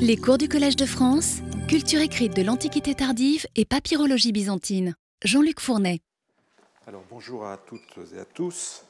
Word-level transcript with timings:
Les 0.00 0.16
cours 0.16 0.38
du 0.38 0.48
Collège 0.48 0.76
de 0.76 0.86
France, 0.86 1.38
culture 1.68 2.00
écrite 2.00 2.34
de 2.36 2.42
l'Antiquité 2.42 2.94
tardive 2.94 3.46
et 3.56 3.64
papyrologie 3.64 4.32
byzantine. 4.32 4.94
Jean-Luc 5.22 5.60
Fournet. 5.60 6.00
Alors 6.86 7.02
bonjour 7.08 7.46
à 7.46 7.56
toutes 7.56 7.98
et 8.14 8.18
à 8.18 8.24
tous. 8.24 8.84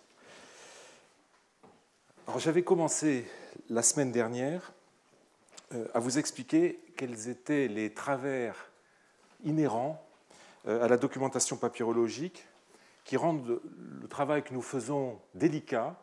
Alors 2.26 2.40
j'avais 2.40 2.62
commencé 2.62 3.26
la 3.70 3.82
semaine 3.82 4.12
dernière 4.12 4.72
euh, 5.74 5.86
à 5.94 6.00
vous 6.00 6.18
expliquer 6.18 6.80
quels 6.96 7.28
étaient 7.28 7.68
les 7.68 7.92
travers 7.92 8.70
inhérents 9.44 10.04
euh, 10.66 10.84
à 10.84 10.88
la 10.88 10.96
documentation 10.96 11.56
papyrologique 11.56 12.46
qui 13.04 13.16
rendent 13.16 13.60
le 14.00 14.08
travail 14.08 14.42
que 14.42 14.52
nous 14.52 14.62
faisons 14.62 15.18
délicat 15.34 15.96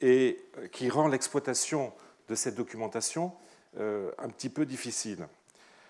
et 0.00 0.38
euh, 0.58 0.68
qui 0.68 0.90
rend 0.90 1.08
l'exploitation 1.08 1.92
de 2.28 2.34
cette 2.34 2.54
documentation 2.54 3.32
un 3.78 4.28
petit 4.28 4.48
peu 4.48 4.66
difficile. 4.66 5.26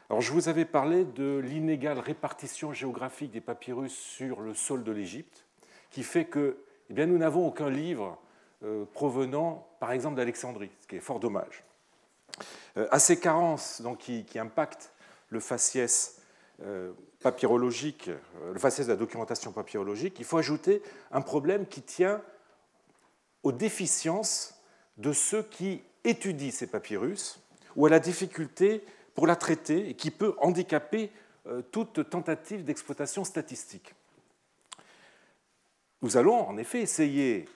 Alors, 0.09 0.21
je 0.21 0.33
vous 0.33 0.49
avais 0.49 0.65
parlé 0.65 1.05
de 1.05 1.39
l'inégale 1.39 1.99
répartition 1.99 2.73
géographique 2.73 3.31
des 3.31 3.41
papyrus 3.41 3.93
sur 3.93 4.41
le 4.41 4.55
sol 4.55 4.85
de 4.85 4.93
l'Égypte, 4.93 5.45
qui 5.91 6.03
fait 6.03 6.27
que 6.27 6.59
eh 6.91 6.95
bien, 6.95 7.07
nous 7.07 7.19
n'avons 7.19 7.47
aucun 7.47 7.71
livre 7.71 8.19
provenant, 8.93 9.67
par 9.81 9.93
exemple, 9.93 10.17
d'Alexandrie, 10.17 10.71
ce 10.81 10.87
qui 10.87 10.97
est 10.97 11.01
fort 11.01 11.19
dommage. 11.19 11.65
à 12.77 12.99
ces 12.99 13.19
carences 13.19 13.83
donc, 13.83 13.99
qui, 13.99 14.25
qui 14.25 14.39
impactent 14.39 14.93
le 15.33 15.41
faciès 15.41 16.23
euh, 16.65 16.93
papyrologique, 17.21 18.09
euh, 18.09 18.53
le 18.53 18.59
faciès 18.59 18.87
de 18.87 18.93
la 18.93 18.99
documentation 18.99 19.53
papyrologique, 19.53 20.19
il 20.19 20.25
faut 20.25 20.39
ajouter 20.39 20.83
un 21.11 21.21
problème 21.21 21.67
qui 21.67 21.83
tient 21.83 22.21
aux 23.43 23.53
déficiences 23.53 24.61
de 24.99 25.13
ceux 25.13 25.43
qui 25.43 25.83
étudient 26.05 26.51
ces 26.51 26.67
papyrus 26.67 27.41
ou 27.77 27.87
à 27.87 27.91
la 27.91 28.01
difficulté 28.01 28.85
pour 29.15 29.27
la 29.27 29.37
traiter 29.37 29.89
et 29.89 29.95
qui 29.95 30.11
peut 30.11 30.35
handicaper 30.39 31.11
euh, 31.47 31.63
toute 31.71 32.09
tentative 32.09 32.65
d'exploitation 32.65 33.25
statistique. 33.25 33.95
Nous 36.03 36.17
allons 36.17 36.49
en 36.49 36.57
effet 36.57 36.81
essayer 36.81 37.47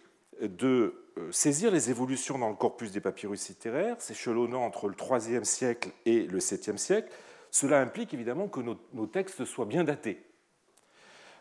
de 0.41 0.94
saisir 1.30 1.70
les 1.70 1.91
évolutions 1.91 2.38
dans 2.38 2.48
le 2.48 2.54
corpus 2.54 2.92
des 2.92 3.00
papyrus 3.00 3.48
littéraires, 3.48 4.00
s'échelonnant 4.00 4.64
entre 4.64 4.88
le 4.88 4.94
IIIe 4.94 5.44
siècle 5.44 5.91
et 6.04 6.26
le 6.26 6.38
VIIe 6.38 6.78
siècle, 6.78 7.08
cela 7.50 7.80
implique 7.80 8.12
évidemment 8.12 8.48
que 8.48 8.60
nos, 8.60 9.06
textes 9.06 9.44
soient 9.44 9.64
bien 9.64 9.84
datés. 9.84 10.22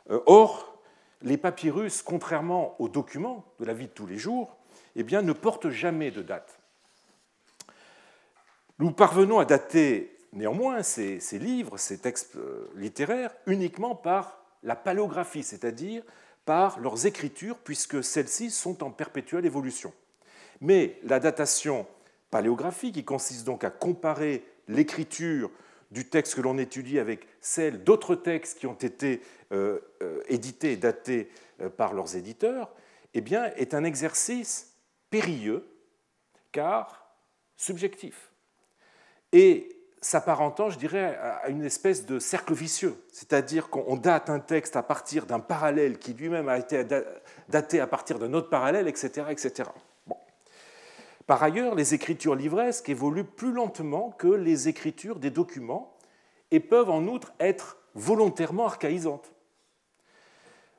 Euh, 0.10 0.22
or, 0.28 0.80
les 1.22 1.38
papyrus, 1.38 2.02
contrairement 2.02 2.80
aux 2.80 2.88
documents 2.88 3.44
de 3.60 3.66
la 3.66 3.74
vie 3.74 3.88
de 3.88 3.92
tous 3.92 4.08
les 4.08 4.18
jours, 4.18 4.56
eh 4.96 5.04
ne 5.04 5.34
portent 5.34 5.70
jamais 5.70 6.12
de 6.12 6.22
date. 6.22 6.60
Nous 8.78 8.92
parvenons 8.92 9.40
à 9.40 9.46
dater 9.46 10.18
néanmoins 10.34 10.84
ces, 10.84 11.20
livres, 11.40 11.78
ces 11.78 11.98
textes 11.98 12.36
euh, 12.36 12.70
littéraires, 12.76 13.34
uniquement 13.48 13.96
par 13.96 14.44
la 14.64 14.76
paléographie, 14.76 15.44
c'est-à-dire 15.44 16.04
par 16.44 16.80
leurs 16.80 17.06
écritures, 17.06 17.58
puisque 17.58 18.04
celles-ci 18.04 18.52
sont 18.52 18.84
en 18.84 18.92
perpétuelle 18.92 19.46
évolution. 19.46 19.94
Mais 20.60 21.00
la 21.04 21.22
datation 21.22 21.88
paléographique, 22.32 22.96
qui 22.96 23.06
consiste 23.06 23.46
donc 23.46 23.64
à 23.64 23.70
comparer 23.70 24.44
l'écriture 24.68 25.50
du 25.92 26.10
texte 26.10 26.36
que 26.36 26.42
l'on 26.42 26.58
étudie 26.58 27.00
avec 27.00 27.28
celle 27.40 27.84
d'autres 27.84 28.16
textes 28.16 28.60
qui 28.60 28.68
ont 28.68 28.74
été 28.74 29.22
euh, 29.54 29.80
euh, 30.02 30.22
édités 30.28 30.74
et 30.74 30.78
datés 30.78 31.30
par 31.78 31.94
leurs 31.94 32.18
éditeurs, 32.18 32.74
eh 33.14 33.22
bien, 33.22 33.46
est 33.56 33.74
un 33.74 33.86
exercice 33.86 34.76
périlleux, 35.10 35.66
car 36.52 37.16
subjectif. 37.56 38.35
Et 39.38 39.68
s'apparentant, 40.00 40.70
je 40.70 40.78
dirais, 40.78 41.18
à 41.22 41.50
une 41.50 41.66
espèce 41.66 42.06
de 42.06 42.20
cercle 42.20 42.54
vicieux, 42.54 42.96
c'est-à-dire 43.12 43.70
qu'on 43.70 43.98
date 43.98 44.30
un 44.30 44.40
texte 44.40 44.78
à 44.78 44.82
partir 44.82 45.26
d'un 45.26 45.42
parallèle 45.42 46.00
qui 46.00 46.14
lui-même 46.14 46.48
a 46.48 46.58
été 46.58 46.86
daté 47.50 47.82
à 47.82 47.86
partir 47.86 48.18
d'un 48.18 48.34
autre 48.34 48.50
parallèle, 48.50 48.88
etc. 48.88 49.28
etc. 49.30 49.70
Par 51.28 51.44
ailleurs, 51.44 51.76
les 51.76 51.94
écritures 51.94 52.34
livresques 52.34 52.88
évoluent 52.88 53.26
plus 53.26 53.52
lentement 53.52 54.12
que 54.12 54.30
les 54.30 54.70
écritures 54.70 55.20
des 55.20 55.32
documents 55.32 55.98
et 56.50 56.62
peuvent 56.62 56.90
en 56.90 57.06
outre 57.06 57.34
être 57.42 57.78
volontairement 57.94 58.68
archaïsantes. 58.68 59.34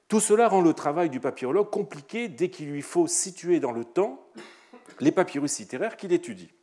Tout 0.09 0.21
cela 0.21 0.49
rend 0.49 0.63
le 0.63 0.73
travail 0.73 1.11
du 1.11 1.21
papyrologue 1.21 1.69
compliqué 1.69 2.29
dès 2.29 2.49
qu'il 2.49 2.71
lui 2.71 2.81
faut 2.81 3.07
situer 3.07 3.61
dans 3.61 3.73
le 3.73 3.85
temps 3.85 4.25
les 5.01 5.13
papyrus 5.13 5.59
littéraires 5.59 5.99
qu'il 5.99 6.15
étudie. 6.15 6.56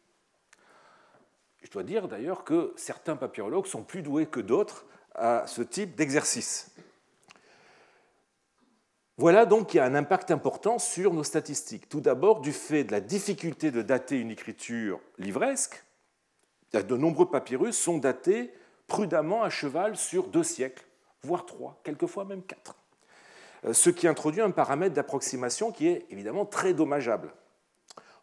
Je 1.64 1.72
dois 1.72 1.84
dire 1.84 2.08
d'ailleurs 2.08 2.44
que 2.44 2.74
certains 2.76 3.16
papyrologues 3.16 3.66
sont 3.66 3.84
plus 3.84 4.02
doués 4.02 4.28
que 4.28 4.40
d'autres 4.40 4.86
à 5.16 5.46
ce 5.48 5.62
type 5.62 5.96
d'exercice. 5.96 6.72
Voilà 9.18 9.46
donc 9.46 9.70
qu'il 9.70 9.78
y 9.78 9.80
a 9.80 9.86
un 9.86 9.96
impact 9.96 10.32
important 10.32 10.80
sur 10.80 11.14
nos 11.14 11.24
statistiques. 11.24 11.88
Tout 11.88 12.02
d'abord, 12.02 12.42
du 12.42 12.52
fait 12.52 12.84
de 12.84 12.92
la 12.92 13.00
difficulté 13.00 13.72
de 13.72 13.82
dater 13.82 14.20
une 14.20 14.32
écriture 14.32 15.00
livresque, 15.20 15.84
de 16.74 16.98
nombreux 16.98 17.30
papyrus 17.30 17.78
sont 17.78 18.00
datés 18.00 18.52
prudemment 18.88 19.44
à 19.44 19.50
cheval 19.50 19.96
sur 19.96 20.28
deux 20.28 20.44
siècles, 20.44 20.84
voire 21.22 21.46
trois, 21.46 21.80
quelquefois 21.84 22.26
même 22.26 22.42
quatre. 22.42 22.76
Euh, 23.66 23.74
ce 23.74 23.92
qui 23.92 24.08
introduit 24.08 24.42
un 24.42 24.52
paramètre 24.52 24.96
d'approximation 24.96 25.72
qui 25.72 25.88
est 25.88 26.06
évidemment 26.10 26.46
très 26.46 26.74
dommageable. 26.74 27.32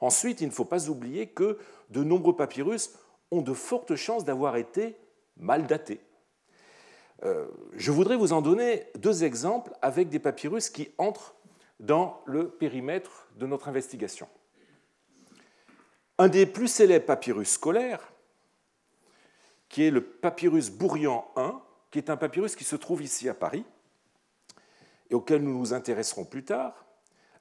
Ensuite, 0.01 0.41
il 0.41 0.49
ne 0.49 0.53
faut 0.53 0.65
pas 0.65 0.89
oublier 0.89 1.29
que 1.29 1.59
de 1.91 2.03
nombreux 2.03 2.35
papyrus 2.35 2.91
ont 3.31 3.43
de 3.43 3.55
fortes 3.55 3.97
chances 3.97 4.25
d'avoir 4.25 4.57
été 4.57 4.97
mal 5.37 5.67
datés. 5.67 6.01
Euh, 7.25 7.47
je 7.75 7.91
voudrais 7.93 8.17
vous 8.17 8.33
en 8.33 8.41
donner 8.41 8.87
deux 8.97 9.25
exemples 9.25 9.73
avec 9.83 10.09
des 10.09 10.19
papyrus 10.19 10.71
qui 10.71 10.91
entrent 10.99 11.35
dans 11.79 12.23
le 12.27 12.49
périmètre 12.49 13.29
de 13.37 13.47
notre 13.47 13.69
investigation. 13.69 14.29
Un 16.19 16.29
des 16.29 16.47
plus 16.47 16.69
célèbres 16.69 17.07
papyrus 17.07 17.51
scolaires, 17.51 18.13
qui 19.69 19.85
est 19.85 19.91
le 19.91 20.03
papyrus 20.03 20.71
Bourrian 20.71 21.27
I, 21.37 21.51
qui 21.91 21.99
est 21.99 22.11
un 22.11 22.17
papyrus 22.17 22.57
qui 22.57 22.65
se 22.65 22.77
trouve 22.77 23.03
ici 23.03 23.29
à 23.29 23.35
Paris, 23.35 23.65
et 25.11 25.15
auquel 25.15 25.43
nous 25.43 25.59
nous 25.59 25.73
intéresserons 25.73 26.25
plus 26.25 26.45
tard, 26.45 26.87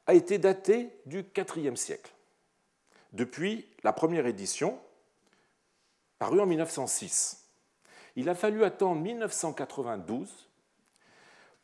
a 0.07 0.13
été 0.13 0.37
daté 0.37 0.89
du 1.05 1.23
IVe 1.57 1.75
siècle, 1.75 2.11
depuis 3.13 3.67
la 3.83 3.93
première 3.93 4.25
édition, 4.25 4.79
parue 6.19 6.39
en 6.41 6.45
1906 6.45 7.39
il 8.19 8.27
a 8.27 8.35
fallu 8.35 8.65
attendre 8.65 9.01
1992 9.01 10.49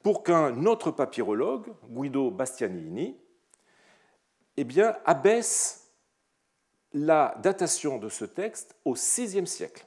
pour 0.04 0.24
qu'un 0.24 0.66
autre 0.66 0.92
papyrologue, 0.92 1.74
Guido 1.90 2.32
Bastianini, 2.32 3.18
eh 4.56 4.66
abaisse 5.04 5.92
la 6.94 7.36
datation 7.44 7.98
de 7.98 8.08
ce 8.08 8.24
texte 8.24 8.76
au 8.86 8.94
VIe 8.94 9.46
siècle. 9.46 9.86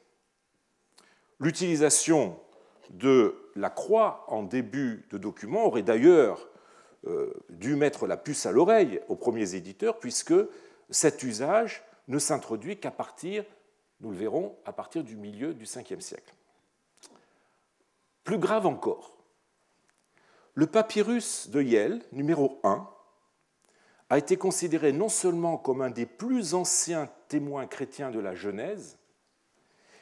L'utilisation 1.41 2.39
de 2.91 3.34
la 3.55 3.71
croix 3.71 4.25
en 4.28 4.43
début 4.43 5.07
de 5.11 5.17
document 5.17 5.65
aurait 5.65 5.83
d'ailleurs 5.83 6.51
euh, 7.07 7.33
dû 7.49 7.77
mettre 7.77 8.07
la 8.07 8.19
puce 8.19 8.45
à 8.45 8.53
l'oreille 8.53 9.01
aux 9.09 9.17
premiers 9.17 9.55
éditeurs, 9.55 9.99
puisque 10.01 10.34
cet 10.91 11.23
usage 11.23 11.83
ne 12.09 12.19
s'introduit 12.19 12.78
qu'à 12.78 12.91
partir, 12.91 13.45
nous 14.00 14.10
le 14.10 14.16
verrons, 14.16 14.56
à 14.64 14.72
partir 14.72 15.03
du 15.03 15.16
milieu 15.16 15.54
du 15.54 15.64
Ve 15.64 16.00
siècle. 16.00 16.34
Plus 18.25 18.38
grave 18.38 18.66
encore, 18.66 19.16
le 20.54 20.66
papyrus 20.66 21.48
de 21.50 21.62
Yel, 21.62 22.03
numéro 22.12 22.60
1, 22.64 22.88
a 24.10 24.19
été 24.19 24.36
considéré 24.36 24.92
non 24.92 25.09
seulement 25.09 25.56
comme 25.56 25.82
un 25.82 25.91
des 25.91 26.06
plus 26.06 26.54
anciens 26.54 27.10
témoins 27.28 27.66
chrétiens 27.66 28.10
de 28.10 28.19
la 28.19 28.34
Genèse, 28.34 28.98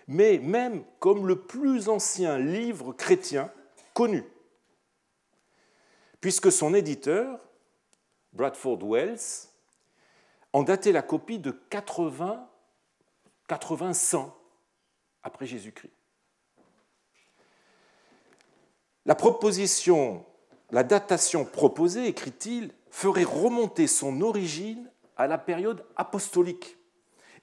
mais 0.07 0.39
même 0.39 0.85
comme 0.99 1.27
le 1.27 1.43
plus 1.43 1.89
ancien 1.89 2.39
livre 2.39 2.93
chrétien 2.93 3.51
connu, 3.95 4.25
puisque 6.21 6.53
son 6.53 6.75
éditeur, 6.75 7.41
Bradford 8.33 8.79
Wells, 8.83 9.49
en 10.53 10.63
datait 10.63 10.93
la 10.93 11.03
copie 11.03 11.39
de 11.39 11.51
80, 11.51 12.49
80 13.49 13.93
100 13.93 14.37
après 15.23 15.47
Jésus-Christ. 15.47 15.93
La 19.05 19.15
proposition, 19.15 20.25
la 20.71 20.83
datation 20.83 21.45
proposée, 21.45 22.07
écrit-il, 22.07 22.73
ferait 22.91 23.25
remonter 23.25 23.87
son 23.87 24.21
origine 24.21 24.91
à 25.17 25.27
la 25.27 25.39
période 25.39 25.85
apostolique 25.97 26.77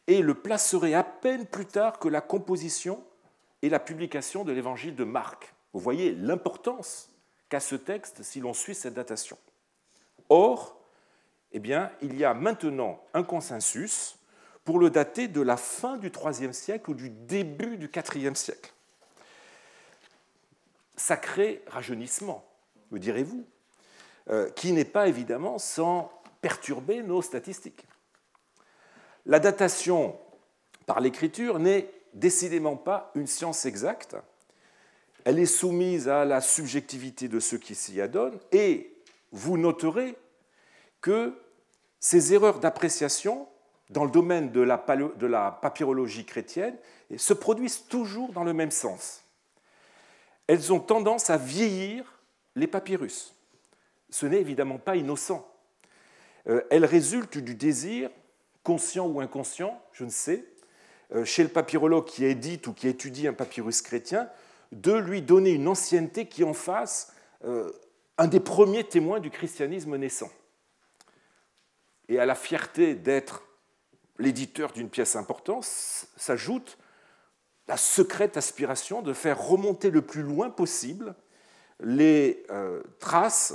et 0.07 0.21
le 0.21 0.33
placerait 0.33 0.93
à 0.93 1.03
peine 1.03 1.45
plus 1.45 1.65
tard 1.65 1.99
que 1.99 2.09
la 2.09 2.21
composition 2.21 3.03
et 3.61 3.69
la 3.69 3.79
publication 3.79 4.43
de 4.43 4.51
l'évangile 4.51 4.95
de 4.95 5.05
Marc. 5.05 5.53
Vous 5.71 5.79
voyez 5.79 6.11
l'importance 6.11 7.09
qu'a 7.47 7.61
ce 7.61 7.75
texte 7.75 8.23
si 8.23 8.41
l'on 8.41 8.53
suit 8.53 8.75
cette 8.75 8.93
datation. 8.93 9.37
Or, 10.27 10.77
eh 11.53 11.59
bien, 11.59 11.91
il 12.01 12.17
y 12.17 12.25
a 12.25 12.33
maintenant 12.33 12.99
un 13.13 13.23
consensus 13.23 14.17
pour 14.65 14.79
le 14.79 14.89
dater 14.89 15.27
de 15.27 15.41
la 15.41 15.57
fin 15.57 15.97
du 15.97 16.09
IIIe 16.09 16.53
siècle 16.53 16.91
ou 16.91 16.93
du 16.93 17.09
début 17.09 17.77
du 17.77 17.89
IVe 18.15 18.35
siècle. 18.35 18.71
Sacré 20.95 21.63
rajeunissement, 21.67 22.45
me 22.91 22.99
direz-vous, 22.99 23.45
euh, 24.29 24.49
qui 24.51 24.71
n'est 24.71 24.85
pas 24.85 25.07
évidemment 25.07 25.59
sans 25.59 26.11
perturber 26.41 27.01
nos 27.03 27.21
statistiques. 27.21 27.85
La 29.25 29.39
datation 29.39 30.17
par 30.85 30.99
l'écriture 30.99 31.59
n'est 31.59 31.89
décidément 32.13 32.75
pas 32.75 33.11
une 33.15 33.27
science 33.27 33.65
exacte. 33.65 34.15
Elle 35.25 35.39
est 35.39 35.45
soumise 35.45 36.09
à 36.09 36.25
la 36.25 36.41
subjectivité 36.41 37.27
de 37.27 37.39
ceux 37.39 37.57
qui 37.57 37.75
s'y 37.75 38.01
adonnent 38.01 38.39
et 38.51 38.93
vous 39.31 39.57
noterez 39.57 40.15
que 41.01 41.33
ces 41.99 42.33
erreurs 42.33 42.59
d'appréciation 42.59 43.47
dans 43.89 44.05
le 44.05 44.11
domaine 44.11 44.51
de 44.51 44.61
la, 44.61 45.51
papyrologie 45.61 46.25
chrétienne 46.25 46.75
se 47.15 47.33
produisent 47.33 47.85
toujours 47.87 48.31
dans 48.31 48.43
le 48.43 48.53
même 48.53 48.71
sens. 48.71 49.23
Elles 50.47 50.73
ont 50.73 50.79
tendance 50.79 51.29
à 51.29 51.37
vieillir 51.37 52.19
les 52.55 52.67
papyrus. 52.67 53.35
Ce 54.09 54.25
n'est 54.25 54.41
évidemment 54.41 54.77
pas 54.77 54.95
innocent. 54.95 55.47
Euh, 56.47 56.61
elles 56.69 56.85
résultent 56.85 57.37
du 57.37 57.55
désir, 57.55 58.09
conscient 58.63 59.07
ou 59.07 59.21
inconscient, 59.21 59.81
je 59.93 60.03
ne 60.03 60.09
sais, 60.09 60.45
euh, 61.13 61.25
chez 61.25 61.43
le 61.43 61.49
papyrologue 61.49 62.05
qui 62.05 62.25
édite 62.25 62.67
ou 62.67 62.73
qui 62.73 62.87
étudie 62.87 63.27
un 63.27 63.33
papyrus 63.33 63.81
chrétien, 63.81 64.29
de 64.71 64.93
lui 64.93 65.21
donner 65.21 65.51
une 65.51 65.67
ancienneté 65.67 66.27
qui 66.27 66.43
en 66.43 66.53
fasse 66.53 67.13
euh, 67.45 67.71
un 68.17 68.27
des 68.27 68.39
premiers 68.39 68.83
témoins 68.83 69.19
du 69.19 69.29
christianisme 69.29 69.95
naissant. 69.95 70.31
Et 72.09 72.19
à 72.19 72.25
la 72.25 72.35
fierté 72.35 72.95
d'être 72.95 73.43
l'éditeur 74.17 74.71
d'une 74.71 74.89
pièce 74.89 75.15
importante 75.15 75.65
s'ajoute 75.65 76.77
la 77.67 77.77
secrète 77.77 78.37
aspiration 78.37 79.01
de 79.01 79.13
faire 79.13 79.41
remonter 79.41 79.89
le 79.89 80.01
plus 80.01 80.21
loin 80.21 80.49
possible 80.49 81.15
les 81.79 82.45
euh, 82.49 82.81
traces, 82.99 83.53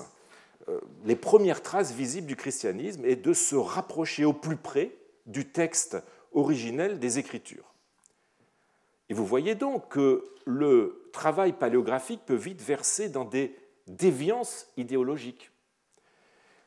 euh, 0.69 0.81
les 1.05 1.17
premières 1.17 1.63
traces 1.63 1.93
visibles 1.93 2.27
du 2.27 2.37
christianisme 2.37 3.05
et 3.05 3.17
de 3.17 3.33
se 3.33 3.57
rapprocher 3.57 4.25
au 4.25 4.33
plus 4.33 4.57
près 4.57 4.97
du 5.27 5.51
texte 5.51 5.99
originel 6.33 6.99
des 6.99 7.19
Écritures. 7.19 7.75
Et 9.09 9.15
vous 9.15 9.27
voyez 9.27 9.55
donc 9.55 9.89
que 9.89 10.25
le 10.45 11.09
travail 11.13 11.53
paléographique 11.53 12.21
peut 12.27 12.35
vite 12.35 12.61
verser 12.61 13.09
dans 13.09 13.25
des 13.25 13.57
déviances 13.87 14.71
idéologiques. 14.77 15.51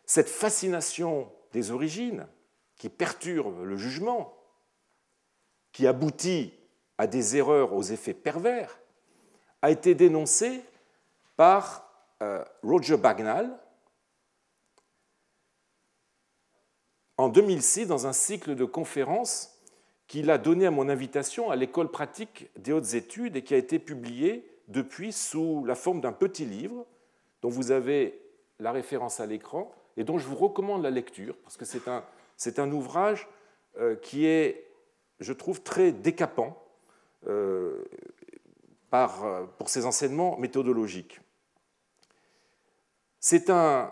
Cette 0.05 0.29
fascination 0.29 1.31
des 1.53 1.71
origines 1.71 2.25
qui 2.81 2.89
perturbe 2.89 3.61
le 3.61 3.77
jugement, 3.77 4.35
qui 5.71 5.85
aboutit 5.85 6.51
à 6.97 7.05
des 7.05 7.37
erreurs 7.37 7.73
aux 7.73 7.83
effets 7.83 8.15
pervers, 8.15 8.79
a 9.61 9.69
été 9.69 9.93
dénoncée 9.93 10.63
par 11.35 11.87
euh, 12.23 12.43
Roger 12.63 12.97
Bagnall 12.97 13.55
en 17.17 17.29
2006 17.29 17.85
dans 17.85 18.07
un 18.07 18.13
cycle 18.13 18.55
de 18.55 18.65
conférences 18.65 19.59
qu'il 20.07 20.31
a 20.31 20.39
donné 20.39 20.65
à 20.65 20.71
mon 20.71 20.89
invitation 20.89 21.51
à 21.51 21.55
l'école 21.55 21.91
pratique 21.91 22.49
des 22.57 22.73
hautes 22.73 22.95
études 22.95 23.35
et 23.35 23.43
qui 23.43 23.53
a 23.53 23.57
été 23.57 23.77
publié 23.77 24.59
depuis 24.69 25.13
sous 25.13 25.65
la 25.65 25.75
forme 25.75 26.01
d'un 26.01 26.13
petit 26.13 26.45
livre 26.45 26.87
dont 27.43 27.49
vous 27.49 27.69
avez 27.69 28.19
la 28.57 28.71
référence 28.71 29.19
à 29.19 29.27
l'écran 29.27 29.71
et 29.97 30.03
dont 30.03 30.17
je 30.17 30.25
vous 30.25 30.35
recommande 30.35 30.81
la 30.81 30.89
lecture, 30.89 31.37
parce 31.43 31.57
que 31.57 31.65
c'est 31.65 31.87
un, 31.87 32.03
c'est 32.41 32.57
un 32.57 32.71
ouvrage 32.71 33.27
euh, 33.77 33.95
qui 33.95 34.25
est, 34.25 34.67
je 35.19 35.31
trouve, 35.31 35.61
très 35.61 35.91
décapant 35.91 36.59
euh, 37.27 37.85
par, 38.89 39.47
pour 39.59 39.69
ses 39.69 39.85
enseignements 39.85 40.39
méthodologiques. 40.39 41.21
C'est 43.19 43.51
un 43.51 43.91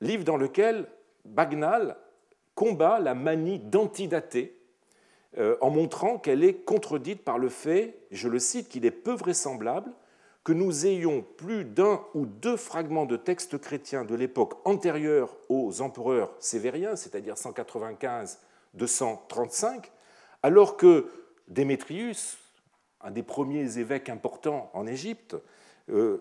livre 0.00 0.24
dans 0.24 0.36
lequel 0.36 0.88
Bagnall 1.24 1.96
combat 2.56 2.98
la 2.98 3.14
manie 3.14 3.60
d'antidater 3.60 4.60
euh, 5.38 5.56
en 5.60 5.70
montrant 5.70 6.18
qu'elle 6.18 6.42
est 6.42 6.64
contredite 6.64 7.22
par 7.22 7.38
le 7.38 7.50
fait, 7.50 8.00
je 8.10 8.26
le 8.26 8.40
cite, 8.40 8.68
qu'il 8.68 8.84
est 8.84 8.90
peu 8.90 9.12
vraisemblable 9.12 9.92
que 10.44 10.52
nous 10.52 10.86
ayons 10.86 11.22
plus 11.22 11.64
d'un 11.64 12.04
ou 12.14 12.26
deux 12.26 12.56
fragments 12.56 13.06
de 13.06 13.16
textes 13.16 13.58
chrétiens 13.58 14.04
de 14.04 14.16
l'époque 14.16 14.54
antérieure 14.64 15.36
aux 15.48 15.80
empereurs 15.80 16.34
sévériens, 16.40 16.96
c'est-à-dire 16.96 17.34
195-235, 17.34 19.84
alors 20.42 20.76
que 20.76 21.08
Démétrius, 21.48 22.38
un 23.00 23.12
des 23.12 23.22
premiers 23.22 23.78
évêques 23.78 24.08
importants 24.08 24.70
en 24.74 24.86
Égypte, 24.86 25.36
euh, 25.90 26.18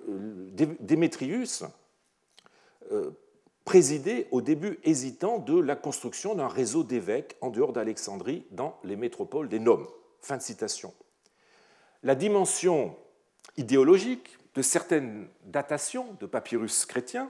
Démétrius 0.79 1.63
euh, 2.91 3.12
présidait 3.65 4.27
au 4.31 4.41
début 4.41 4.79
hésitant 4.83 5.39
de 5.39 5.59
la 5.59 5.75
construction 5.75 6.35
d'un 6.35 6.47
réseau 6.47 6.83
d'évêques 6.83 7.38
en 7.41 7.50
dehors 7.50 7.73
d'Alexandrie 7.73 8.45
dans 8.51 8.77
les 8.83 8.95
métropoles 8.95 9.50
des 9.50 9.59
Noms. 9.59 9.88
Fin 10.19 10.38
de 10.38 10.41
citation. 10.41 10.94
La 12.03 12.15
dimension 12.15 12.95
idéologique 13.57 14.38
de 14.56 14.62
certaines 14.62 15.27
datations 15.45 16.15
de 16.19 16.25
papyrus 16.25 16.86
chrétiens 16.86 17.30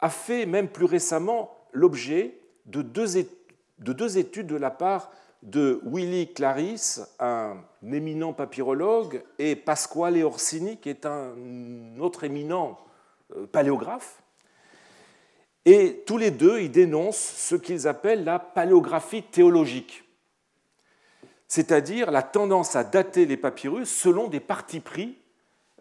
a 0.00 0.10
fait 0.10 0.46
même 0.46 0.68
plus 0.68 0.86
récemment 0.86 1.56
l'objet 1.72 2.38
de 2.66 2.82
deux, 2.82 4.18
études 4.18 4.46
de 4.46 4.56
la 4.56 4.70
part 4.70 5.10
de 5.42 5.80
Willy 5.84 6.32
Clarisse, 6.32 7.02
un 7.18 7.56
éminent 7.82 8.32
papyrologue, 8.32 9.22
et 9.38 9.56
Pasquale 9.56 10.22
Orsini, 10.22 10.76
qui 10.78 10.90
est 10.90 11.06
un 11.06 11.34
autre 11.98 12.24
éminent 12.24 12.78
euh, 13.36 13.46
paléographe. 13.46 14.22
Et 15.64 16.02
tous 16.06 16.18
les 16.18 16.30
deux, 16.30 16.60
ils 16.60 16.70
dénoncent 16.70 17.16
ce 17.16 17.54
qu'ils 17.54 17.86
appellent 17.86 18.24
la 18.24 18.38
paléographie 18.38 19.22
théologique 19.22 20.04
c'est-à-dire 21.50 22.12
la 22.12 22.22
tendance 22.22 22.76
à 22.76 22.84
dater 22.84 23.26
les 23.26 23.36
papyrus 23.36 23.90
selon 23.90 24.28
des 24.28 24.38
partis 24.38 24.78
pris 24.78 25.18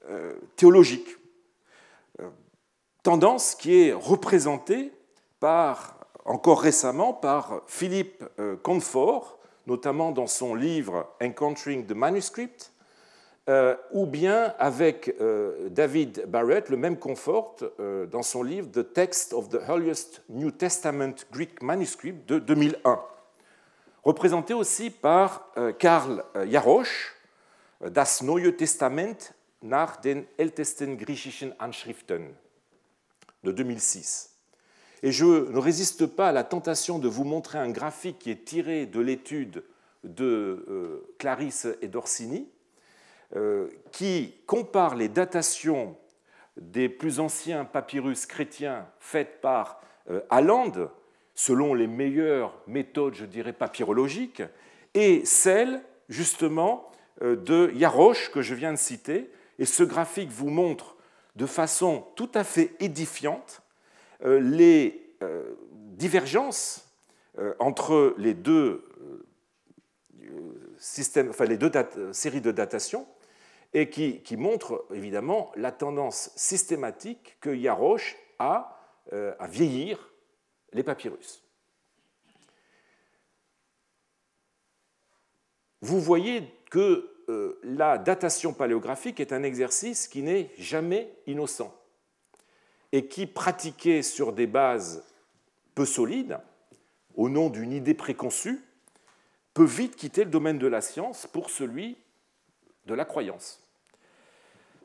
euh, 0.09 0.33
théologiques. 0.55 1.15
Euh, 2.19 2.27
tendance 3.03 3.53
qui 3.53 3.83
est 3.83 3.93
représentée 3.93 4.91
par, 5.39 5.99
encore 6.25 6.59
récemment 6.59 7.13
par 7.13 7.61
Philippe 7.67 8.23
euh, 8.39 8.55
Confort, 8.57 9.37
notamment 9.67 10.11
dans 10.11 10.25
son 10.25 10.55
livre 10.55 11.07
Encountering 11.21 11.85
the 11.85 11.93
Manuscript, 11.93 12.73
ou 13.93 14.05
bien 14.05 14.53
avec 14.59 15.15
David 15.71 16.25
Barrett, 16.27 16.69
le 16.69 16.77
même 16.77 16.99
Confort, 16.99 17.55
dans 17.79 18.21
son 18.21 18.43
livre 18.43 18.69
The 18.71 18.93
Text 18.93 19.33
of 19.33 19.49
the 19.49 19.57
Earliest 19.67 20.21
New 20.29 20.51
Testament 20.51 21.15
Greek 21.31 21.63
Manuscript 21.63 22.29
de 22.29 22.37
2001 22.37 23.01
représenté 24.03 24.53
aussi 24.53 24.89
par 24.89 25.51
euh, 25.57 25.71
Karl 25.71 26.23
euh, 26.35 26.45
Jarosch, 26.49 27.15
euh, 27.83 27.89
Das 27.89 28.21
Neue 28.21 28.55
Testament 28.55 29.33
nach 29.61 29.97
den 29.97 30.25
ältesten 30.37 30.97
griechischen 30.97 31.53
Anschriften 31.59 32.33
de 33.43 33.51
2006. 33.51 34.35
Et 35.03 35.11
je 35.11 35.25
ne 35.25 35.59
résiste 35.59 36.05
pas 36.05 36.29
à 36.29 36.31
la 36.31 36.43
tentation 36.43 36.99
de 36.99 37.07
vous 37.07 37.23
montrer 37.23 37.57
un 37.57 37.69
graphique 37.69 38.19
qui 38.19 38.31
est 38.31 38.45
tiré 38.45 38.85
de 38.85 38.99
l'étude 38.99 39.63
de 40.03 41.05
Clarisse 41.17 41.67
et 41.81 41.87
d'Orsini, 41.87 42.49
qui 43.91 44.35
compare 44.45 44.95
les 44.95 45.07
datations 45.07 45.97
des 46.57 46.89
plus 46.89 47.19
anciens 47.19 47.63
papyrus 47.63 48.25
chrétiens 48.25 48.87
faites 48.99 49.39
par 49.41 49.81
Allende 50.29 50.89
selon 51.39 51.73
les 51.73 51.87
meilleures 51.87 52.53
méthodes, 52.67 53.15
je 53.15 53.23
dirais, 53.23 53.53
papyrologiques, 53.53 54.43
et 54.93 55.23
celle, 55.23 55.81
justement, 56.09 56.91
euh, 57.21 57.37
de 57.37 57.71
Yaroche, 57.75 58.29
que 58.29 58.41
je 58.41 58.53
viens 58.53 58.73
de 58.73 58.77
citer. 58.77 59.31
Et 59.57 59.63
ce 59.63 59.83
graphique 59.83 60.31
vous 60.31 60.49
montre 60.49 60.97
de 61.37 61.45
façon 61.45 62.05
tout 62.17 62.29
à 62.33 62.43
fait 62.43 62.73
édifiante 62.81 63.61
euh, 64.25 64.41
les 64.41 65.15
euh, 65.23 65.53
divergences 65.71 66.85
entre 67.59 68.15
les 68.17 68.33
deux, 68.33 68.83
systèmes, 70.77 71.29
enfin, 71.29 71.45
les 71.45 71.57
séries 72.11 72.41
de 72.41 72.51
datation 72.51 73.07
et 73.73 73.89
qui, 73.89 74.19
qui 74.23 74.35
montrent 74.35 74.85
évidemment 74.93 75.53
la 75.55 75.71
tendance 75.71 76.31
systématique 76.35 77.37
que 77.39 77.49
Yaroche 77.49 78.17
a 78.39 78.77
à 79.13 79.47
vieillir 79.47 80.08
les 80.73 80.83
papyrus. 80.83 81.43
Vous 85.81 85.99
voyez 85.99 86.43
que 86.69 87.09
euh, 87.29 87.59
la 87.63 87.97
datation 87.97 88.53
paléographique 88.53 89.19
est 89.19 89.33
un 89.33 89.43
exercice 89.43 90.07
qui 90.07 90.21
n'est 90.21 90.51
jamais 90.57 91.13
innocent 91.27 91.73
et 92.91 93.07
qui, 93.07 93.27
pratiqué 93.27 94.01
sur 94.01 94.33
des 94.33 94.47
bases 94.47 95.03
peu 95.75 95.85
solides, 95.85 96.39
au 97.15 97.29
nom 97.29 97.49
d'une 97.49 97.71
idée 97.71 97.93
préconçue, 97.93 98.61
peut 99.53 99.63
vite 99.63 99.95
quitter 99.95 100.23
le 100.23 100.31
domaine 100.31 100.57
de 100.57 100.67
la 100.67 100.81
science 100.81 101.27
pour 101.27 101.49
celui 101.49 101.97
de 102.85 102.93
la 102.93 103.05
croyance. 103.05 103.63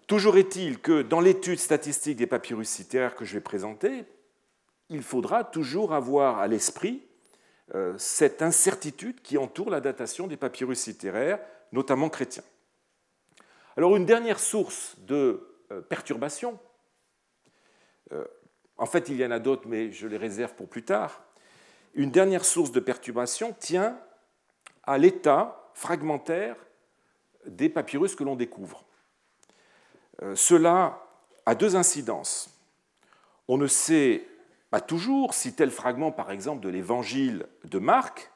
Toujours 0.07 0.37
est-il 0.37 0.81
que 0.81 1.03
dans 1.03 1.21
l'étude 1.21 1.59
statistique 1.59 2.17
des 2.17 2.27
papyrus 2.27 2.79
littéraires 2.79 3.15
que 3.15 3.25
je 3.25 3.35
vais 3.35 3.41
présenter, 3.41 4.05
il 4.91 5.03
faudra 5.03 5.45
toujours 5.45 5.93
avoir 5.93 6.39
à 6.39 6.47
l'esprit 6.47 7.03
euh, 7.75 7.95
cette 7.97 8.43
incertitude 8.43 9.23
qui 9.23 9.39
entoure 9.39 9.71
la 9.71 9.81
datation 9.81 10.27
des 10.27 10.37
papyrus 10.37 10.87
littéraires, 10.87 11.41
notamment 11.73 12.11
chrétiens. 12.11 12.45
Alors 13.77 13.97
une 13.97 14.05
dernière 14.05 14.39
source 14.39 14.97
de 14.99 15.49
euh, 15.73 15.81
perturbation, 15.81 16.59
euh, 18.13 18.25
en 18.77 18.87
fait 18.87 19.09
il 19.09 19.17
y 19.17 19.25
en 19.25 19.31
a 19.31 19.39
d'autres 19.39 19.67
mais 19.67 19.93
je 19.93 20.07
les 20.07 20.19
réserve 20.19 20.55
pour 20.55 20.69
plus 20.69 20.85
tard, 20.85 21.23
une 21.95 22.11
dernière 22.11 22.45
source 22.45 22.71
de 22.71 22.81
perturbation 22.81 23.55
tient 23.59 23.99
à 24.83 24.99
l'état 24.99 25.71
fragmentaire 25.75 26.57
des 27.47 27.69
papyrus 27.69 28.15
que 28.15 28.25
l'on 28.25 28.37
découvre. 28.37 28.85
Cela 30.35 31.07
a 31.47 31.55
deux 31.55 31.77
incidences. 31.77 32.59
On 33.49 33.59
ne 33.59 33.67
sait 33.67 34.27
toujours 34.81 35.35
si 35.35 35.55
tel 35.55 35.71
fragment, 35.71 36.13
par 36.13 36.31
exemple, 36.31 36.63
de 36.63 36.69
l'évangile 36.69 37.47
de 37.65 37.79
Marc 37.79 38.33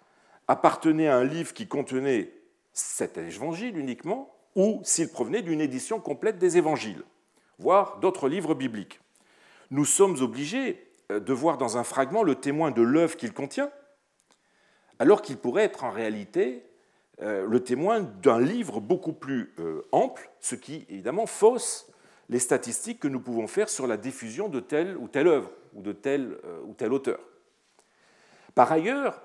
appartenait 0.46 1.08
à 1.08 1.16
un 1.16 1.24
livre 1.24 1.52
qui 1.52 1.66
contenait 1.68 2.32
cet 2.72 3.18
évangile 3.18 3.76
uniquement, 3.76 4.34
ou 4.54 4.80
s'il 4.84 5.08
provenait 5.08 5.42
d'une 5.42 5.60
édition 5.60 6.00
complète 6.00 6.38
des 6.38 6.56
évangiles, 6.56 7.02
voire 7.58 7.98
d'autres 7.98 8.28
livres 8.28 8.54
bibliques. 8.54 9.00
Nous 9.70 9.84
sommes 9.84 10.20
obligés 10.22 10.90
euh, 11.12 11.20
de 11.20 11.32
voir 11.32 11.58
dans 11.58 11.76
un 11.76 11.84
fragment 11.84 12.22
le 12.22 12.34
témoin 12.34 12.70
de 12.70 12.82
l'œuvre 12.82 13.16
qu'il 13.16 13.32
contient, 13.32 13.70
alors 14.98 15.22
qu'il 15.22 15.36
pourrait 15.36 15.64
être 15.64 15.84
en 15.84 15.90
réalité 15.90 16.64
euh, 17.20 17.46
le 17.46 17.60
témoin 17.60 18.00
d'un 18.00 18.40
livre 18.40 18.80
beaucoup 18.80 19.12
plus 19.12 19.52
euh, 19.58 19.82
ample, 19.92 20.30
ce 20.40 20.54
qui 20.54 20.86
évidemment 20.88 21.26
fausse 21.26 21.90
les 22.28 22.38
statistiques 22.38 23.00
que 23.00 23.08
nous 23.08 23.20
pouvons 23.20 23.46
faire 23.46 23.68
sur 23.68 23.86
la 23.86 23.96
diffusion 23.96 24.48
de 24.48 24.60
telle 24.60 24.96
ou 24.96 25.08
telle 25.08 25.28
œuvre 25.28 25.50
ou 25.74 25.82
de 25.82 25.92
tel 25.92 26.38
euh, 26.44 26.60
ou 26.66 26.74
tel 26.74 26.92
auteur. 26.92 27.20
Par 28.54 28.70
ailleurs, 28.72 29.22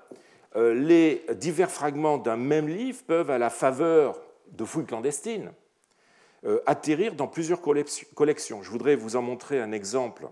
euh, 0.56 0.74
les 0.74 1.24
divers 1.34 1.70
fragments 1.70 2.18
d'un 2.18 2.36
même 2.36 2.68
livre 2.68 3.02
peuvent, 3.06 3.30
à 3.30 3.38
la 3.38 3.50
faveur 3.50 4.20
de 4.52 4.64
fouilles 4.64 4.86
clandestines, 4.86 5.52
euh, 6.44 6.60
atterrir 6.66 7.14
dans 7.14 7.26
plusieurs 7.26 7.60
collections. 7.60 8.62
Je 8.62 8.70
voudrais 8.70 8.96
vous 8.96 9.16
en 9.16 9.22
montrer 9.22 9.60
un 9.60 9.72
exemple 9.72 10.28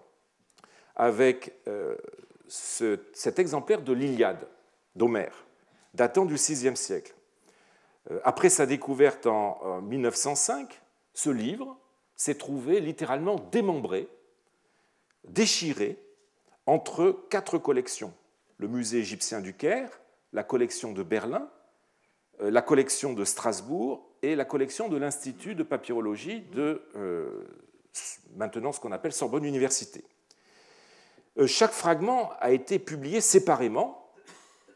avec 0.94 1.58
cet 2.48 3.38
exemplaire 3.38 3.80
de 3.80 3.94
l'Iliade 3.94 4.46
d'Homère, 4.94 5.46
datant 5.94 6.26
du 6.26 6.34
VIe 6.34 6.76
siècle. 6.76 7.14
Après 8.24 8.50
sa 8.50 8.66
découverte 8.66 9.26
en 9.26 9.80
1905, 9.80 10.82
ce 11.14 11.30
livre 11.30 11.78
s'est 12.14 12.34
trouvé 12.34 12.80
littéralement 12.80 13.36
démembré 13.50 14.06
déchiré 15.24 15.98
entre 16.66 17.24
quatre 17.30 17.58
collections. 17.58 18.12
Le 18.58 18.68
musée 18.68 18.98
égyptien 18.98 19.40
du 19.40 19.54
Caire, 19.54 19.90
la 20.32 20.42
collection 20.42 20.92
de 20.92 21.02
Berlin, 21.02 21.48
euh, 22.40 22.50
la 22.50 22.62
collection 22.62 23.12
de 23.12 23.24
Strasbourg 23.24 24.08
et 24.22 24.34
la 24.34 24.44
collection 24.44 24.88
de 24.88 24.96
l'Institut 24.96 25.54
de 25.54 25.62
papyrologie 25.62 26.40
de 26.52 26.82
euh, 26.96 27.44
maintenant 28.36 28.72
ce 28.72 28.80
qu'on 28.80 28.92
appelle 28.92 29.12
Sorbonne 29.12 29.44
Université. 29.44 30.04
Euh, 31.38 31.46
chaque 31.46 31.72
fragment 31.72 32.32
a 32.40 32.52
été 32.52 32.78
publié 32.78 33.20
séparément, 33.20 34.10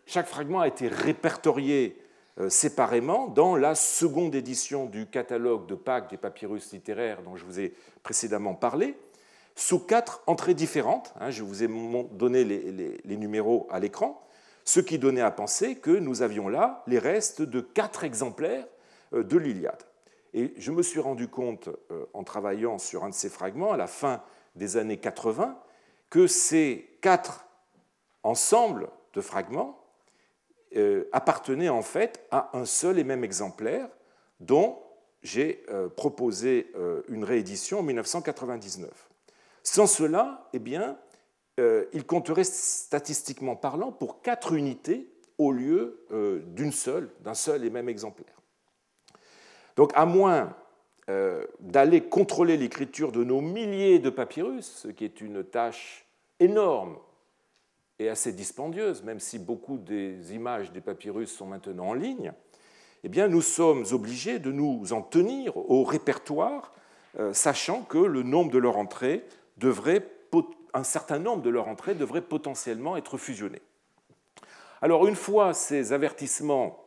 chaque 0.05 0.27
fragment 0.27 0.61
a 0.61 0.69
été 0.69 0.89
répertorié 0.89 2.03
séparément 2.51 3.29
dans 3.29 3.57
la 3.57 3.75
seconde 3.75 4.35
édition 4.35 4.85
du 4.85 5.07
catalogue 5.07 5.67
de 5.67 5.75
Pâques 5.75 6.11
des 6.11 6.19
papyrus 6.19 6.71
littéraires 6.71 7.23
dont 7.23 7.35
je 7.35 7.47
vous 7.47 7.59
ai 7.59 7.73
précédemment 8.03 8.55
parlé, 8.55 8.95
sous 9.57 9.81
quatre 9.81 10.23
entrées 10.27 10.55
différentes. 10.55 11.13
Hein, 11.19 11.31
je 11.31 11.43
vous 11.43 11.65
ai 11.65 11.69
donné 12.13 12.45
les, 12.45 13.17
numéros 13.17 13.67
à 13.71 13.81
l'écran, 13.81 14.23
ce 14.65 14.81
qui 14.81 14.99
donnait 14.99 15.23
à 15.23 15.31
penser 15.31 15.77
que 15.77 15.91
nous 15.91 16.23
avions 16.23 16.49
là 16.49 16.85
les 16.87 16.99
restes 16.99 17.43
de 17.43 17.61
quatre 17.61 18.05
exemplaires 18.05 18.67
euh, 19.15 19.25
de 19.25 19.37
l'Iliade. 19.39 19.83
Et 20.35 20.53
je 20.59 20.71
me 20.71 20.83
suis 20.83 21.01
rendu 21.01 21.29
compte, 21.29 21.71
euh, 21.91 22.05
en 22.13 22.23
travaillant 22.23 22.79
sur 22.79 23.05
un 23.05 23.09
de 23.09 23.15
ces 23.15 23.31
fragments, 23.31 23.73
à 23.73 23.77
la 23.79 23.87
fin 23.87 24.23
des 24.55 24.77
années 24.77 24.99
80, 24.99 25.59
que 26.11 26.27
ces 26.27 26.99
quatre 27.01 27.47
ensembles 28.23 28.89
de 29.15 29.23
fragments 29.23 29.83
euh, 30.77 31.09
appartenaient 31.13 31.71
en 31.71 31.83
fait 31.83 32.27
à 32.31 32.51
un 32.53 32.67
seul 32.67 32.99
et 32.99 33.05
même 33.05 33.25
exemplaire 33.25 33.89
dont 34.41 34.83
j'ai 35.23 35.65
proposé 35.97 36.71
une 37.09 37.25
réédition 37.25 37.81
en 37.81 37.83
1999. 37.83 39.06
Sans 39.67 39.89
cela, 39.89 40.49
eh 40.53 40.61
euh, 41.59 41.87
il 41.93 42.07
compterait 42.07 42.45
statistiquement 42.45 43.57
parlant 43.57 43.91
pour 43.91 44.23
quatre 44.23 44.53
unités 44.53 45.11
au 45.39 45.51
lieu 45.51 46.07
euh, 46.13 46.41
d'une 46.47 46.71
seule, 46.71 47.11
d'un 47.25 47.35
seul 47.35 47.65
et 47.65 47.71
même 47.71 47.89
exemplaire. 47.89 48.41
Donc, 49.75 49.91
à 49.97 50.07
moins 50.07 50.55
euh, 51.11 51.45
d'aller 51.59 52.01
contrôler 52.01 52.57
l'écriture 52.57 53.11
de 53.11 53.25
nos 53.25 53.41
milliers 53.41 53.99
de 53.99 54.09
papyrus, 54.09 54.67
ce 54.67 54.89
qui 54.89 55.05
est 55.05 55.21
une 55.21 55.43
tâche 55.43 56.07
énorme 56.39 56.97
et 57.99 58.09
assez 58.09 58.33
dispendieuse, 58.33 59.03
même 59.03 59.19
si 59.19 59.41
beaucoup 59.41 59.79
des 59.79 60.33
images 60.33 60.71
des 60.71 60.81
papyrus 60.81 61.33
sont 61.33 61.47
maintenant 61.47 61.89
en 61.89 61.95
ligne, 61.95 62.33
eh 63.03 63.09
bien, 63.09 63.27
nous 63.27 63.43
sommes 63.43 63.85
obligés 63.91 64.39
de 64.39 64.53
nous 64.53 64.93
en 64.93 65.03
tenir 65.03 65.57
au 65.57 65.83
répertoire, 65.83 66.73
sachant 67.33 67.83
que 67.83 67.99
le 67.99 68.23
nombre 68.23 68.53
de 68.53 68.59
leurs 68.59 68.79
entrées 69.57 70.17
un 70.77 70.85
certain 70.85 71.19
nombre 71.19 71.43
de 71.43 71.49
leurs 71.49 71.69
entrées 71.69 71.95
devraient 71.95 72.21
potentiellement 72.21 72.97
être 72.97 73.17
fusionnées. 73.17 73.63
Alors 74.83 75.07
une 75.07 75.17
fois 75.17 75.55
ces 75.55 75.95
avertissements 75.95 76.85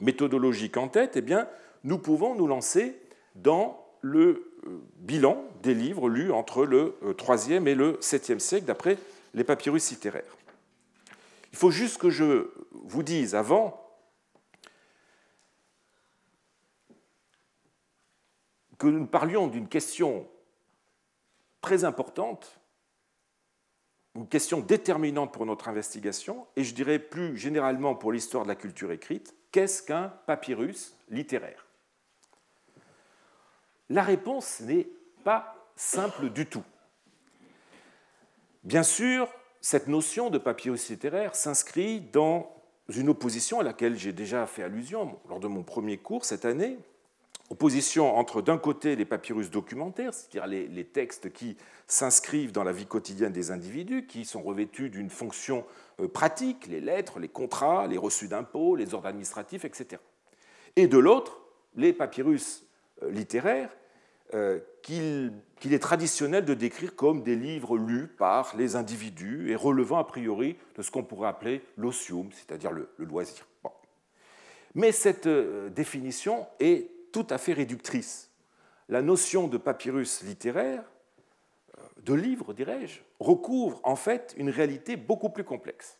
méthodologiques 0.00 0.78
en 0.78 0.88
tête, 0.88 1.16
eh 1.16 1.20
bien, 1.20 1.46
nous 1.84 1.98
pouvons 1.98 2.34
nous 2.34 2.46
lancer 2.46 2.98
dans 3.34 3.86
le 4.00 4.50
euh, 4.66 4.78
bilan 4.96 5.44
des 5.62 5.74
livres 5.74 6.08
lus 6.08 6.32
entre 6.32 6.64
le 6.64 6.96
IIIe 7.02 7.58
euh, 7.58 7.66
et 7.66 7.74
le 7.74 7.92
7e 8.00 8.38
siècle 8.38 8.64
d'après 8.64 8.96
les 9.34 9.44
papyrus 9.44 9.90
littéraires. 9.90 10.36
Il 11.52 11.58
faut 11.58 11.70
juste 11.70 11.98
que 11.98 12.08
je 12.08 12.50
vous 12.72 13.02
dise 13.02 13.34
avant 13.34 13.76
que 18.78 18.86
nous 18.86 19.06
parlions 19.06 19.46
d'une 19.46 19.68
question 19.68 20.26
très 21.60 21.84
importante, 21.84 22.60
une 24.14 24.28
question 24.28 24.60
déterminante 24.60 25.32
pour 25.32 25.46
notre 25.46 25.68
investigation, 25.68 26.46
et 26.56 26.64
je 26.64 26.74
dirais 26.74 26.98
plus 26.98 27.36
généralement 27.36 27.94
pour 27.94 28.12
l'histoire 28.12 28.44
de 28.44 28.48
la 28.48 28.56
culture 28.56 28.90
écrite, 28.92 29.34
qu'est-ce 29.52 29.82
qu'un 29.82 30.08
papyrus 30.26 30.96
littéraire? 31.08 31.66
La 33.88 34.02
réponse 34.02 34.60
n'est 34.60 34.88
pas 35.24 35.56
simple 35.76 36.30
du 36.30 36.46
tout. 36.46 36.64
Bien 38.62 38.82
sûr, 38.82 39.28
cette 39.60 39.88
notion 39.88 40.30
de 40.30 40.38
papyrus 40.38 40.88
littéraire 40.90 41.34
s'inscrit 41.34 42.00
dans 42.00 42.54
une 42.88 43.08
opposition 43.08 43.60
à 43.60 43.62
laquelle 43.62 43.96
j'ai 43.96 44.12
déjà 44.12 44.46
fait 44.46 44.62
allusion 44.62 45.18
lors 45.28 45.40
de 45.40 45.48
mon 45.48 45.62
premier 45.62 45.98
cours 45.98 46.24
cette 46.24 46.44
année, 46.44 46.78
opposition 47.50 48.16
entre 48.16 48.42
d'un 48.42 48.58
côté 48.58 48.94
les 48.94 49.04
papyrus 49.04 49.50
documentaires, 49.50 50.14
c'est-à-dire 50.14 50.46
les, 50.46 50.84
textes 50.84 51.32
qui 51.32 51.56
s'inscrivent 51.88 52.52
dans 52.52 52.62
la 52.62 52.72
vie 52.72 52.86
quotidienne 52.86 53.32
des 53.32 53.50
individus, 53.50 54.06
qui 54.06 54.24
sont 54.24 54.40
revêtus 54.40 54.88
d'une 54.88 55.10
fonction 55.10 55.64
euh, 56.00 56.06
pratique, 56.06 56.68
les 56.68 56.80
lettres, 56.80 57.18
les 57.18 57.28
contrats, 57.28 57.88
les 57.88 57.98
reçus 57.98 58.28
d'impôts, 58.28 58.76
les 58.76 58.94
ordres 58.94 59.08
administratifs, 59.08 59.64
etc. 59.64 60.00
Et 60.76 60.86
de 60.86 60.96
l'autre, 60.96 61.42
les 61.74 61.92
papyrus 61.92 62.64
euh, 63.02 63.10
littéraires, 63.10 63.70
euh, 64.32 64.60
qu'il 64.82 65.32
est 65.64 65.80
traditionnel 65.80 66.44
de 66.44 66.54
décrire 66.54 66.94
comme 66.94 67.24
des 67.24 67.34
livres 67.34 67.76
lus 67.76 68.06
par 68.06 68.54
les 68.56 68.76
individus 68.76 69.50
et 69.50 69.56
relevant 69.56 69.98
a 69.98 70.04
priori 70.04 70.56
de 70.76 70.82
ce 70.82 70.92
qu'on 70.92 71.02
pourrait 71.02 71.28
appeler 71.28 71.62
l'osium, 71.76 72.30
c'est-à-dire 72.32 72.70
le, 72.70 72.88
loisir. 72.98 73.48
Mais 74.76 74.92
cette 74.92 75.26
définition 75.26 76.46
est 76.60 76.88
tout 77.12 77.26
à 77.30 77.38
fait 77.38 77.52
réductrice. 77.52 78.30
La 78.88 79.02
notion 79.02 79.48
de 79.48 79.56
papyrus 79.56 80.22
littéraire, 80.22 80.84
euh, 81.78 81.82
de 82.02 82.14
livre 82.14 82.52
dirais-je, 82.52 83.00
recouvre 83.18 83.80
en 83.84 83.96
fait 83.96 84.34
une 84.36 84.50
réalité 84.50 84.96
beaucoup 84.96 85.30
plus 85.30 85.44
complexe. 85.44 85.98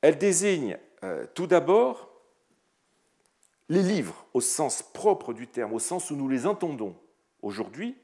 Elle 0.00 0.18
désigne 0.18 0.78
euh, 1.04 1.26
tout 1.34 1.46
d'abord 1.46 2.10
les 3.68 3.82
livres 3.82 4.26
au 4.34 4.40
sens 4.40 4.82
propre 4.82 5.32
du 5.32 5.46
terme, 5.46 5.72
au 5.72 5.78
sens 5.78 6.10
où 6.10 6.16
nous 6.16 6.28
les 6.28 6.46
entendons 6.46 6.96
aujourd'hui, 7.42 7.96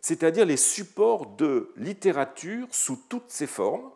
c'est-à-dire 0.00 0.46
les 0.46 0.56
supports 0.56 1.26
de 1.26 1.72
littérature 1.76 2.68
sous 2.70 2.96
toutes 3.08 3.30
ses 3.30 3.46
formes, 3.46 3.90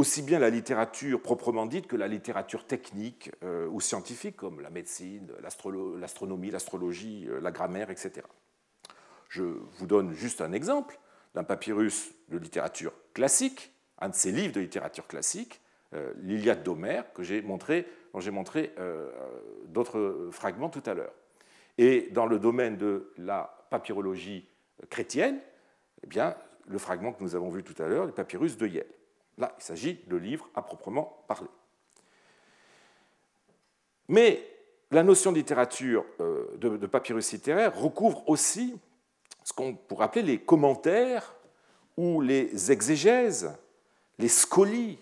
aussi 0.00 0.22
bien 0.22 0.38
la 0.38 0.48
littérature 0.48 1.20
proprement 1.20 1.66
dite 1.66 1.86
que 1.86 1.94
la 1.94 2.08
littérature 2.08 2.66
technique 2.66 3.30
euh, 3.44 3.68
ou 3.68 3.82
scientifique, 3.82 4.34
comme 4.34 4.62
la 4.62 4.70
médecine, 4.70 5.30
l'astronomie, 5.42 6.50
l'astrologie, 6.50 7.26
euh, 7.28 7.38
la 7.38 7.50
grammaire, 7.50 7.90
etc. 7.90 8.26
Je 9.28 9.42
vous 9.42 9.86
donne 9.86 10.14
juste 10.14 10.40
un 10.40 10.52
exemple 10.52 10.98
d'un 11.34 11.44
papyrus 11.44 12.12
de 12.30 12.38
littérature 12.38 12.94
classique, 13.12 13.74
un 13.98 14.08
de 14.08 14.14
ces 14.14 14.32
livres 14.32 14.54
de 14.54 14.60
littérature 14.60 15.06
classique, 15.06 15.60
euh, 15.92 16.14
l'Iliade 16.22 16.62
d'Homère, 16.62 17.12
que 17.12 17.22
j'ai 17.22 17.42
montré, 17.42 17.86
dont 18.14 18.20
j'ai 18.20 18.30
montré 18.30 18.74
d'autres 19.66 20.30
fragments 20.32 20.70
tout 20.70 20.82
à 20.86 20.94
l'heure. 20.94 21.12
Et 21.76 22.08
dans 22.12 22.26
le 22.26 22.38
domaine 22.38 22.78
de 22.78 23.12
la 23.18 23.66
papyrologie 23.68 24.48
chrétienne, 24.88 25.40
eh 26.02 26.06
bien, 26.06 26.34
le 26.66 26.78
fragment 26.78 27.12
que 27.12 27.22
nous 27.22 27.36
avons 27.36 27.50
vu 27.50 27.62
tout 27.62 27.80
à 27.82 27.86
l'heure, 27.86 28.06
le 28.06 28.12
papyrus 28.12 28.56
de 28.56 28.66
Yale. 28.66 28.86
Là, 29.40 29.54
il 29.58 29.62
s'agit 29.62 30.04
de 30.06 30.16
livres 30.16 30.48
à 30.54 30.62
proprement 30.62 31.24
parler. 31.26 31.48
Mais 34.08 34.46
la 34.90 35.02
notion 35.02 35.32
de 35.32 35.38
littérature, 35.38 36.04
euh, 36.20 36.56
de, 36.58 36.86
papyrus 36.86 37.32
littéraire, 37.32 37.74
recouvre 37.76 38.28
aussi 38.28 38.78
ce 39.44 39.52
qu'on 39.52 39.74
pourrait 39.74 40.04
appeler 40.04 40.22
les 40.22 40.38
commentaires 40.38 41.34
ou 41.96 42.20
les 42.20 42.70
exégèses, 42.70 43.56
les 44.18 44.28
scolies, 44.28 44.98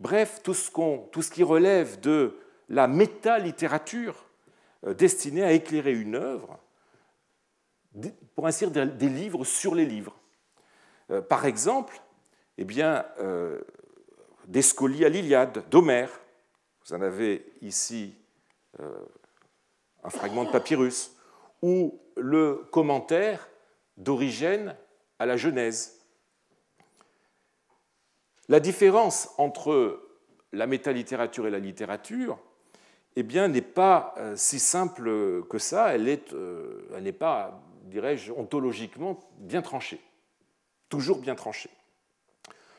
bref, 0.00 0.40
tout 0.42 0.54
ce, 0.54 1.30
qui 1.30 1.42
relève 1.42 2.00
de 2.00 2.38
la 2.68 2.88
métalittérature 2.88 4.24
euh, 4.84 4.94
destinée 4.94 5.44
à 5.44 5.52
éclairer 5.52 5.92
une 5.92 6.16
œuvre, 6.16 6.58
pour 8.34 8.46
ainsi 8.46 8.66
dire 8.66 8.86
des 8.86 9.08
livres 9.08 9.44
sur 9.44 9.74
les 9.74 9.86
livres. 9.86 10.16
Euh, 11.10 11.22
par 11.22 11.46
exemple, 11.46 12.00
eh 12.58 12.64
bien, 12.64 13.04
euh, 13.20 13.60
à 14.54 15.08
l'Iliade 15.08 15.68
d'Homère. 15.70 16.10
Vous 16.84 16.94
en 16.94 17.02
avez 17.02 17.44
ici 17.62 18.14
euh, 18.80 18.90
un 20.04 20.10
fragment 20.10 20.44
de 20.44 20.50
papyrus, 20.50 21.12
ou 21.62 21.98
le 22.16 22.66
commentaire 22.70 23.48
d'Origène 23.96 24.76
à 25.18 25.26
la 25.26 25.36
Genèse. 25.36 26.00
La 28.48 28.60
différence 28.60 29.30
entre 29.38 30.02
la 30.52 30.66
métalittérature 30.66 31.46
et 31.46 31.50
la 31.50 31.58
littérature 31.58 32.38
eh 33.16 33.22
bien, 33.22 33.48
n'est 33.48 33.62
pas 33.62 34.14
si 34.36 34.60
simple 34.60 35.42
que 35.48 35.58
ça, 35.58 35.94
elle 35.94 36.04
n'est 36.04 37.12
pas, 37.12 37.60
dirais-je, 37.84 38.30
ontologiquement 38.32 39.18
bien 39.38 39.62
tranchée 39.62 40.00
toujours 40.88 41.18
bien 41.18 41.34
tranché. 41.34 41.70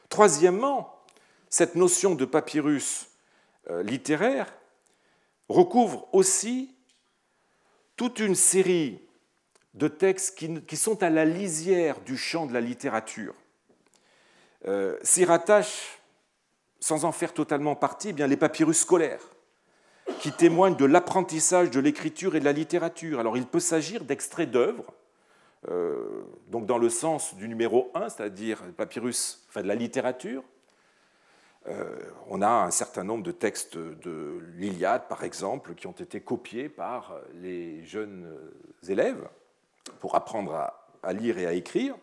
Troisièmement, 0.10 1.04
cette 1.50 1.76
notion 1.76 2.16
de 2.16 2.26
papyrus 2.26 3.08
euh, 3.70 3.84
littéraire 3.84 4.54
recouvre 5.50 6.08
aussi 6.14 6.74
toute 7.96 8.20
une 8.20 8.36
série 8.36 9.02
de 9.74 9.88
textes 9.88 10.38
qui, 10.66 10.78
sont 10.78 11.04
à 11.04 11.10
la 11.10 11.26
lisière 11.26 12.00
du 12.02 12.18
champ 12.18 12.46
de 12.46 12.54
la 12.54 12.62
littérature. 12.62 13.36
Euh, 14.66 14.98
s'y 15.04 15.24
rattachent, 15.24 16.00
sans 16.80 17.06
en 17.06 17.12
faire 17.12 17.34
totalement 17.34 17.76
partie, 17.76 18.10
eh 18.10 18.14
bien 18.14 18.28
les 18.28 18.38
papyrus 18.38 18.80
scolaires, 18.80 19.22
qui 20.20 20.32
témoignent 20.32 20.76
de 20.76 20.86
l'apprentissage 20.86 21.70
de 21.70 21.80
l'écriture 21.80 22.36
et 22.36 22.40
de 22.40 22.46
la 22.46 22.54
littérature. 22.54 23.20
Alors 23.20 23.38
il 23.38 23.46
peut 23.46 23.60
s'agir 23.60 24.04
d'extraits 24.04 24.50
d'œuvres 24.50 24.94
euh, 25.70 26.24
donc 26.48 26.66
dans 26.66 26.78
le 26.78 26.90
sens 26.90 27.36
du 27.36 27.48
numéro 27.48 27.92
1, 27.96 28.10
c'est-à-dire 28.10 28.62
papyrus, 28.76 29.46
enfin 29.50 29.62
de 29.62 29.68
la 29.68 29.76
littérature. 29.76 30.44
Euh, 31.68 32.00
on 32.30 32.42
a 32.42 32.50
un 32.50 32.72
certain 32.72 33.04
nombre 33.04 33.24
de 33.24 33.32
textes 33.32 33.78
de 33.78 34.40
l'Iliade, 34.56 35.08
par 35.10 35.24
exemple, 35.24 35.76
qui 35.76 35.88
ont 35.88 35.92
été 35.92 36.22
copiés 36.22 36.70
par 36.70 37.16
les 37.34 37.84
jeunes 37.84 38.26
élèves 38.88 39.28
pour 40.00 40.16
apprendre 40.16 40.72
à, 41.04 41.14
lire 41.14 41.38
et 41.38 41.46
à 41.46 41.54
écrire. 41.54 41.96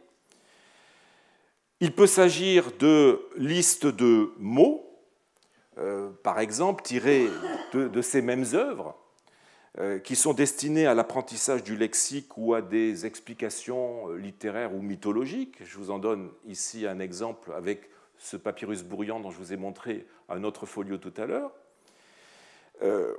Il 1.80 1.94
peut 1.94 2.06
s'agir 2.06 2.72
de 2.78 3.20
listes 3.36 3.86
de 3.86 4.32
mots, 4.38 4.86
euh, 5.78 6.10
par 6.22 6.38
exemple, 6.40 6.82
tirés 6.82 7.28
de, 7.72 7.88
de, 7.88 8.02
ces 8.02 8.22
mêmes 8.22 8.44
œuvres, 8.54 8.94
euh, 8.94 9.03
qui 10.04 10.14
sont 10.14 10.34
destinés 10.34 10.86
à 10.86 10.94
l'apprentissage 10.94 11.64
du 11.64 11.76
lexique 11.76 12.38
ou 12.38 12.54
à 12.54 12.62
des 12.62 13.06
explications 13.06 14.08
euh, 14.08 14.16
littéraires 14.16 14.72
ou 14.72 14.80
mythologiques. 14.80 15.56
Je 15.64 15.78
vous 15.78 15.90
en 15.90 15.98
donne 15.98 16.30
ici 16.46 16.86
un 16.86 17.00
exemple 17.00 17.52
avec 17.52 17.90
ce 18.16 18.36
papyrus 18.36 18.84
bourriant 18.84 19.18
dont 19.18 19.32
je 19.32 19.38
vous 19.38 19.52
ai 19.52 19.56
montré 19.56 20.06
un 20.28 20.44
autre 20.44 20.64
folio 20.64 20.96
tout 20.96 21.12
à 21.16 21.26
l'heure. 21.26 21.50
Euh, 22.82 23.14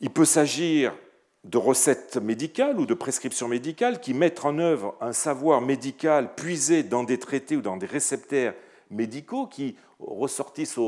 il 0.00 0.10
peut 0.10 0.24
s'agir 0.24 0.96
de 1.44 1.58
recettes 1.58 2.16
médicales 2.16 2.78
ou 2.78 2.86
de 2.86 2.94
prescriptions 2.94 3.48
médicales 3.48 4.00
qui 4.00 4.14
mettent 4.14 4.46
en 4.46 4.58
œuvre 4.58 4.96
un 5.00 5.12
savoir 5.12 5.60
médical 5.60 6.34
puisé 6.34 6.82
dans 6.84 7.04
des 7.04 7.18
traités 7.18 7.56
ou 7.56 7.60
dans 7.62 7.76
des 7.76 7.86
réceptaires 7.86 8.54
médicaux 8.90 9.46
qui 9.46 9.76
ressortissent 9.98 10.78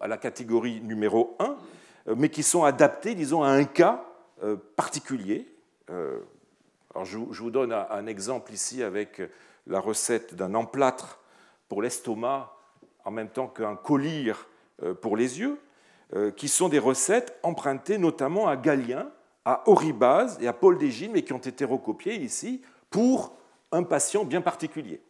à 0.00 0.08
la 0.08 0.18
catégorie 0.18 0.80
numéro 0.82 1.36
1 1.38 1.44
euh, 1.44 1.54
mais 2.16 2.28
qui 2.28 2.42
sont 2.42 2.64
adaptés, 2.64 3.14
disons, 3.14 3.42
à 3.42 3.48
un 3.48 3.64
cas 3.64 4.04
euh, 4.42 4.56
particulier. 4.76 5.46
Euh, 5.90 6.18
alors 6.94 7.04
je 7.04 7.18
vous 7.18 7.50
donne 7.50 7.72
un 7.72 8.06
exemple 8.06 8.52
ici 8.52 8.82
avec 8.82 9.22
la 9.66 9.78
recette 9.78 10.34
d'un 10.34 10.54
emplâtre 10.54 11.20
pour 11.68 11.82
l'estomac 11.82 12.52
en 13.04 13.10
même 13.10 13.28
temps 13.28 13.46
qu'un 13.46 13.76
collier 13.76 14.32
pour 15.00 15.16
les 15.16 15.38
yeux, 15.38 15.58
qui 16.36 16.48
sont 16.48 16.68
des 16.68 16.78
recettes 16.78 17.38
empruntées 17.42 17.98
notamment 17.98 18.48
à 18.48 18.56
Galien, 18.56 19.10
à 19.44 19.62
Oribase 19.66 20.38
et 20.40 20.48
à 20.48 20.52
Paul 20.52 20.76
d'Égine, 20.76 21.12
mais 21.12 21.22
qui 21.22 21.32
ont 21.32 21.38
été 21.38 21.64
recopiées 21.64 22.16
ici 22.16 22.62
pour 22.90 23.36
un 23.72 23.82
patient 23.82 24.24
bien 24.24 24.40
particulier. 24.40 25.00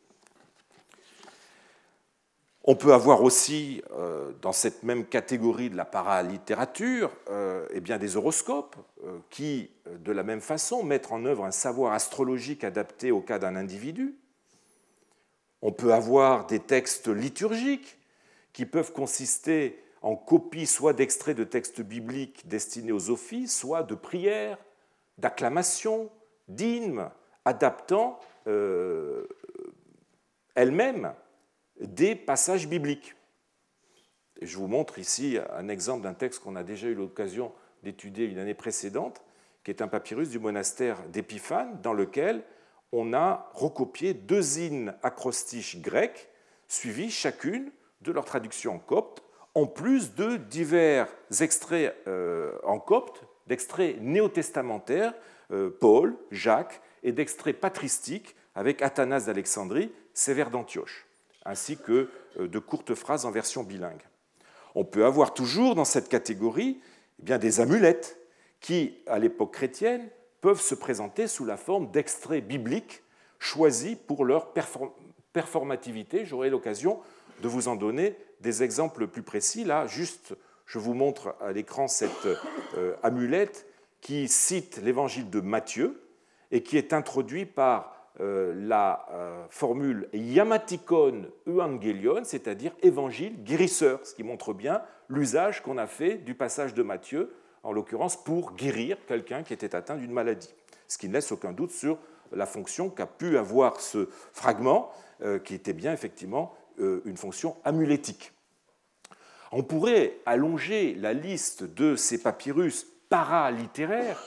On 2.70 2.76
peut 2.76 2.92
avoir 2.92 3.22
aussi, 3.22 3.81
euh, 3.92 4.31
dans 4.42 4.52
cette 4.52 4.83
même 4.83 5.07
catégorie 5.07 5.70
de 5.70 5.76
la 5.76 5.87
paralittérature, 5.87 7.11
euh, 7.31 7.66
eh 7.70 7.81
bien 7.81 7.96
des 7.96 8.18
horoscopes 8.18 8.76
euh, 9.07 9.20
qui, 9.31 9.70
de 9.87 10.12
la 10.12 10.22
même 10.22 10.42
façon, 10.42 10.83
mettent 10.83 11.11
en 11.11 11.24
œuvre 11.24 11.46
un 11.46 11.50
savoir 11.50 11.94
astrologique 11.94 12.64
adapté 12.64 13.11
au 13.11 13.22
cas 13.22 13.38
d'un 13.38 13.57
individu. 13.57 14.16
On 15.62 15.72
peut 15.72 15.94
avoir 15.94 16.46
des 16.46 16.61
textes 16.61 17.09
liturgiques 17.09 17.96
qui 18.52 18.66
peuvent 18.66 18.92
consister 18.92 19.83
en 20.02 20.14
copie 20.14 20.66
soit 20.66 20.92
d'extraits 20.92 21.38
de 21.38 21.44
textes 21.44 21.81
bibliques 21.81 22.48
destinés 22.48 22.92
aux 22.92 23.09
offices, 23.09 23.59
soit 23.59 23.83
de 23.83 23.94
prières, 23.94 24.59
d'acclamations, 25.16 26.11
d'hymnes, 26.48 27.09
adaptant 27.46 28.20
elles-mêmes 30.54 31.14
des 31.81 32.14
passages 32.14 32.69
bibliques. 32.69 33.14
je 34.43 34.57
vous 34.57 34.67
montre 34.67 34.99
ici 34.99 35.38
un 35.53 35.69
exemple 35.69 36.03
d'un 36.03 36.14
texte 36.14 36.43
qu'on 36.43 36.57
a 36.57 36.62
déjà 36.62 36.88
eu 36.88 36.95
l'occasion 36.95 37.53
d'étudier 37.83 38.27
une 38.27 38.38
année 38.38 38.55
précédente, 38.55 39.23
qui 39.64 39.71
est 39.71 39.83
un 39.83 39.88
papyrus 39.88 40.31
du 40.31 40.38
monastère 40.38 41.03
d'Épiphane, 41.09 41.81
dans 41.83 41.93
lequel 41.93 42.43
on 42.93 43.12
a 43.12 43.51
recopié 43.55 44.14
deux 44.14 44.59
hymnes 44.59 44.95
acrostiches 45.03 45.81
grecs, 45.81 46.29
suivis 46.69 47.11
chacune 47.11 47.71
de 48.01 48.12
leur 48.12 48.25
traduction 48.25 48.75
en 48.75 48.79
copte, 48.79 49.23
en 49.55 49.67
plus 49.67 50.14
de 50.14 50.37
divers 50.37 51.09
extraits 51.41 51.95
euh, 52.07 52.53
en 52.64 52.79
copte, 52.79 53.25
d'extraits 53.47 54.01
néotestamentaires, 54.01 55.14
euh, 55.51 55.71
Paul, 55.81 56.17
Jacques, 56.31 56.81
et 57.03 57.12
d'extraits 57.12 57.59
patristiques 57.59 58.37
avec 58.55 58.83
Athanas 58.83 59.27
d'Alexandrie, 59.27 59.93
Sévère 60.12 60.51
d'Antioche 60.51 61.08
ainsi 61.48 61.78
que 61.78 62.11
euh, 62.38 62.46
de 62.46 62.58
courtes 62.58 62.94
phrases 62.94 63.24
en 63.24 63.30
version 63.30 63.64
bilingue. 63.64 64.02
On 64.74 64.84
peut 64.84 65.04
avoir 65.04 65.34
toujours 65.34 65.74
dans 65.74 65.87
cette 65.87 66.08
catégorie 66.08 66.80
eh 67.26 67.38
des 67.38 67.61
amulettes 67.61 68.20
qui, 68.61 68.98
à 69.06 69.18
l'époque 69.18 69.54
chrétienne, 69.54 70.08
peuvent 70.40 70.61
se 70.61 70.74
présenter 70.74 71.26
sous 71.26 71.44
la 71.44 71.56
forme 71.56 71.90
d'extraits 71.90 72.46
bibliques 72.46 73.02
choisis 73.38 73.96
pour 74.06 74.24
leur 74.24 74.52
performativité. 75.32 76.26
J'aurai 76.26 76.50
l'occasion 76.50 77.00
de 77.42 77.48
vous 77.48 77.68
en 77.68 77.76
donner 77.76 78.16
des 78.40 78.62
exemples 78.62 79.06
plus 79.06 79.22
précis. 79.22 79.64
Là, 79.64 79.87
juste, 79.87 80.37
je 80.66 80.78
vous 80.78 80.94
montre 80.94 81.34
à 81.40 81.52
l'écran 81.52 81.88
cette 81.88 82.28
euh, 82.76 82.94
amulette 83.02 83.66
qui 84.00 84.28
cite 84.28 84.80
l'évangile 84.82 85.30
de 85.30 85.40
Matthieu 85.40 86.02
et 86.50 86.62
qui 86.62 86.76
est 86.76 86.92
introduit 86.92 87.46
par 87.46 87.97
la 88.20 89.07
euh, 89.12 89.44
formule 89.48 90.09
Yamatikon 90.12 91.26
Evangelion, 91.46 92.22
c'est-à-dire 92.24 92.72
évangile 92.83 93.42
guérisseur, 93.44 94.00
ce 94.04 94.14
qui 94.14 94.24
montre 94.24 94.52
bien 94.52 94.83
l'usage 95.09 95.62
qu'on 95.62 95.78
a 95.78 95.87
fait 95.87 96.18
du 96.18 96.35
passage 96.35 96.74
de 96.74 96.83
Matthieu, 96.83 97.33
en 97.62 97.72
l'occurrence 97.72 98.22
pour 98.22 98.54
guérir 98.54 98.96
quelqu'un 99.07 99.42
qui 99.42 99.52
était 99.52 99.74
atteint 99.74 99.96
d'une 99.96 100.12
maladie. 100.12 100.54
Ce 100.87 100.98
qui 100.98 101.09
ne 101.09 101.14
laisse 101.14 101.33
aucun 101.33 101.52
doute 101.52 101.70
sur 101.70 101.98
la 102.33 102.46
fonction 102.46 102.90
qu'a 102.90 103.07
pu 103.07 103.38
avoir 103.38 103.81
ce 103.81 104.09
fragment, 104.33 104.90
euh, 105.22 105.38
qui 105.38 105.54
était 105.54 105.72
bien 105.72 105.92
effectivement 105.92 106.54
une 107.04 107.16
fonction 107.16 107.57
amulétique. 107.64 108.33
On 109.50 109.64
pourrait 109.64 110.20
allonger 110.26 110.94
la 110.94 111.12
liste 111.12 111.64
de 111.64 111.96
ces 111.96 112.22
papyrus 112.22 112.87
paralittéraires, 113.09 114.21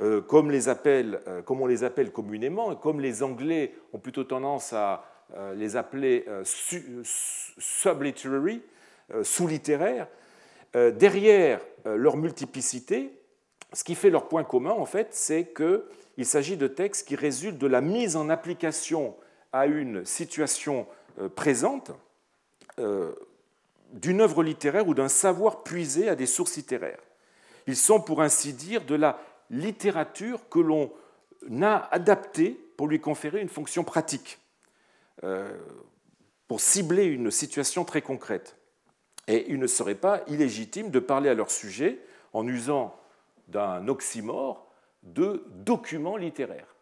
euh, 0.00 0.20
comme, 0.20 0.50
les 0.50 0.68
euh, 0.68 1.42
comme 1.42 1.60
on 1.60 1.66
les 1.66 1.84
appelle 1.84 2.10
communément, 2.12 2.72
et 2.72 2.76
comme 2.76 3.00
les 3.00 3.22
Anglais 3.22 3.74
ont 3.92 3.98
plutôt 3.98 4.24
tendance 4.24 4.72
à 4.72 5.04
euh, 5.34 5.54
les 5.54 5.76
appeler 5.76 6.24
subliterary, 6.44 8.62
sous-littéraires, 9.22 10.08
derrière 10.74 11.60
leur 11.84 12.16
multiplicité, 12.16 13.12
ce 13.74 13.84
qui 13.84 13.94
fait 13.94 14.08
leur 14.08 14.28
point 14.28 14.42
commun, 14.42 14.70
en 14.70 14.86
fait, 14.86 15.08
c'est 15.10 15.52
qu'il 15.52 16.24
s'agit 16.24 16.56
de 16.56 16.66
textes 16.66 17.08
qui 17.08 17.14
résultent 17.14 17.58
de 17.58 17.66
la 17.66 17.82
mise 17.82 18.16
en 18.16 18.30
application 18.30 19.14
à 19.52 19.66
une 19.66 20.06
situation 20.06 20.86
présente 21.34 21.90
d'une 23.92 24.22
œuvre 24.22 24.42
littéraire 24.42 24.88
ou 24.88 24.94
d'un 24.94 25.08
savoir 25.08 25.62
puisé 25.62 26.08
à 26.08 26.14
des 26.14 26.26
sources 26.26 26.56
littéraires. 26.56 27.00
Ils 27.66 27.76
sont, 27.76 28.00
pour 28.00 28.22
ainsi 28.22 28.52
dire, 28.52 28.84
de 28.84 28.94
la 28.94 29.18
littérature 29.50 30.48
que 30.48 30.58
l'on 30.58 30.92
a 31.62 31.88
adaptée 31.92 32.58
pour 32.76 32.88
lui 32.88 33.00
conférer 33.00 33.40
une 33.40 33.48
fonction 33.48 33.84
pratique, 33.84 34.38
euh, 35.24 35.56
pour 36.48 36.60
cibler 36.60 37.04
une 37.04 37.30
situation 37.30 37.84
très 37.84 38.02
concrète. 38.02 38.56
Et 39.28 39.50
il 39.50 39.58
ne 39.58 39.66
serait 39.66 39.94
pas 39.94 40.22
illégitime 40.26 40.90
de 40.90 40.98
parler 40.98 41.28
à 41.28 41.34
leur 41.34 41.50
sujet 41.50 42.00
en 42.32 42.46
usant 42.46 42.98
d'un 43.48 43.86
oxymore 43.88 44.66
de 45.02 45.44
documents 45.50 46.16
littéraires. 46.16 46.74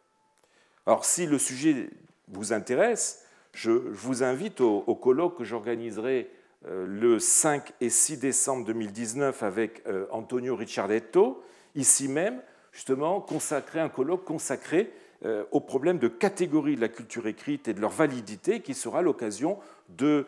Alors 0.86 1.04
si 1.04 1.26
le 1.26 1.38
sujet 1.38 1.90
vous 2.28 2.52
intéresse, 2.52 3.26
je 3.52 3.70
vous 3.70 4.22
invite 4.22 4.60
au, 4.60 4.94
colloque 4.94 5.38
que 5.38 5.44
j'organiserai 5.44 6.30
le 6.66 7.18
5 7.18 7.72
et 7.80 7.88
6 7.90 8.18
décembre 8.18 8.66
2019 8.66 9.42
avec 9.42 9.82
euh, 9.86 10.06
Antonio 10.10 10.56
Ricciardetto, 10.56 11.42
ici 11.74 12.08
même, 12.08 12.42
justement, 12.72 13.20
consacré 13.20 13.80
un 13.80 13.88
colloque 13.88 14.24
consacré 14.24 14.92
euh, 15.24 15.44
au 15.52 15.60
problème 15.60 15.98
de 15.98 16.08
catégorie 16.08 16.76
de 16.76 16.80
la 16.80 16.88
culture 16.88 17.26
écrite 17.26 17.68
et 17.68 17.74
de 17.74 17.80
leur 17.80 17.90
validité, 17.90 18.60
qui 18.60 18.74
sera 18.74 19.02
l'occasion 19.02 19.58
de 19.88 20.26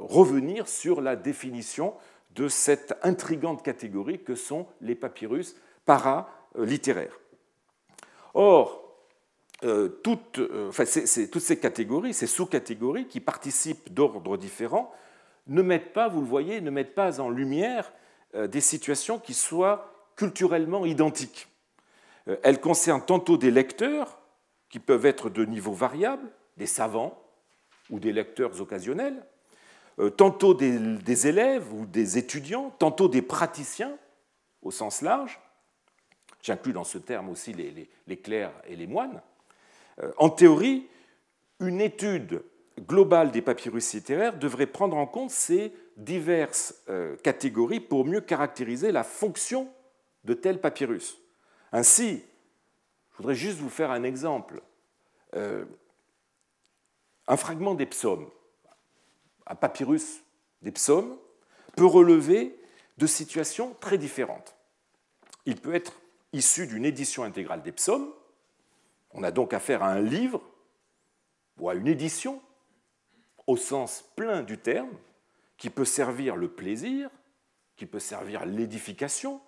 revenir 0.00 0.66
sur 0.66 1.02
la 1.02 1.14
définition 1.14 1.92
de 2.34 2.48
cette 2.48 2.94
intrigante 3.02 3.62
catégorie 3.62 4.22
que 4.22 4.34
sont 4.34 4.66
les 4.80 4.94
papyrus 4.94 5.56
paralittéraires. 5.84 7.20
Or, 8.32 8.82
toutes, 10.02 10.40
toutes 11.30 11.42
ces 11.42 11.58
catégories, 11.60 12.14
ces 12.14 12.26
sous-catégories 12.26 13.08
qui 13.08 13.20
participent 13.20 13.92
d'ordres 13.92 14.38
différents, 14.38 14.90
ne 15.46 15.62
mettent 15.62 15.92
pas, 15.92 16.08
vous 16.08 16.20
le 16.20 16.26
voyez, 16.26 16.60
ne 16.60 16.70
mettent 16.70 16.94
pas 16.94 17.20
en 17.20 17.28
lumière 17.28 17.92
euh, 18.34 18.46
des 18.46 18.60
situations 18.60 19.18
qui 19.18 19.34
soient 19.34 19.92
culturellement 20.16 20.86
identiques. 20.86 21.48
Euh, 22.28 22.36
elles 22.42 22.60
concernent 22.60 23.04
tantôt 23.04 23.36
des 23.36 23.50
lecteurs, 23.50 24.18
qui 24.68 24.78
peuvent 24.78 25.04
être 25.04 25.28
de 25.28 25.44
niveau 25.44 25.72
variable, 25.72 26.26
des 26.56 26.66
savants 26.66 27.22
ou 27.90 27.98
des 27.98 28.12
lecteurs 28.12 28.58
occasionnels, 28.60 29.22
euh, 29.98 30.08
tantôt 30.08 30.54
des, 30.54 31.26
élèves 31.26 31.70
ou 31.74 31.84
des 31.84 32.16
étudiants, 32.16 32.70
tantôt 32.78 33.08
des 33.08 33.20
praticiens 33.20 33.96
au 34.62 34.70
sens 34.70 35.02
large. 35.02 35.40
J'inclus 36.40 36.72
dans 36.72 36.84
ce 36.84 36.98
terme 36.98 37.28
aussi 37.28 37.52
les, 37.52 37.88
les 38.06 38.16
clercs 38.16 38.54
et 38.66 38.76
les 38.76 38.86
moines. 38.86 39.20
En 40.16 40.30
théorie, 40.30 40.88
une 41.60 41.80
étude 41.80 42.42
globale 42.80 43.30
des 43.30 43.42
papyrus 43.42 43.92
littéraires 43.94 44.38
devrait 44.38 44.66
prendre 44.66 44.96
en 44.96 45.06
compte 45.06 45.30
ces 45.30 45.72
diverses 45.96 46.74
euh, 46.88 47.16
catégories 47.16 47.80
pour 47.80 48.04
mieux 48.04 48.20
caractériser 48.20 48.92
la 48.92 49.04
fonction 49.04 49.68
de 50.24 50.34
tel 50.34 50.60
papyrus. 50.60 51.18
Ainsi, 51.72 52.22
je 53.12 53.16
voudrais 53.18 53.34
juste 53.34 53.58
vous 53.58 53.70
faire 53.70 53.90
un 53.90 54.02
exemple. 54.02 54.62
Euh, 55.34 55.64
un 57.28 57.36
fragment 57.36 57.74
des 57.74 57.86
psaumes, 57.86 58.28
un 59.46 59.54
papyrus 59.54 60.22
des 60.62 60.72
psaumes, 60.72 61.16
peut 61.76 61.86
relever 61.86 62.58
de 62.98 63.06
situations 63.06 63.74
très 63.80 63.98
différentes. 63.98 64.54
Il 65.46 65.56
peut 65.56 65.74
être 65.74 66.00
issu 66.32 66.66
d'une 66.66 66.84
édition 66.84 67.24
intégrale 67.24 67.62
des 67.62 67.72
psaumes, 67.72 68.12
on 69.14 69.22
a 69.22 69.30
donc 69.30 69.52
affaire 69.52 69.82
à 69.82 69.90
un 69.90 70.00
livre 70.00 70.40
ou 71.58 71.68
à 71.68 71.74
une 71.74 71.86
édition 71.86 72.40
au 73.52 73.56
sens 73.56 74.10
plein 74.16 74.42
du 74.42 74.56
terme, 74.56 74.90
qui 75.58 75.68
peut 75.68 75.84
servir 75.84 76.36
le 76.36 76.48
plaisir, 76.48 77.10
qui 77.76 77.84
peut 77.84 77.98
servir 77.98 78.46
l'édification, 78.46 79.42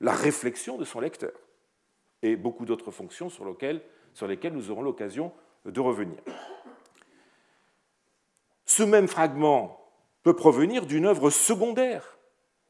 la 0.00 0.12
réflexion 0.12 0.78
de 0.78 0.84
son 0.84 1.00
lecteur, 1.00 1.32
et 2.22 2.36
beaucoup 2.36 2.64
d'autres 2.64 2.92
fonctions 2.92 3.28
sur 3.28 3.44
lesquelles, 3.44 3.82
sur 4.14 4.28
lesquelles 4.28 4.52
nous 4.52 4.70
aurons 4.70 4.82
l'occasion 4.82 5.32
de 5.64 5.80
revenir. 5.80 6.18
Ce 8.66 8.84
même 8.84 9.08
fragment 9.08 9.84
peut 10.22 10.36
provenir 10.36 10.86
d'une 10.86 11.06
œuvre 11.06 11.30
secondaire, 11.30 12.18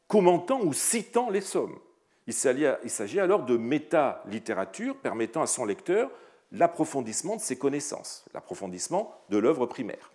commentant 0.09 0.63
ou 0.63 0.73
citant 0.73 1.29
les 1.29 1.43
sommes. 1.43 1.79
Il 2.27 2.33
s'agit 2.33 3.21
alors 3.21 3.45
de 3.45 3.59
méta-littérature 3.59 4.97
permettant 4.97 5.43
à 5.43 5.47
son 5.47 5.67
lecteur 5.67 6.11
l'approfondissement 6.53 7.37
de 7.37 7.43
ses 7.43 7.59
connaissances, 7.59 8.25
l'approfondissement 8.33 9.15
de 9.29 9.37
l'œuvre 9.37 9.67
primaire. 9.67 10.11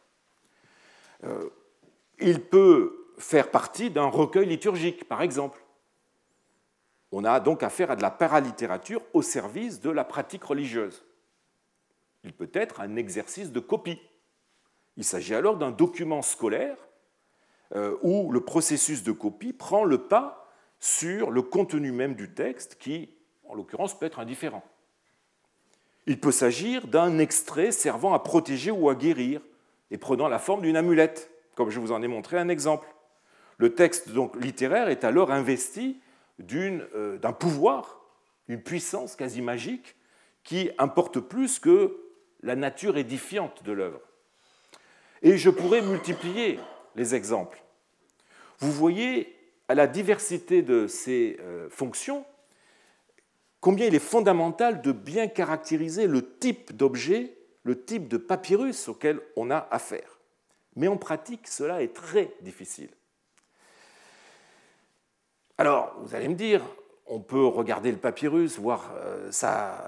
Euh, 1.23 1.49
il 2.19 2.41
peut 2.41 3.13
faire 3.17 3.51
partie 3.51 3.89
d'un 3.89 4.08
recueil 4.08 4.47
liturgique, 4.47 5.08
par 5.08 5.21
exemple. 5.21 5.63
On 7.12 7.23
a 7.23 7.39
donc 7.39 7.63
affaire 7.63 7.91
à 7.91 7.95
de 7.95 8.01
la 8.01 8.12
paralittérature 8.12 9.01
au 9.13 9.21
service 9.21 9.80
de 9.80 9.89
la 9.89 10.04
pratique 10.04 10.43
religieuse. 10.43 11.06
Il 12.23 12.34
peut 12.34 12.49
être 12.54 12.82
un 12.82 12.95
exercice 12.95 13.51
de 13.51 13.60
copie. 13.60 14.01
Il 14.97 15.04
s'agit 15.04 15.36
alors 15.36 15.58
d'un 15.58 15.71
document 15.71 16.21
scolaire 16.21 16.78
euh, 17.75 17.97
où 18.01 18.32
le 18.32 18.41
processus 18.41 19.04
de 19.04 19.12
copie 19.12 19.54
prend 19.54 19.84
le 19.84 20.08
pas 20.08 20.51
sur 20.80 21.32
le 21.32 21.41
contenu 21.41 21.91
même 21.91 22.15
du 22.15 22.34
texte 22.34 22.75
qui, 22.75 23.10
en 23.45 23.54
l'occurrence, 23.54 23.97
peut 23.97 24.06
être 24.06 24.19
indifférent. 24.19 24.63
Il 26.08 26.19
peut 26.19 26.32
s'agir 26.32 26.88
d'un 26.88 27.17
extrait 27.17 27.71
servant 27.71 28.13
à 28.13 28.19
protéger 28.19 28.71
ou 28.71 28.89
à 28.89 28.95
guérir, 28.95 29.41
et 29.91 29.98
prenant 29.98 30.28
la 30.28 30.39
forme 30.39 30.62
d'une 30.62 30.78
amulette, 30.78 31.32
comme 31.56 31.69
je 31.69 31.80
vous 31.80 31.91
en 31.91 32.02
ai 32.02 32.08
montré 32.08 32.38
un 32.38 32.50
exemple. 32.50 32.88
Le 33.58 33.74
texte 33.74 34.10
donc 34.10 34.36
littéraire 34.36 34.89
est 34.89 35.04
alors 35.04 35.32
investi 35.32 36.02
euh, 36.52 37.17
d'un 37.17 37.34
pouvoir, 37.34 38.02
d'une 38.48 38.62
puissance 38.62 39.15
quasi 39.15 39.41
magique 39.41 39.95
qui 40.43 40.69
importe 40.78 41.19
plus 41.19 41.60
que 41.60 41.98
la 42.41 42.56
nature 42.56 42.98
édifiante 42.98 43.63
de 43.63 43.71
l'œuvre. 43.71 44.02
Et 45.21 45.38
je 45.38 45.50
pourrais 45.50 45.82
multiplier 45.82 46.60
les 46.95 47.15
exemples. 47.15 47.63
Vous 48.60 48.71
voyez 48.71 49.36
à 49.67 49.76
la 49.76 49.88
diversité 49.88 50.62
de 50.62 50.88
ces 50.88 51.38
euh, 51.41 51.69
fonctions 51.69 52.26
combien 53.60 53.88
il 53.88 53.95
est 53.95 54.00
fondamental 54.00 54.82
de 54.82 54.91
bien 54.91 55.28
caractériser 55.28 56.06
le 56.06 56.38
type 56.38 56.76
d'objet 56.76 57.36
le 57.65 57.84
type 57.84 58.08
de 58.08 58.17
papyrus 58.17 58.88
auquel 58.88 59.19
on 59.36 59.51
a 59.51 59.67
affaire. 59.71 60.19
Mais 60.75 60.88
en 60.88 60.97
pratique, 60.97 61.47
cela 61.47 61.82
est 61.82 61.93
très 61.93 62.32
difficile. 62.41 62.89
Alors, 65.58 65.95
vous 66.01 66.15
allez 66.15 66.28
me 66.28 66.36
dire, 66.36 66.62
on 67.08 67.19
peut 67.19 67.45
regarder 67.45 67.91
le 67.91 67.97
papyrus, 67.97 68.60
voir 68.60 68.91
euh, 68.97 69.32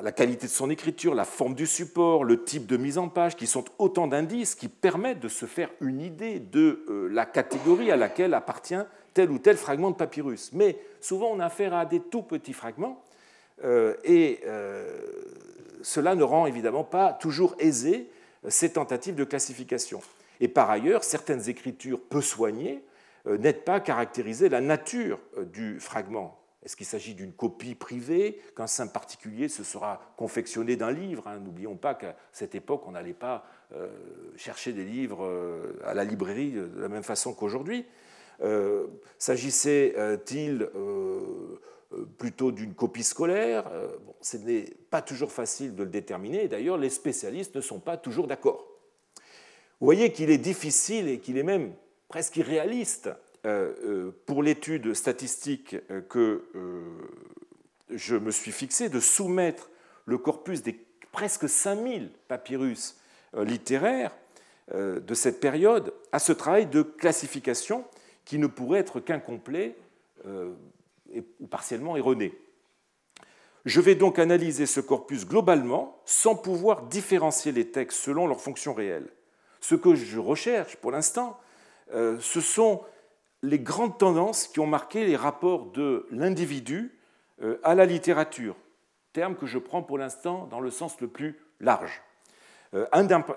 la 0.02 0.12
qualité 0.12 0.48
de 0.48 0.52
son 0.52 0.70
écriture, 0.70 1.14
la 1.14 1.26
forme 1.26 1.56
du 1.56 1.68
support, 1.68 2.24
le 2.24 2.44
type 2.44 2.66
de 2.66 2.78
mise 2.78 2.98
en 2.98 3.10
page, 3.10 3.36
qui 3.36 3.48
sont 3.48 3.66
autant 3.78 4.08
d'indices 4.08 4.56
qui 4.56 4.70
permettent 4.70 5.20
de 5.20 5.28
se 5.28 5.46
faire 5.46 5.70
une 5.82 6.02
idée 6.02 6.40
de 6.40 6.86
euh, 6.90 7.10
la 7.10 7.26
catégorie 7.26 7.92
à 7.92 7.96
laquelle 7.96 8.34
appartient 8.34 8.76
tel 9.14 9.30
ou 9.30 9.40
tel 9.40 9.58
fragment 9.58 9.92
de 9.92 9.96
papyrus. 9.96 10.52
Mais 10.54 10.80
souvent, 11.02 11.30
on 11.32 11.40
a 11.40 11.46
affaire 11.46 11.74
à 11.74 11.86
des 11.86 12.00
tout 12.00 12.24
petits 12.24 12.54
fragments, 12.54 13.04
euh, 13.64 13.96
et 14.04 14.42
cela 15.88 16.16
ne 16.16 16.24
rend 16.24 16.48
évidemment 16.48 16.84
pas 16.84 17.14
toujours 17.14 17.56
aisé 17.60 18.10
euh, 18.44 18.50
ces 18.50 18.74
tentatives 18.74 19.16
de 19.16 19.24
classification. 19.24 20.02
Et 20.42 20.50
par 20.50 20.70
ailleurs, 20.70 21.06
certaines 21.06 21.48
écritures 21.48 22.02
peu 22.02 22.20
soignées 22.20 22.84
euh, 23.26 23.38
n'aident 23.38 23.64
pas 23.64 23.76
à 23.76 23.80
caractériser 23.80 24.50
la 24.50 24.60
nature 24.60 25.18
euh, 25.38 25.46
du 25.46 25.80
fragment. 25.80 26.38
Est-ce 26.66 26.76
qu'il 26.76 26.86
s'agit 26.86 27.16
d'une 27.16 27.32
copie 27.32 27.74
privée, 27.74 28.42
qu'un 28.58 28.68
saint 28.68 28.88
particulier 28.88 29.48
se 29.48 29.64
sera 29.64 30.02
confectionné 30.18 30.76
d'un 30.76 30.92
livre 30.92 31.26
hein? 31.28 31.40
N'oublions 31.40 31.78
pas 31.78 31.96
qu'à 31.96 32.18
cette 32.34 32.54
époque, 32.54 32.84
on 32.86 32.92
n'allait 32.92 33.14
pas 33.14 33.46
chercher 34.36 34.74
des 34.74 34.84
livres 34.84 35.30
à 35.86 35.94
la 35.94 36.04
librairie 36.04 36.52
de 36.52 36.82
la 36.82 36.90
même 36.90 37.04
façon 37.04 37.34
qu'aujourd'hui. 37.34 37.86
S'agissait-il 39.18 40.70
plutôt 42.18 42.52
d'une 42.52 42.74
copie 42.74 43.04
scolaire. 43.04 43.68
Euh, 43.72 43.88
ce 44.22 44.38
n'est 44.38 44.66
pas 44.90 45.02
toujours 45.02 45.32
facile 45.32 45.76
de 45.76 45.84
le 45.84 45.90
déterminer, 45.90 46.48
d'ailleurs 46.48 46.78
les 46.78 46.90
spécialistes 46.90 47.56
ne 47.56 47.62
sont 47.62 47.80
pas 47.80 47.98
toujours 47.98 48.28
d'accord. 48.28 48.68
Vous 49.80 49.86
voyez 49.86 50.12
qu'il 50.12 50.30
est 50.30 50.38
difficile 50.38 51.08
et 51.08 51.20
qu'il 51.20 51.38
est 51.38 51.44
même 51.44 51.74
presque 52.08 52.38
irréaliste 52.38 53.10
pour 54.26 54.44
l'étude 54.44 54.94
statistique 54.94 55.78
que 56.10 56.44
je 57.92 58.16
me 58.16 58.32
suis 58.32 58.52
fixé, 58.52 58.90
de 58.90 59.00
soumettre 59.00 59.70
le 60.06 60.18
corpus 60.18 60.64
des 60.64 60.74
presque 61.12 61.48
5000 61.48 62.10
papyrus 62.28 62.98
littéraires 63.38 64.16
de 64.74 65.14
cette 65.14 65.40
période 65.40 65.94
à 66.12 66.18
ce 66.18 66.34
travail 66.34 66.66
de 66.66 66.82
classification 66.82 67.86
qui 68.26 68.40
ne 68.40 68.48
pourrait 68.48 68.80
être 68.80 69.00
qu'incomplet 69.00 69.76
ou 71.40 71.48
partiellement 71.48 71.98
erroné. 71.98 72.34
Je 73.66 73.82
vais 73.82 73.96
donc 73.96 74.18
analyser 74.18 74.66
ce 74.66 74.80
corpus 74.80 75.28
globalement 75.28 76.02
sans 76.06 76.36
pouvoir 76.36 76.84
différencier 76.84 77.52
les 77.52 77.70
textes 77.70 78.00
selon 78.00 78.26
leur 78.26 78.40
fonction 78.40 78.74
réelle. 78.74 79.10
Ce 79.60 79.76
que 79.76 79.96
je 79.96 80.20
recherche 80.20 80.78
pour 80.78 80.92
l'instant, 80.92 81.38
euh, 81.94 82.18
ce 82.22 82.40
sont 82.40 82.82
les 83.44 83.60
grandes 83.60 83.98
tendances 83.98 84.48
qui 84.48 84.60
ont 84.60 84.68
marqué 84.68 85.06
les 85.06 85.16
rapports 85.16 85.66
de 85.72 86.08
l'individu 86.12 86.98
euh, 87.44 87.60
à 87.64 87.76
la 87.76 87.86
littérature, 87.86 88.56
terme 89.14 89.36
que 89.36 89.46
je 89.46 89.58
prends 89.58 89.84
pour 89.84 89.98
l'instant 89.98 90.48
dans 90.50 90.60
le 90.60 90.72
sens 90.72 91.00
le 91.02 91.08
plus 91.08 91.38
large, 91.60 92.02
euh, 92.74 92.86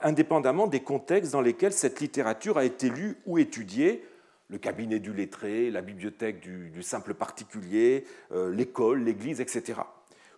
indépendamment 0.02 0.66
des 0.66 0.80
contextes 0.80 1.32
dans 1.32 1.40
lesquels 1.40 1.72
cette 1.72 2.00
littérature 2.00 2.58
a 2.58 2.64
été 2.64 2.88
lue 2.88 3.18
ou 3.26 3.38
étudiée, 3.38 4.04
le 4.50 4.58
cabinet 4.58 4.98
du 4.98 5.12
lettré, 5.12 5.70
la 5.70 5.80
bibliothèque 5.80 6.40
du, 6.40 6.82
simple 6.82 7.14
particulier, 7.14 8.04
euh, 8.32 8.52
l'école, 8.52 9.04
l'église, 9.04 9.40
etc. 9.40 9.80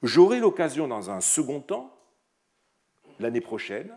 J'aurai 0.02 0.38
l'occasion 0.38 0.86
dans 0.86 1.10
un 1.10 1.20
second 1.20 1.60
temps, 1.60 1.96
l'année 3.18 3.40
prochaine, 3.40 3.96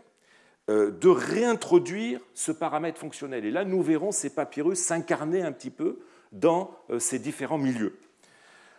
euh, 0.70 0.90
de 0.90 1.08
réintroduire 1.08 2.20
ce 2.34 2.50
paramètre 2.50 2.98
fonctionnel. 2.98 3.44
Et 3.44 3.50
là, 3.50 3.64
nous 3.64 3.82
verrons 3.82 4.10
ces 4.10 4.30
papyrus 4.30 4.78
s'incarner 4.78 5.42
un 5.42 5.52
petit 5.52 5.70
peu 5.70 6.00
dans 6.32 6.76
euh, 6.90 6.98
ces 6.98 7.18
différents 7.18 7.58
milieux. 7.58 7.98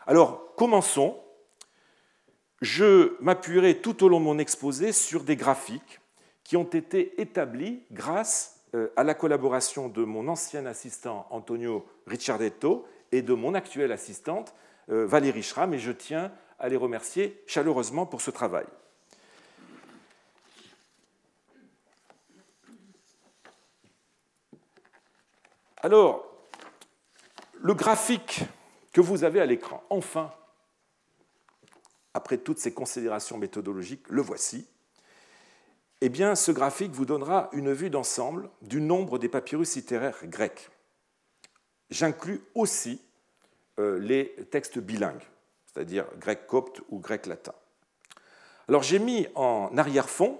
Alors, 0.07 0.55
commençons. 0.55 1.17
Je 2.59 3.15
m'appuierai 3.21 3.81
tout 3.81 4.03
au 4.03 4.09
long 4.09 4.19
de 4.19 4.25
mon 4.25 4.39
exposé 4.39 4.91
sur 4.91 5.23
des 5.23 5.35
graphiques 5.35 5.99
qui 6.43 6.57
ont 6.57 6.63
été 6.63 7.21
établis 7.21 7.83
grâce 7.91 8.56
à 8.95 9.03
la 9.03 9.13
collaboration 9.13 9.87
de 9.87 10.03
mon 10.03 10.27
ancien 10.27 10.65
assistant 10.65 11.25
Antonio 11.29 11.85
Ricciardetto 12.05 12.85
et 13.11 13.21
de 13.21 13.33
mon 13.33 13.53
actuelle 13.53 13.91
assistante 13.91 14.53
euh, 14.89 15.05
Valérie 15.05 15.43
Schramm, 15.43 15.73
et 15.73 15.79
je 15.79 15.91
tiens 15.91 16.31
à 16.59 16.69
les 16.69 16.77
remercier 16.77 17.43
chaleureusement 17.45 18.05
pour 18.05 18.21
ce 18.21 18.31
travail. 18.31 18.65
Alors, 25.77 26.25
le 27.59 27.73
graphique 27.73 28.41
que 28.91 29.01
vous 29.01 29.23
avez 29.23 29.39
à 29.39 29.45
l'écran, 29.45 29.83
enfin, 29.89 30.31
après 32.13 32.37
toutes 32.37 32.59
ces 32.59 32.73
considérations 32.73 33.37
méthodologiques, 33.37 34.07
le 34.09 34.21
voici 34.21 34.67
eh 36.01 36.09
bien, 36.09 36.35
ce 36.35 36.51
graphique 36.51 36.91
vous 36.91 37.05
donnera 37.05 37.49
une 37.53 37.73
vue 37.73 37.89
d'ensemble 37.89 38.49
du 38.61 38.81
nombre 38.81 39.17
des 39.17 39.29
papyrus 39.29 39.75
littéraires 39.75 40.25
grecs. 40.25 40.69
J'inclus 41.89 42.41
aussi 42.53 43.01
euh, 43.79 43.97
les 43.99 44.35
textes 44.51 44.77
bilingues, 44.77 45.23
c'est-à-dire 45.65 46.05
grec 46.19 46.45
copte 46.47 46.81
ou 46.89 46.99
grec 46.99 47.25
latin. 47.25 47.53
Alors 48.67 48.83
j'ai 48.83 48.99
mis 48.99 49.27
en 49.35 49.75
arrière-fond 49.77 50.39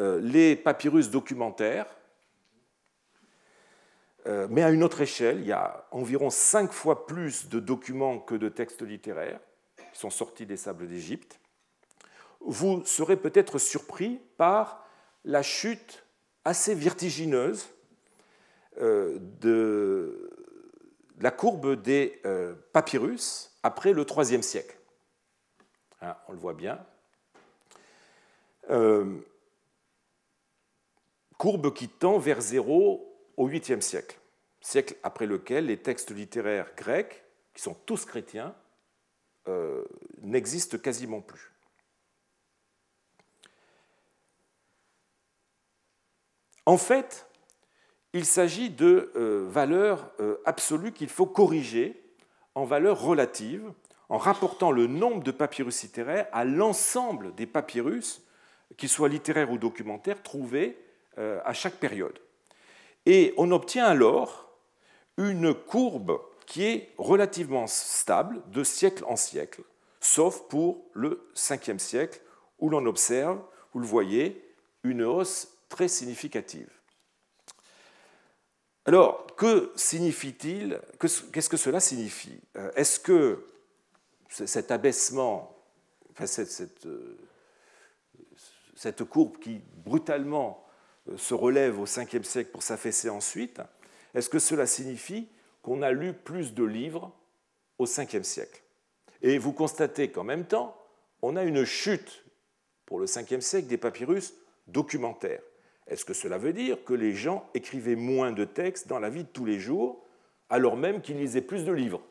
euh, 0.00 0.20
les 0.20 0.56
papyrus 0.56 1.10
documentaires, 1.10 1.86
euh, 4.26 4.48
mais 4.50 4.62
à 4.62 4.70
une 4.70 4.82
autre 4.82 5.00
échelle. 5.00 5.40
Il 5.40 5.46
y 5.46 5.52
a 5.52 5.86
environ 5.92 6.30
cinq 6.30 6.72
fois 6.72 7.06
plus 7.06 7.48
de 7.48 7.60
documents 7.60 8.18
que 8.18 8.34
de 8.34 8.48
textes 8.48 8.82
littéraires 8.82 9.40
qui 9.76 9.98
sont 9.98 10.10
sortis 10.10 10.46
des 10.46 10.56
sables 10.56 10.88
d'Égypte 10.88 11.38
vous 12.40 12.84
serez 12.84 13.16
peut-être 13.16 13.58
surpris 13.58 14.20
par 14.36 14.84
la 15.24 15.42
chute 15.42 16.04
assez 16.44 16.74
vertigineuse 16.74 17.68
euh, 18.80 19.18
de 19.40 20.30
la 21.20 21.30
courbe 21.30 21.80
des 21.82 22.20
euh, 22.24 22.54
papyrus 22.72 23.58
après 23.62 23.92
le 23.92 24.06
IIIe 24.08 24.42
siècle. 24.42 24.78
Hein, 26.00 26.16
on 26.28 26.32
le 26.32 26.38
voit 26.38 26.54
bien. 26.54 26.84
Euh, 28.70 29.18
courbe 31.36 31.74
qui 31.74 31.88
tend 31.88 32.18
vers 32.18 32.40
zéro 32.40 33.04
au 33.36 33.48
8e 33.48 33.80
siècle, 33.80 34.18
siècle 34.60 34.96
après 35.02 35.26
lequel 35.26 35.66
les 35.66 35.78
textes 35.78 36.10
littéraires 36.10 36.70
grecs, 36.76 37.24
qui 37.54 37.62
sont 37.62 37.74
tous 37.74 38.04
chrétiens, 38.04 38.54
n'existent 40.20 40.76
quasiment 40.76 41.22
plus. 41.22 41.50
En 46.68 46.76
fait, 46.76 47.26
il 48.12 48.26
s'agit 48.26 48.68
de 48.68 49.10
euh, 49.16 49.46
valeurs 49.48 50.10
euh, 50.20 50.36
absolues 50.44 50.92
qu'il 50.92 51.08
faut 51.08 51.24
corriger 51.24 51.98
en 52.54 52.66
valeurs 52.66 53.00
relatives 53.00 53.72
en 54.10 54.18
rapportant 54.18 54.70
le 54.70 54.86
nombre 54.86 55.22
de 55.22 55.30
papyrus 55.30 55.84
littéraires 55.84 56.26
à 56.30 56.44
l'ensemble 56.44 57.34
des 57.36 57.46
papyrus, 57.46 58.22
qu'ils 58.76 58.90
soient 58.90 59.08
littéraires 59.08 59.50
ou 59.50 59.56
documentaires, 59.56 60.22
trouvés 60.22 60.78
euh, 61.16 61.40
à 61.46 61.54
chaque 61.54 61.76
période. 61.76 62.18
Et 63.06 63.32
on 63.38 63.50
obtient 63.50 63.86
alors 63.86 64.50
une 65.16 65.54
courbe 65.54 66.20
qui 66.44 66.64
est 66.64 66.92
relativement 66.98 67.66
stable 67.66 68.42
de 68.52 68.62
siècle 68.62 69.04
en 69.08 69.16
siècle, 69.16 69.62
sauf 70.00 70.42
pour 70.50 70.84
le 70.92 71.26
5e 71.34 71.78
siècle, 71.78 72.20
où 72.58 72.68
l'on 72.68 72.84
observe, 72.84 73.40
vous 73.72 73.80
le 73.80 73.86
voyez, 73.86 74.44
une 74.82 75.02
hausse 75.02 75.54
très 75.68 75.88
significative. 75.88 76.70
Alors, 78.84 79.26
que 79.36 79.70
signifie-t-il 79.76 80.80
Qu'est-ce 80.98 81.48
que 81.48 81.56
cela 81.56 81.78
signifie? 81.78 82.40
Euh, 82.56 82.70
Est-ce 82.74 82.98
que 82.98 83.46
cet 84.30 84.70
abaissement, 84.70 85.54
cette, 86.24 86.86
euh, 86.86 87.18
cette, 88.74 89.04
courbe 89.04 89.38
qui 89.38 89.60
brutalement 89.84 90.66
euh, 91.08 91.16
se 91.16 91.34
relève 91.34 91.78
au 91.78 91.86
5e 91.86 92.22
siècle 92.22 92.50
pour 92.50 92.62
s'affaisser 92.62 93.10
ensuite, 93.10 93.60
est-ce 94.14 94.30
que 94.30 94.38
cela 94.38 94.66
signifie 94.66 95.28
qu'on 95.62 95.82
a 95.82 95.92
lu 95.92 96.12
plus 96.14 96.54
de 96.54 96.64
livres 96.64 97.12
au 97.78 97.84
5e 97.84 98.22
siècle? 98.22 98.62
Et 99.20 99.38
vous 99.38 99.52
constatez 99.52 100.10
qu'en 100.10 100.24
même 100.24 100.46
temps, 100.46 100.76
on 101.22 101.36
a 101.36 101.44
une 101.44 101.64
chute 101.64 102.24
pour 102.86 103.00
le 103.00 103.06
5e 103.06 103.40
siècle 103.40 103.68
des 103.68 103.76
papyrus 103.76 104.34
documentaires. 104.66 105.42
Est-ce 105.88 106.04
que 106.04 106.14
cela 106.14 106.38
veut 106.38 106.52
dire 106.52 106.84
que 106.84 106.94
les 106.94 107.14
gens 107.14 107.48
écrivaient 107.54 107.96
moins 107.96 108.32
de 108.32 108.44
textes 108.44 108.88
dans 108.88 108.98
la 108.98 109.10
vie 109.10 109.24
de 109.24 109.28
tous 109.28 109.44
les 109.44 109.58
jours, 109.58 110.04
alors 110.50 110.76
même 110.76 111.00
qu'ils 111.00 111.18
lisaient 111.18 111.40
plus 111.40 111.64
de 111.64 111.72
livres? 111.72 112.02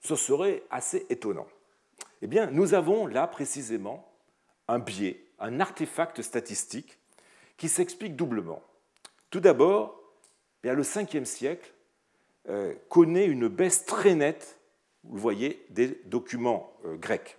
Ce 0.00 0.16
serait 0.16 0.62
assez 0.70 1.06
étonnant. 1.08 1.46
Eh 2.22 2.26
bien, 2.26 2.50
nous 2.50 2.74
avons 2.74 3.06
là 3.06 3.26
précisément 3.26 4.08
un 4.68 4.78
biais, 4.78 5.24
un 5.38 5.60
artefact 5.60 6.22
statistique 6.22 6.98
qui 7.56 7.68
s'explique 7.68 8.16
doublement. 8.16 8.62
Tout 9.30 9.40
d'abord, 9.40 10.00
eh 10.64 10.72
le 10.72 10.82
5e 10.82 11.24
siècle 11.24 11.72
euh, 12.48 12.74
connaît 12.88 13.26
une 13.26 13.48
baisse 13.48 13.84
très 13.84 14.14
nette, 14.14 14.58
vous 15.04 15.18
voyez, 15.18 15.64
des 15.70 16.00
documents 16.06 16.72
euh, 16.84 16.96
grecs. 16.96 17.38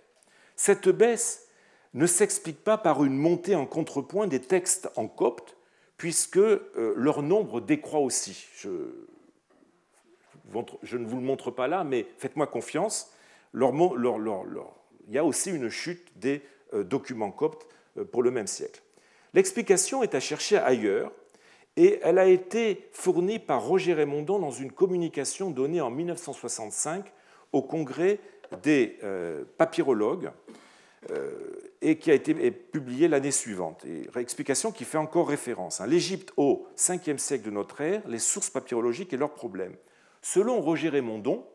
Cette 0.56 0.88
baisse 0.88 1.47
ne 1.94 2.06
s'explique 2.06 2.62
pas 2.62 2.78
par 2.78 3.04
une 3.04 3.16
montée 3.16 3.54
en 3.54 3.66
contrepoint 3.66 4.26
des 4.26 4.40
textes 4.40 4.90
en 4.96 5.08
copte, 5.08 5.56
puisque 5.96 6.36
euh, 6.36 6.94
leur 6.96 7.22
nombre 7.22 7.60
décroît 7.60 8.00
aussi. 8.00 8.46
Je, 8.56 8.68
ne 10.52 11.06
vous 11.06 11.16
le 11.16 11.22
montre 11.22 11.50
pas 11.50 11.68
là, 11.68 11.84
mais 11.84 12.06
faites-moi 12.18 12.46
confiance, 12.46 13.12
il 13.54 13.60
y 15.10 15.18
a 15.18 15.24
aussi 15.24 15.50
une 15.50 15.68
chute 15.68 16.18
des 16.18 16.42
euh, 16.74 16.84
documents 16.84 17.30
coptes 17.30 17.66
euh, 17.96 18.04
pour 18.04 18.22
le 18.22 18.30
même 18.30 18.46
siècle. 18.46 18.82
L'explication 19.34 20.02
est 20.02 20.14
à 20.14 20.20
chercher 20.20 20.58
ailleurs, 20.58 21.12
et 21.76 22.00
elle 22.02 22.18
a 22.18 22.26
été 22.26 22.88
fournie 22.92 23.38
par 23.38 23.62
Roger 23.64 23.94
Raymondon 23.94 24.38
dans 24.38 24.50
une 24.50 24.72
communication 24.72 25.50
donnée 25.50 25.80
en 25.80 25.90
1965 25.90 27.12
au 27.52 27.62
Congrès 27.62 28.18
des 28.64 28.98
papyrologues 29.58 30.32
et 31.80 31.98
qui 31.98 32.10
a 32.10 32.14
été 32.14 32.50
publié 32.50 33.08
l'année 33.08 33.30
suivante. 33.30 33.84
Explication 34.16 34.72
qui 34.72 34.84
fait 34.84 34.98
encore 34.98 35.28
référence. 35.28 35.80
Hein. 35.80 35.86
L'Égypte 35.86 36.32
au 36.36 36.66
5e 36.76 37.18
siècle 37.18 37.44
de 37.44 37.50
notre 37.50 37.80
ère, 37.80 38.02
les 38.08 38.18
sources 38.18 38.50
papyrologiques 38.50 39.12
et 39.12 39.16
leurs 39.16 39.34
problèmes. 39.34 39.76
Selon 40.22 40.60
Roger 40.60 40.88
Raymondon, 40.88 41.46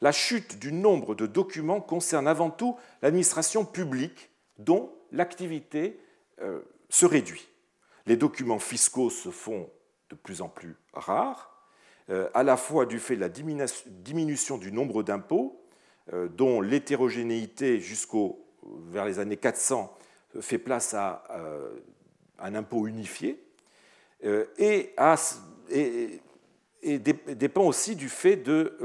la 0.00 0.12
chute 0.12 0.58
du 0.58 0.72
nombre 0.72 1.14
de 1.14 1.26
documents 1.26 1.80
concerne 1.80 2.28
avant 2.28 2.50
tout 2.50 2.76
l'administration 3.00 3.64
publique 3.64 4.30
dont 4.58 4.92
l'activité 5.12 5.98
euh, 6.42 6.60
se 6.90 7.06
réduit. 7.06 7.48
Les 8.06 8.16
documents 8.16 8.58
fiscaux 8.58 9.10
se 9.10 9.30
font 9.30 9.70
de 10.10 10.14
plus 10.14 10.42
en 10.42 10.48
plus 10.48 10.76
rares 10.92 11.48
à 12.34 12.42
la 12.42 12.56
fois 12.58 12.84
du 12.84 12.98
fait 12.98 13.16
de 13.16 13.20
la 13.20 13.30
diminution 13.30 14.58
du 14.58 14.72
nombre 14.72 15.02
d'impôts, 15.02 15.64
dont 16.12 16.60
l'hétérogénéité 16.60 17.80
jusqu'au 17.80 18.41
vers 18.90 19.04
les 19.04 19.18
années 19.18 19.36
400 19.36 19.96
fait 20.40 20.58
place 20.58 20.94
à 20.94 21.24
un 22.38 22.54
impôt 22.54 22.86
unifié, 22.86 23.42
et, 24.58 24.94
dépend 26.98 27.64
aussi 27.64 27.96
du 27.96 28.08
fait 28.08 28.36
de, 28.36 28.76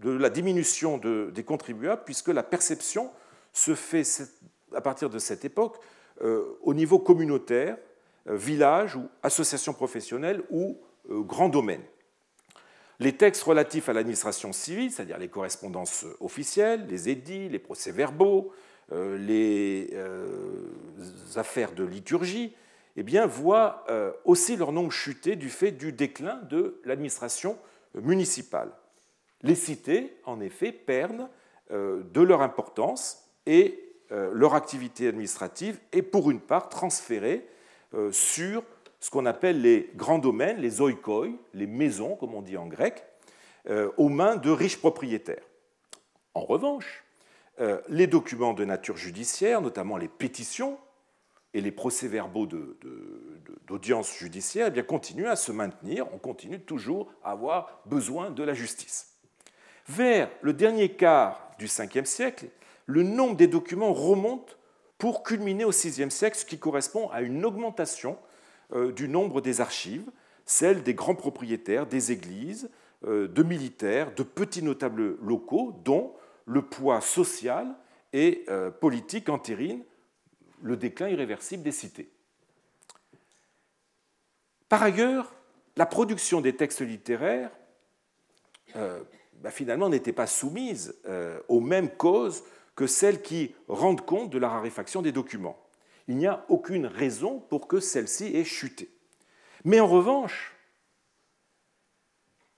de 0.00 0.10
la 0.10 0.30
diminution 0.30 0.98
des 0.98 1.44
contribuables, 1.44 2.02
puisque 2.04 2.28
la 2.28 2.42
perception 2.42 3.10
se 3.52 3.74
fait 3.74 4.04
à 4.74 4.80
partir 4.80 5.10
de 5.10 5.18
cette 5.18 5.44
époque 5.44 5.78
euh, 6.22 6.58
au 6.62 6.74
niveau 6.74 6.98
communautaire, 6.98 7.76
euh, 8.28 8.36
village 8.36 8.96
ou 8.96 9.08
association 9.22 9.72
professionnelle 9.72 10.42
ou 10.50 10.78
euh, 11.10 11.20
grand 11.20 11.48
domaine. 11.48 11.82
Les 13.00 13.16
textes 13.16 13.42
relatifs 13.42 13.88
à 13.88 13.92
l'administration 13.92 14.52
civile, 14.52 14.92
c'est-à-dire 14.92 15.18
les 15.18 15.28
correspondances 15.28 16.04
officielles, 16.20 16.86
les 16.88 17.08
édits, 17.08 17.48
les 17.48 17.58
procès-verbaux, 17.58 18.52
les 18.92 19.90
affaires 21.36 21.72
de 21.72 21.82
liturgie, 21.82 22.54
eh 22.96 23.02
bien, 23.02 23.24
voient 23.24 23.86
aussi 24.26 24.56
leur 24.56 24.72
nombre 24.72 24.92
chuter 24.92 25.36
du 25.36 25.48
fait 25.48 25.72
du 25.72 25.92
déclin 25.92 26.42
de 26.50 26.78
l'administration 26.84 27.56
municipale. 27.94 28.70
Les 29.42 29.54
cités, 29.54 30.14
en 30.26 30.40
effet, 30.40 30.70
perdent 30.70 31.28
de 31.70 32.20
leur 32.20 32.42
importance 32.42 33.30
et 33.46 33.90
euh, 34.12 34.30
leur 34.34 34.54
activité 34.54 35.06
administrative 35.06 35.78
est 35.92 36.02
pour 36.02 36.30
une 36.30 36.40
part 36.40 36.68
transférée 36.68 37.46
euh, 37.94 38.10
sur 38.10 38.64
ce 39.00 39.10
qu'on 39.10 39.26
appelle 39.26 39.62
les 39.62 39.90
grands 39.96 40.18
domaines, 40.18 40.58
les 40.58 40.80
oikoi, 40.80 41.28
les 41.54 41.66
maisons, 41.66 42.16
comme 42.16 42.34
on 42.34 42.42
dit 42.42 42.56
en 42.56 42.66
grec, 42.66 43.04
euh, 43.68 43.90
aux 43.96 44.08
mains 44.08 44.36
de 44.36 44.50
riches 44.50 44.78
propriétaires. 44.78 45.44
En 46.34 46.42
revanche, 46.42 47.04
les 47.88 48.06
documents 48.06 48.54
de 48.54 48.64
nature 48.64 48.96
judiciaire, 48.96 49.60
notamment 49.60 49.98
les 49.98 50.08
pétitions 50.08 50.78
et 51.52 51.60
les 51.60 51.72
procès-verbaux 51.72 52.46
d'audience 53.66 54.16
judiciaire, 54.16 54.68
eh 54.68 54.70
bien, 54.70 54.82
continuent 54.82 55.28
à 55.28 55.36
se 55.36 55.52
maintenir, 55.52 56.06
on 56.14 56.18
continue 56.18 56.60
toujours 56.60 57.12
à 57.22 57.32
avoir 57.32 57.82
besoin 57.86 58.30
de 58.30 58.42
la 58.42 58.54
justice. 58.54 59.10
Vers 59.88 60.30
le 60.42 60.52
dernier 60.52 60.90
quart 60.90 61.50
du 61.58 61.66
Ve 61.66 62.04
siècle, 62.04 62.48
le 62.86 63.02
nombre 63.02 63.36
des 63.36 63.48
documents 63.48 63.92
remonte 63.92 64.56
pour 64.98 65.22
culminer 65.22 65.64
au 65.64 65.70
VIe 65.70 66.10
siècle, 66.10 66.36
ce 66.36 66.44
qui 66.44 66.58
correspond 66.58 67.08
à 67.10 67.22
une 67.22 67.44
augmentation 67.44 68.12
euh, 68.12 68.29
du 68.94 69.08
nombre 69.08 69.40
des 69.40 69.60
archives, 69.60 70.10
celles 70.44 70.82
des 70.82 70.94
grands 70.94 71.14
propriétaires, 71.14 71.86
des 71.86 72.12
églises, 72.12 72.70
euh, 73.06 73.28
de 73.28 73.42
militaires, 73.42 74.14
de 74.14 74.22
petits 74.22 74.62
notables 74.62 75.16
locaux, 75.22 75.74
dont 75.84 76.14
le 76.44 76.62
poids 76.62 77.00
social 77.00 77.74
et 78.12 78.44
euh, 78.48 78.70
politique 78.70 79.28
entérine 79.28 79.84
le 80.60 80.76
déclin 80.76 81.08
irréversible 81.08 81.62
des 81.62 81.72
cités. 81.72 82.10
Par 84.68 84.82
ailleurs, 84.82 85.32
la 85.76 85.86
production 85.86 86.40
des 86.40 86.54
textes 86.54 86.82
littéraires 86.82 87.50
bah, 88.74 89.50
finalement 89.50 89.88
n'était 89.88 90.12
pas 90.12 90.26
soumise 90.26 90.94
aux 91.48 91.60
mêmes 91.60 91.88
causes 91.88 92.44
que 92.76 92.86
celles 92.86 93.22
qui 93.22 93.54
rendent 93.68 94.04
compte 94.04 94.30
de 94.30 94.38
la 94.38 94.48
raréfaction 94.48 95.02
des 95.02 95.12
documents. 95.12 95.59
Il 96.10 96.16
n'y 96.16 96.26
a 96.26 96.44
aucune 96.48 96.86
raison 96.86 97.38
pour 97.38 97.68
que 97.68 97.78
celle-ci 97.78 98.36
ait 98.36 98.42
chuté. 98.42 98.90
Mais 99.64 99.78
en 99.78 99.86
revanche, 99.86 100.56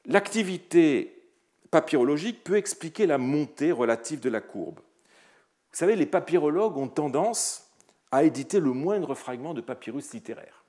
l'activité 0.06 1.22
papyrologique 1.70 2.44
peut 2.44 2.56
expliquer 2.56 3.04
la 3.04 3.18
montée 3.18 3.70
relative 3.70 4.20
de 4.20 4.30
la 4.30 4.40
courbe. 4.40 4.78
Vous 4.78 5.76
savez, 5.76 5.96
les 5.96 6.06
papyrologues 6.06 6.78
ont 6.78 6.88
tendance 6.88 7.70
à 8.10 8.24
éditer 8.24 8.58
le 8.58 8.72
moindre 8.72 9.14
fragment 9.14 9.52
de 9.52 9.60
papyrus 9.60 10.14
littéraire, 10.14 10.64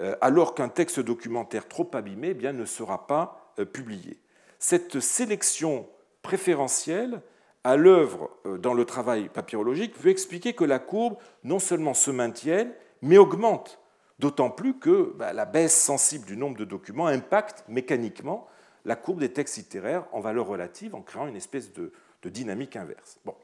euh, 0.00 0.16
alors 0.20 0.56
qu'un 0.56 0.70
texte 0.70 0.98
documentaire 0.98 1.68
trop 1.68 1.88
abîmé 1.92 2.36
eh 2.36 2.52
ne 2.52 2.64
sera 2.64 3.06
pas 3.06 3.54
euh, 3.60 3.64
publié. 3.64 4.18
Cette 4.58 4.98
sélection 4.98 5.88
préférentielle 6.22 7.22
à 7.64 7.76
l'œuvre 7.76 8.30
euh, 8.46 8.58
dans 8.58 8.74
le 8.74 8.84
travail 8.84 9.28
papyrologique 9.28 9.98
veut 9.98 10.10
expliquer 10.10 10.52
que 10.52 10.64
la 10.64 10.78
courbe 10.78 11.16
non 11.42 11.58
seulement 11.58 11.94
se 11.94 12.10
maintienne, 12.10 12.72
mais 13.02 13.18
augmente, 13.18 13.80
d'autant 14.18 14.50
plus 14.50 14.78
que 14.78 15.14
bah, 15.16 15.32
la 15.32 15.46
baisse 15.46 15.74
sensible 15.74 16.26
du 16.26 16.36
nombre 16.36 16.58
de 16.58 16.64
documents 16.64 17.06
impacte 17.06 17.64
mécaniquement 17.68 18.46
la 18.84 18.96
courbe 18.96 19.20
des 19.20 19.32
textes 19.32 19.56
littéraires 19.56 20.04
en 20.12 20.20
valeur 20.20 20.46
relative 20.46 20.94
en 20.94 21.00
créant 21.00 21.26
une 21.26 21.36
espèce 21.36 21.72
de, 21.72 21.90
dynamique 22.26 22.74
inverse. 22.76 23.18
Bon. 23.26 23.34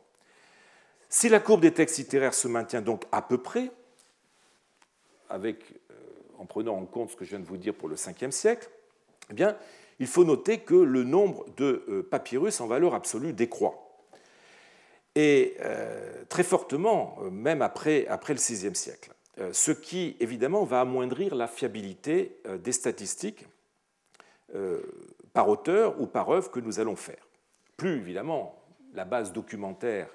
Si 1.11 1.29
la 1.29 1.39
courbe 1.39 1.61
des 1.61 1.73
textes 1.73 1.99
littéraires 1.99 2.33
se 2.33 2.49
maintient 2.49 2.81
donc 2.81 3.05
à 3.13 3.21
peu 3.21 3.37
près, 3.37 3.71
avec, 5.29 5.75
euh, 5.91 5.95
en 6.39 6.47
prenant 6.47 6.77
en 6.77 6.87
compte 6.87 7.11
ce 7.11 7.17
que 7.17 7.27
je 7.27 7.31
viens 7.31 7.41
de 7.41 7.45
vous 7.45 7.59
dire 7.59 7.75
pour 7.75 7.91
le 7.91 7.97
5e 7.97 8.31
siècle, 8.31 8.71
eh 9.31 9.35
bien, 9.35 9.55
il 9.99 10.07
faut 10.07 10.25
noter 10.25 10.61
que 10.61 10.75
le 10.75 11.05
nombre 11.05 11.45
de 11.59 11.85
euh, 11.89 12.03
papyrus 12.03 12.63
en 12.63 12.67
valeur 12.67 12.95
absolue 12.95 13.35
décroît 13.35 13.90
et 15.15 15.57
euh, 15.61 16.25
très 16.29 16.43
fortement, 16.43 17.17
euh, 17.21 17.31
même 17.31 17.63
après, 17.63 18.07
après 18.07 18.35
le 18.35 18.41
VIe 18.41 18.75
siècle. 18.75 19.13
Euh, 19.39 19.53
ce 19.53 19.73
qui, 19.73 20.17
évidemment, 20.21 20.65
va 20.65 20.81
amoindrir 20.81 21.35
la 21.35 21.47
fiabilité 21.47 22.41
des 22.63 22.73
statistiques 22.73 23.47
par 25.33 25.49
auteur 25.49 26.01
ou 26.01 26.07
par 26.07 26.29
œuvre 26.31 26.51
que 26.51 26.59
nous 26.59 26.81
allons 26.81 26.97
faire. 26.97 27.29
Plus, 27.77 27.99
évidemment, 27.99 28.61
la 28.95 29.05
base 29.05 29.33
documentaire 29.33 30.09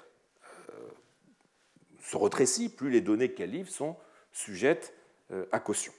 se 2.02 2.18
retrécit, 2.18 2.68
plus 2.68 2.90
les 2.90 3.00
données 3.00 3.32
qu'elle 3.32 3.52
livre 3.52 3.70
sont 3.70 3.96
sujettes 4.32 4.92
à 5.52 5.58
caution. 5.58 5.94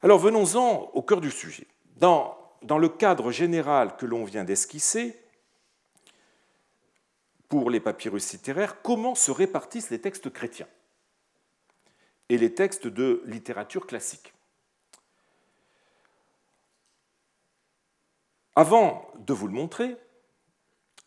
Alors 0.00 0.18
venons-en 0.18 0.90
au 0.94 1.02
cœur 1.02 1.20
du 1.20 1.30
sujet. 1.30 1.66
Dans, 1.96 2.38
dans 2.62 2.78
le 2.78 2.88
cadre 2.88 3.30
général 3.30 3.94
que 3.98 4.06
l'on 4.06 4.24
vient 4.24 4.44
d'esquisser, 4.44 5.14
pour 7.54 7.70
les 7.70 7.78
papyrus 7.78 8.32
littéraires 8.32 8.82
comment 8.82 9.14
se 9.14 9.30
répartissent 9.30 9.90
les 9.90 10.00
textes 10.00 10.28
chrétiens 10.28 10.66
et 12.28 12.36
les 12.36 12.52
textes 12.52 12.88
de 12.88 13.22
littérature 13.26 13.86
classique. 13.86 14.34
Avant 18.56 19.08
de 19.20 19.32
vous 19.32 19.46
le 19.46 19.52
montrer, 19.52 19.96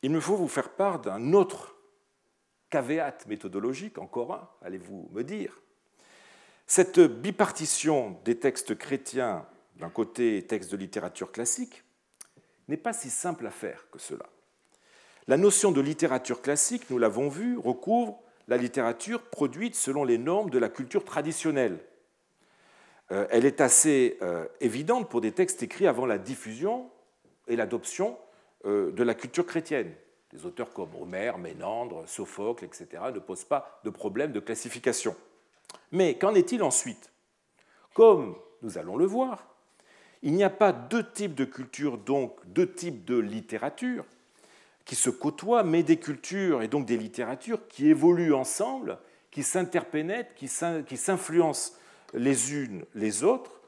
il 0.03 0.09
me 0.09 0.21
faut 0.21 0.37
vous 0.37 0.47
faire 0.47 0.69
part 0.69 1.01
d'un 1.01 1.33
autre 1.33 1.75
caveat 2.69 3.17
méthodologique, 3.27 3.97
encore 3.97 4.33
un, 4.33 4.49
allez-vous 4.61 5.09
me 5.11 5.25
dire. 5.25 5.59
Cette 6.65 7.01
bipartition 7.01 8.21
des 8.23 8.39
textes 8.39 8.77
chrétiens 8.77 9.45
d'un 9.75 9.89
côté 9.89 10.37
et 10.37 10.47
textes 10.47 10.71
de 10.71 10.77
littérature 10.77 11.33
classique 11.33 11.83
n'est 12.69 12.77
pas 12.77 12.93
si 12.93 13.09
simple 13.09 13.45
à 13.45 13.51
faire 13.51 13.89
que 13.91 13.99
cela. 13.99 14.27
La 15.29 15.35
notion 15.35 15.73
de 15.73 15.81
littérature 15.81 16.41
classique, 16.41 16.89
nous 16.89 16.97
l'avons 16.97 17.27
vu, 17.27 17.57
recouvre 17.57 18.17
la 18.47 18.55
littérature 18.55 19.21
produite 19.23 19.75
selon 19.75 20.05
les 20.05 20.17
normes 20.17 20.49
de 20.49 20.57
la 20.57 20.69
culture 20.69 21.03
traditionnelle. 21.03 21.79
Euh, 23.11 23.27
elle 23.29 23.45
est 23.45 23.59
assez 23.59 24.17
euh, 24.21 24.45
évidente 24.61 25.09
pour 25.09 25.19
des 25.19 25.33
textes 25.33 25.61
écrits 25.61 25.85
avant 25.85 26.05
la 26.05 26.17
diffusion 26.17 26.89
et 27.47 27.57
l'adoption 27.57 28.17
euh, 28.63 28.93
de 28.93 29.03
la 29.03 29.13
culture 29.15 29.45
chrétienne. 29.45 29.93
Des 30.31 30.45
auteurs 30.45 30.71
comme 30.71 30.95
Homère, 30.95 31.37
Ménandre, 31.37 32.07
Sophocle, 32.07 32.63
etc. 32.63 32.87
ne 33.13 33.19
posent 33.19 33.43
pas 33.43 33.81
de 33.83 33.89
problème 33.89 34.31
de 34.31 34.39
classification. 34.39 35.13
Mais 35.91 36.17
qu'en 36.17 36.35
est-il 36.35 36.63
ensuite? 36.63 37.11
Comme 37.93 38.37
nous 38.61 38.77
allons 38.77 38.95
le 38.95 39.05
voir, 39.05 39.45
il 40.21 40.33
n'y 40.33 40.43
a 40.45 40.49
pas 40.49 40.71
deux 40.71 41.11
types 41.11 41.35
de 41.35 41.45
culture, 41.45 41.97
donc 41.97 42.37
deux 42.45 42.71
types 42.71 43.03
de 43.03 43.17
littérature, 43.17 44.05
qui 44.87 44.95
se 44.95 45.09
côtoient, 45.09 45.63
mais 45.63 45.83
des 45.83 45.97
cultures 45.97 46.63
et 46.63 46.69
donc 46.69 46.85
des 46.85 46.97
littératures 46.97 47.67
qui 47.67 47.89
évoluent 47.89 48.33
ensemble, 48.33 48.97
qui 49.29 49.43
s'interpénètrent, 49.43 50.33
qui 50.33 50.47
s'influencent 50.47 51.73
les 52.13 52.53
unes 52.53 52.85
les 52.95 53.25
autres. 53.25 53.59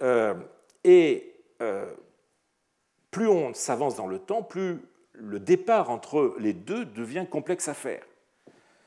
Euh, 0.00 0.34
et 0.84 1.34
euh, 1.60 1.92
plus 3.10 3.26
on 3.26 3.52
s'avance 3.52 3.96
dans 3.96 4.06
le 4.06 4.20
temps, 4.20 4.44
plus 4.44 4.80
le 5.14 5.40
départ 5.40 5.90
entre 5.90 6.36
les 6.38 6.52
deux 6.52 6.84
devient 6.84 7.26
complexe 7.28 7.66
à 7.66 7.74
faire. 7.74 8.04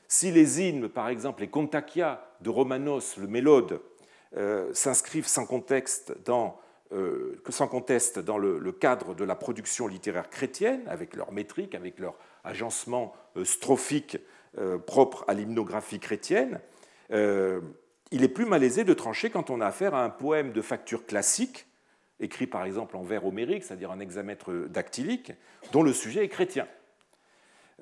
Si 0.08 0.32
les 0.32 0.62
hymnes, 0.62 0.88
par 0.88 1.10
exemple 1.10 1.42
les 1.42 1.48
Kontakia 1.48 2.26
de 2.40 2.48
Romanos, 2.48 3.18
le 3.18 3.26
Mélode, 3.26 3.80
euh, 4.38 4.72
s'inscrivent 4.72 5.28
sans 5.28 5.44
contexte 5.44 6.14
dans 6.24 6.58
euh, 6.94 7.40
sans 7.48 7.68
conteste 7.68 8.18
dans 8.18 8.38
le, 8.38 8.72
cadre 8.72 9.14
de 9.14 9.24
la 9.24 9.34
production 9.34 9.86
littéraire 9.86 10.30
chrétienne, 10.30 10.82
avec 10.86 11.16
leur 11.16 11.32
métrique, 11.32 11.74
avec 11.74 11.98
leur 11.98 12.14
agencement 12.44 13.14
euh, 13.36 13.44
strophique 13.44 14.18
euh, 14.58 14.78
propre 14.78 15.24
à 15.28 15.34
l'hymnographie 15.34 16.00
chrétienne, 16.00 16.60
il 17.10 18.22
est 18.22 18.28
plus 18.28 18.46
malaisé 18.46 18.84
de 18.84 18.94
trancher 18.94 19.28
quand 19.28 19.50
on 19.50 19.60
a 19.60 19.66
affaire 19.66 19.94
à 19.94 20.04
un 20.04 20.10
poème 20.10 20.52
de 20.52 20.62
facture 20.62 21.04
classique, 21.04 21.66
écrit 22.18 22.46
par 22.46 22.64
exemple 22.64 22.96
en 22.96 23.02
vers 23.02 23.26
homérique, 23.26 23.64
c'est-à-dire 23.64 23.90
un 23.90 24.00
hexamètre 24.00 24.52
dactylique, 24.68 25.32
dont 25.72 25.82
le 25.82 25.92
sujet 25.92 26.24
est 26.24 26.28
chrétien. 26.28 26.66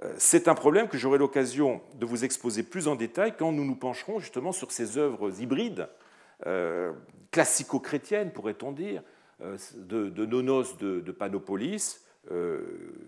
Euh, 0.02 0.14
c'est 0.16 0.48
un 0.48 0.54
problème 0.54 0.88
que 0.88 0.96
j'aurai 0.96 1.18
l'occasion 1.18 1.80
de 1.94 2.06
vous 2.06 2.24
exposer 2.24 2.62
plus 2.62 2.88
en 2.88 2.96
détail 2.96 3.34
quand 3.36 3.52
nous 3.52 3.64
nous 3.64 3.76
pencherons 3.76 4.20
justement 4.20 4.52
sur 4.52 4.72
ces 4.72 4.96
œuvres 4.96 5.40
hybrides, 5.40 5.88
euh, 6.46 6.92
classico-chrétiennes, 7.30 8.32
pourrait-on 8.32 8.72
dire, 8.72 9.02
euh, 9.40 9.56
de, 9.76 10.26
Nonos 10.26 10.76
de, 10.78 11.12
Panopolis, 11.12 12.04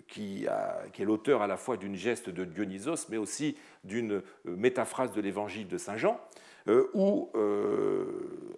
qui, 0.09 0.47
est 0.47 1.05
l'auteur 1.05 1.43
à 1.43 1.47
la 1.47 1.57
fois 1.57 1.77
d'une 1.77 1.95
geste 1.95 2.31
de 2.31 2.45
Dionysos, 2.45 3.07
mais 3.11 3.17
aussi 3.17 3.57
d'une 3.85 4.23
métaphrase 4.45 5.13
de 5.13 5.21
l'évangile 5.21 5.69
de 5.69 5.79
Saint 5.79 5.97
Jean, 5.97 6.21
ou 6.95 7.31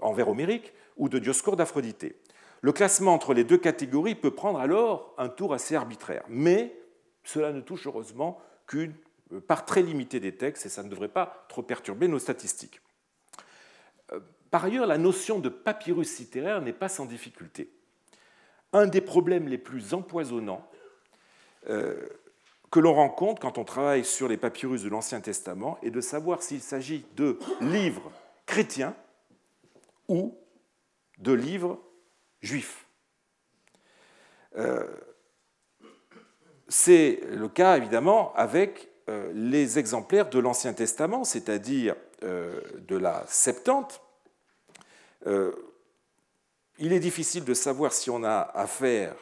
en 0.01 0.12
vers 0.12 0.29
homérique, 0.29 0.72
ou 0.97 1.11
de 1.11 1.18
Dioscore 1.18 1.57
d'Aphrodité. 1.57 2.16
Le 2.62 2.72
classement 2.72 3.12
entre 3.12 3.35
les 3.35 3.45
deux 3.45 3.59
catégories 3.59 4.14
peut 4.14 4.31
prendre 4.31 4.59
alors 4.59 5.14
un 5.18 5.29
tour 5.29 5.53
assez 5.53 5.74
arbitraire, 5.74 6.24
mais 6.29 6.74
cela 7.22 7.53
ne 7.53 7.61
touche 7.61 7.87
heureusement 7.87 8.41
qu'une 8.66 8.95
part 9.47 9.64
très 9.64 9.83
limitée 9.83 10.20
des 10.20 10.37
textes 10.37 10.66
et 10.66 10.68
ça 10.68 10.83
ne 10.83 10.89
devrait 10.89 11.09
pas 11.09 11.47
trop 11.49 11.62
perturber 11.62 12.09
nos 12.09 12.18
statistiques. 12.18 12.81
Par 14.51 14.65
ailleurs, 14.65 14.87
la 14.87 14.99
notion 14.99 15.39
de 15.39 15.49
papyrus 15.49 16.19
littéraire 16.19 16.61
n'est 16.61 16.73
pas 16.73 16.89
sans 16.89 17.07
difficulté. 17.07 17.71
Un 18.73 18.87
des 18.87 19.01
problèmes 19.01 19.49
les 19.49 19.59
plus 19.59 19.95
empoisonnants 19.95 20.69
euh, 21.69 22.09
que 22.71 22.81
l'on 22.81 22.95
rencontre 22.95 23.41
quand 23.41 23.59
on 23.59 23.65
travaille 23.65 24.05
sur 24.05 24.29
les 24.29 24.37
papyrus 24.37 24.83
de 24.83 24.89
l'Ancien 24.89 25.21
Testament 25.21 25.79
est 25.83 25.91
de 25.91 26.01
savoir 26.01 26.43
s'il 26.43 26.61
s'agit 26.61 27.07
de 27.17 27.39
livres 27.61 28.13
chrétiens 28.45 28.95
ou 30.09 30.37
de 31.19 31.33
livres 31.33 31.81
juifs. 32.41 32.87
Euh, 34.57 34.85
c'est 36.69 37.21
le 37.31 37.49
cas 37.49 37.77
évidemment 37.77 38.35
avec 38.35 38.91
euh, 39.09 39.33
les 39.35 39.79
exemplaires 39.79 40.29
de 40.29 40.39
l'Ancien 40.39 40.73
Testament, 40.73 41.25
c'est-à-dire 41.25 41.95
de 42.23 42.97
la 42.97 43.25
Septante. 43.29 44.06
Euh, 45.27 45.53
il 46.79 46.93
est 46.93 47.01
difficile 47.01 47.45
de 47.45 47.55
savoir 47.55 47.93
si 47.93 48.11
on 48.11 48.22
a 48.22 48.41
affaire, 48.55 49.14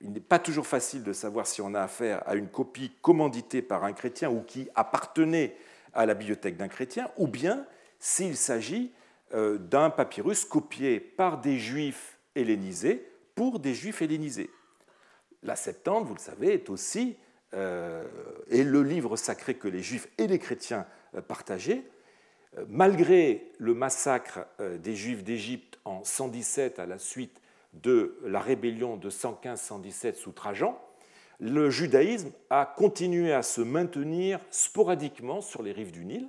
il 0.00 0.12
n'est 0.12 0.20
pas 0.20 0.38
toujours 0.38 0.66
facile 0.66 1.02
de 1.02 1.12
savoir 1.12 1.46
si 1.46 1.60
on 1.60 1.74
a 1.74 1.82
affaire 1.82 2.22
à 2.26 2.34
une 2.34 2.48
copie 2.48 2.92
commanditée 3.02 3.62
par 3.62 3.84
un 3.84 3.92
chrétien 3.92 4.30
ou 4.30 4.42
qui 4.42 4.68
appartenait 4.74 5.56
à 5.94 6.06
la 6.06 6.14
bibliothèque 6.14 6.56
d'un 6.56 6.68
chrétien, 6.68 7.10
ou 7.16 7.28
bien 7.28 7.66
s'il 7.98 8.36
s'agit 8.36 8.92
d'un 9.32 9.90
papyrus 9.90 10.44
copié 10.44 11.00
par 11.00 11.40
des 11.40 11.58
juifs 11.58 12.18
hellénisés 12.34 13.08
pour 13.34 13.58
des 13.60 13.74
juifs 13.74 14.02
hellénisés. 14.02 14.50
La 15.42 15.56
Septante, 15.56 16.06
vous 16.06 16.14
le 16.14 16.20
savez, 16.20 16.54
est 16.54 16.70
aussi 16.70 17.16
euh, 17.54 18.04
le 18.50 18.82
livre 18.82 19.16
sacré 19.16 19.54
que 19.54 19.68
les 19.68 19.82
juifs 19.82 20.08
et 20.18 20.26
les 20.26 20.38
chrétiens 20.38 20.86
euh, 21.14 21.20
partageaient. 21.20 21.84
Euh, 22.56 22.64
malgré 22.68 23.50
le 23.58 23.74
massacre 23.74 24.46
des 24.82 24.94
juifs 24.94 25.24
d'Égypte 25.24 25.78
en 25.84 26.04
117 26.04 26.78
à 26.78 26.86
la 26.86 26.98
suite 26.98 27.40
de 27.74 28.18
la 28.24 28.40
rébellion 28.40 28.96
de 28.96 29.10
115-117 29.10 30.14
sous 30.14 30.32
Trajan, 30.32 30.78
le 31.38 31.68
judaïsme 31.68 32.30
a 32.48 32.64
continué 32.64 33.32
à 33.32 33.42
se 33.42 33.60
maintenir 33.60 34.40
sporadiquement 34.50 35.40
sur 35.40 35.62
les 35.62 35.72
rives 35.72 35.92
du 35.92 36.06
Nil, 36.06 36.28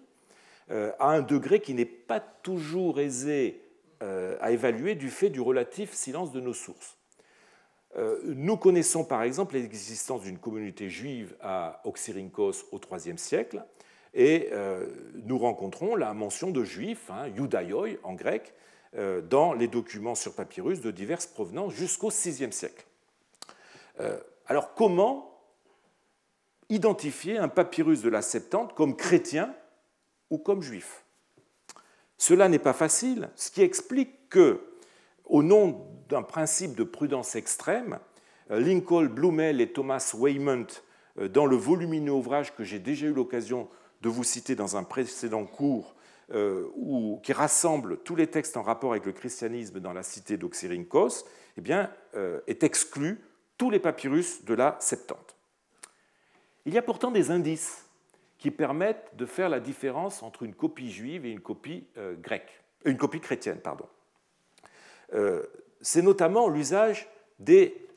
à 0.69 1.11
un 1.11 1.21
degré 1.21 1.61
qui 1.61 1.73
n'est 1.73 1.85
pas 1.85 2.19
toujours 2.19 2.99
aisé 2.99 3.61
à 4.01 4.51
évaluer 4.51 4.95
du 4.95 5.09
fait 5.09 5.29
du 5.29 5.39
relatif 5.39 5.93
silence 5.93 6.33
de 6.33 6.41
nos 6.41 6.51
sources. 6.51 6.97
Euh, 7.95 8.19
nous 8.25 8.57
connaissons 8.57 9.03
par 9.03 9.23
exemple 9.23 9.55
l'existence 9.55 10.21
d'une 10.21 10.37
communauté 10.37 10.89
juive 10.89 11.35
à 11.41 11.81
Oxyrhynchos 11.83 12.65
au 12.71 12.79
IIIe 12.91 13.17
siècle, 13.17 13.63
et 14.17 14.49
euh, 14.51 14.85
nous 15.23 15.37
rencontrons 15.37 15.95
la 15.95 16.13
mention 16.13 16.51
de 16.51 16.65
juifs, 16.65 17.09
hein, 17.09 17.27
en 18.03 18.13
grec, 18.13 18.53
euh, 18.97 19.21
dans 19.21 19.53
les 19.53 19.69
documents 19.69 20.15
sur 20.15 20.33
papyrus 20.33 20.81
de 20.81 20.91
diverses 20.91 21.27
provenances 21.27 21.73
jusqu'au 21.73 22.09
VIe 22.09 22.51
siècle. 22.51 22.85
alors 24.47 24.73
comment 24.73 25.39
identifier 26.69 27.37
un 27.37 27.47
papyrus 27.47 28.01
de 28.01 28.09
la 28.09 28.21
Septante 28.21 28.73
comme 28.75 28.97
chrétien 28.97 29.55
ou 30.29 30.37
comme 30.37 30.61
juif? 30.61 31.05
Cela 32.17 32.49
n'est 32.49 32.59
pas 32.59 32.73
facile, 32.73 33.29
ce 33.35 33.51
qui 33.51 33.61
explique 33.61 34.29
que, 34.29 34.59
au 35.25 35.43
nom 35.43 35.87
d'un 36.09 36.23
principe 36.23 36.75
de 36.75 36.83
prudence 36.83 37.35
extrême. 37.35 37.99
Euh, 38.51 38.59
Lincoln 38.59 39.05
Blumel 39.05 39.61
et 39.61 39.71
Thomas 39.71 40.15
euh, 41.19 41.27
dans 41.27 41.45
le 41.45 41.55
volumineux 41.55 42.13
ouvrage 42.13 42.55
que 42.55 42.63
j'ai 42.63 42.79
déjà 42.79 43.07
eu 43.07 43.13
l'occasion 43.13 43.67
de 44.01 44.09
vous 44.09 44.23
citer 44.23 44.55
dans 44.55 44.77
un 44.77 44.83
précédent 44.83 45.45
cours, 45.45 45.95
euh, 46.31 46.67
qui 47.23 47.31
rassemble 47.33 47.99
tous 47.99 48.15
les 48.15 48.27
textes 48.27 48.57
en 48.57 48.61
rapport 48.61 48.91
avec 48.91 49.05
le 49.05 49.13
christianisme 49.13 49.79
dans 49.79 49.93
la 49.93 50.03
cité 50.03 50.37
d'Oxyrhynchos, 50.37 51.25
eh 51.57 51.61
bien, 51.61 51.89
est 52.45 52.63
exclu 52.63 53.19
tous 53.57 53.71
les 53.71 53.79
papyrus 53.79 54.43
de 54.45 54.53
la 54.53 54.75
Septante. 54.79 55.35
Il 56.65 56.73
y 56.73 56.77
a 56.77 56.81
pourtant 56.81 57.09
des 57.09 57.31
indices 57.31 57.85
qui 58.37 58.51
permettent 58.51 59.15
de 59.15 59.25
faire 59.25 59.49
la 59.49 59.59
différence 59.59 60.21
entre 60.21 60.43
une 60.43 60.53
copie 60.53 60.91
juive 60.91 61.25
et 61.25 61.31
une 61.31 61.39
copie 61.39 61.87
grecque, 62.21 62.61
une 62.85 62.97
copie 62.97 63.21
chrétienne, 63.21 63.59
pardon 63.59 63.87
c'est 65.81 66.01
notamment 66.01 66.49
l'usage 66.49 67.07
des 67.39 67.87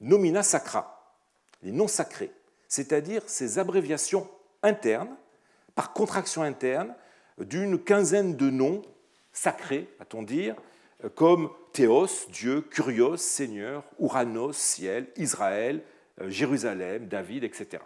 nomina 0.00 0.42
sacra, 0.42 1.16
les 1.62 1.72
noms 1.72 1.88
sacrés, 1.88 2.32
c'est-à-dire 2.68 3.22
ces 3.26 3.58
abréviations 3.58 4.28
internes, 4.62 5.16
par 5.74 5.92
contraction 5.92 6.42
interne, 6.42 6.94
d'une 7.38 7.78
quinzaine 7.78 8.36
de 8.36 8.50
noms 8.50 8.82
sacrés, 9.32 9.88
va-t-on 9.98 10.22
dire, 10.22 10.56
comme 11.14 11.50
Théos, 11.72 12.28
Dieu, 12.30 12.60
Curios, 12.60 13.16
Seigneur, 13.16 13.84
Uranos, 13.98 14.52
ciel, 14.52 15.08
Israël, 15.16 15.82
euh, 16.20 16.30
Jérusalem, 16.30 17.08
David, 17.08 17.44
etc. 17.44 17.82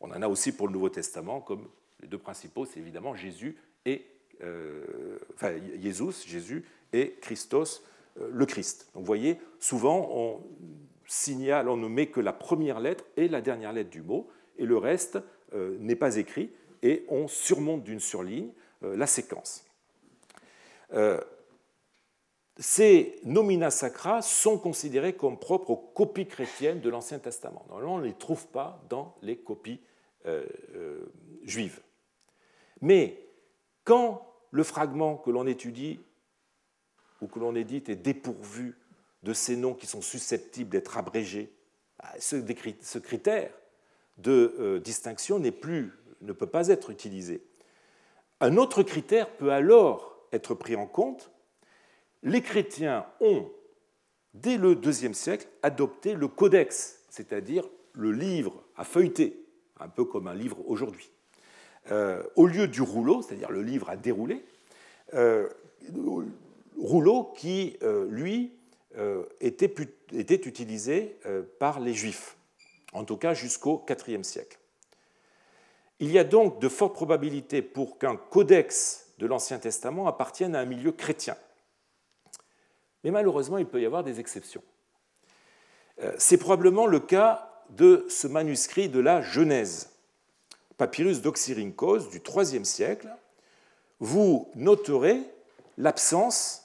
On 0.00 0.10
en 0.10 0.22
a 0.22 0.28
aussi 0.28 0.52
pour 0.52 0.66
le 0.66 0.72
Nouveau 0.72 0.88
Testament, 0.88 1.40
comme 1.40 1.68
les 2.00 2.08
deux 2.08 2.18
principaux, 2.18 2.66
c'est 2.66 2.80
évidemment 2.80 3.14
Jésus 3.14 3.56
et 3.84 4.04
euh, 4.42 5.18
enfin, 5.34 5.52
Jésus, 5.80 6.26
Jésus 6.26 6.64
et 6.92 7.16
Christos, 7.22 7.84
euh, 8.20 8.28
le 8.32 8.44
Christ. 8.44 8.90
Donc 8.92 9.02
vous 9.02 9.06
voyez, 9.06 9.38
souvent 9.60 10.08
on 10.12 10.42
signale, 11.06 11.68
on 11.68 11.76
ne 11.76 11.88
met 11.88 12.08
que 12.08 12.20
la 12.20 12.32
première 12.32 12.80
lettre 12.80 13.04
et 13.16 13.28
la 13.28 13.40
dernière 13.40 13.72
lettre 13.72 13.90
du 13.90 14.02
mot, 14.02 14.28
et 14.58 14.66
le 14.66 14.76
reste 14.76 15.18
n'est 15.54 15.94
pas 15.94 16.16
écrit, 16.16 16.50
et 16.86 17.04
on 17.08 17.26
surmonte 17.26 17.82
d'une 17.82 18.00
surligne 18.00 18.50
euh, 18.82 18.96
la 18.96 19.06
séquence. 19.06 19.64
Ces 22.58 23.18
nomina 23.24 23.70
sacra 23.70 24.22
sont 24.22 24.56
considérés 24.56 25.14
comme 25.14 25.38
propres 25.38 25.70
aux 25.70 25.76
copies 25.76 26.26
chrétiennes 26.26 26.80
de 26.80 26.88
l'Ancien 26.88 27.18
Testament. 27.18 27.66
Normalement, 27.68 27.96
on 27.96 27.98
ne 27.98 28.04
les 28.04 28.14
trouve 28.14 28.46
pas 28.46 28.82
dans 28.88 29.16
les 29.20 29.36
copies 29.36 29.80
juives. 31.42 31.80
Mais 32.80 33.26
quand 33.84 34.26
le 34.52 34.62
fragment 34.62 35.16
que 35.16 35.30
l'on 35.30 35.46
étudie 35.46 36.00
ou 37.20 37.26
que 37.26 37.38
l'on 37.38 37.54
édite 37.54 37.88
est 37.88 37.96
dépourvu 37.96 38.78
de 39.22 39.32
ces 39.32 39.56
noms 39.56 39.74
qui 39.74 39.86
sont 39.86 40.02
susceptibles 40.02 40.70
d'être 40.70 40.96
abrégés, 40.96 41.52
bah, 41.98 42.10
ce 42.18 42.98
critère 42.98 43.50
de 44.18 44.54
euh, 44.58 44.80
distinction 44.80 45.40
plus, 45.52 45.92
ne 46.26 46.32
peut 46.32 46.46
pas 46.46 46.68
être 46.68 46.90
utilisé. 46.90 47.42
Un 48.40 48.56
autre 48.56 48.82
critère 48.82 49.30
peut 49.36 49.52
alors 49.52 50.16
être 50.32 50.54
pris 50.54 50.76
en 50.76 50.86
compte. 50.86 51.30
Les 52.22 52.42
chrétiens 52.42 53.06
ont, 53.20 53.50
dès 54.34 54.58
le 54.58 54.74
IIe 54.74 55.14
siècle, 55.14 55.48
adopté 55.62 56.14
le 56.14 56.28
codex, 56.28 57.04
c'est-à-dire 57.08 57.64
le 57.92 58.12
livre 58.12 58.62
à 58.76 58.84
feuilleter, 58.84 59.46
un 59.80 59.88
peu 59.88 60.04
comme 60.04 60.26
un 60.26 60.34
livre 60.34 60.58
aujourd'hui. 60.66 61.10
Euh, 61.90 62.22
au 62.34 62.46
lieu 62.46 62.68
du 62.68 62.82
rouleau, 62.82 63.22
c'est-à-dire 63.22 63.50
le 63.50 63.62
livre 63.62 63.88
à 63.88 63.96
dérouler, 63.96 64.44
euh, 65.14 65.48
rouleau 66.78 67.32
qui, 67.36 67.76
euh, 67.82 68.06
lui, 68.10 68.52
euh, 68.98 69.24
était, 69.40 69.72
utilisé 70.46 71.16
par 71.58 71.80
les 71.80 71.94
Juifs, 71.94 72.36
en 72.92 73.04
tout 73.04 73.16
cas 73.16 73.34
jusqu'au 73.34 73.84
IVe 74.08 74.22
siècle. 74.22 74.58
Il 75.98 76.10
y 76.10 76.18
a 76.18 76.24
donc 76.24 76.60
de 76.60 76.68
fortes 76.68 76.94
probabilités 76.94 77.62
pour 77.62 77.98
qu'un 77.98 78.16
codex 78.16 79.12
de 79.18 79.26
l'Ancien 79.26 79.58
Testament 79.58 80.06
appartienne 80.06 80.54
à 80.54 80.60
un 80.60 80.66
milieu 80.66 80.92
chrétien. 80.92 81.36
Mais 83.02 83.10
malheureusement, 83.10 83.58
il 83.58 83.66
peut 83.66 83.80
y 83.80 83.86
avoir 83.86 84.04
des 84.04 84.20
exceptions. 84.20 84.62
C'est 86.18 86.36
probablement 86.36 86.86
le 86.86 87.00
cas 87.00 87.64
de 87.70 88.04
ce 88.08 88.26
manuscrit 88.26 88.88
de 88.88 89.00
la 89.00 89.22
Genèse, 89.22 89.90
papyrus 90.76 91.22
d'Oxyrhynchos 91.22 92.10
du 92.10 92.18
IIIe 92.18 92.66
siècle, 92.66 93.08
vous 93.98 94.50
noterez 94.54 95.22
l'absence 95.78 96.64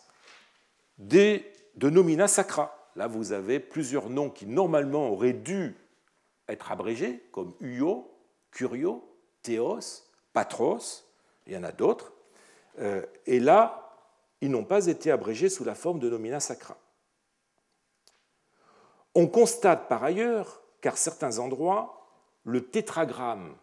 de 0.98 1.42
nomina 1.82 2.28
sacra. 2.28 2.92
Là, 2.98 3.08
vous 3.08 3.32
avez 3.32 3.62
plusieurs 3.62 4.10
noms 4.10 4.30
qui 4.30 4.46
normalement 4.46 5.10
auraient 5.10 5.32
dû 5.32 5.78
être 6.50 6.74
abrégés, 6.74 7.24
comme 7.32 7.54
Uyo, 7.62 8.12
Curio, 8.52 9.08
Théos, 9.42 10.04
Patros, 10.34 11.06
il 11.48 11.54
y 11.54 11.58
en 11.58 11.64
a 11.64 11.72
d'autres. 11.72 12.14
Euh, 12.80 13.06
et 13.26 13.39
là, 13.39 13.98
ils 14.42 14.50
n'ont 14.50 14.64
pas 14.64 14.88
été 14.88 15.12
abrégés 15.12 15.50
sous 15.50 15.64
la 15.64 15.76
forme 15.76 16.00
de 16.00 16.10
nomina 16.10 16.39
sacra. 16.39 16.78
On 19.14 19.28
constate 19.28 19.88
par 19.88 20.04
ailleurs 20.04 20.62
qu'à 20.80 20.96
certains 20.96 21.39
endroits, 21.39 22.08
le 22.44 22.66
tétragramme 22.66 23.56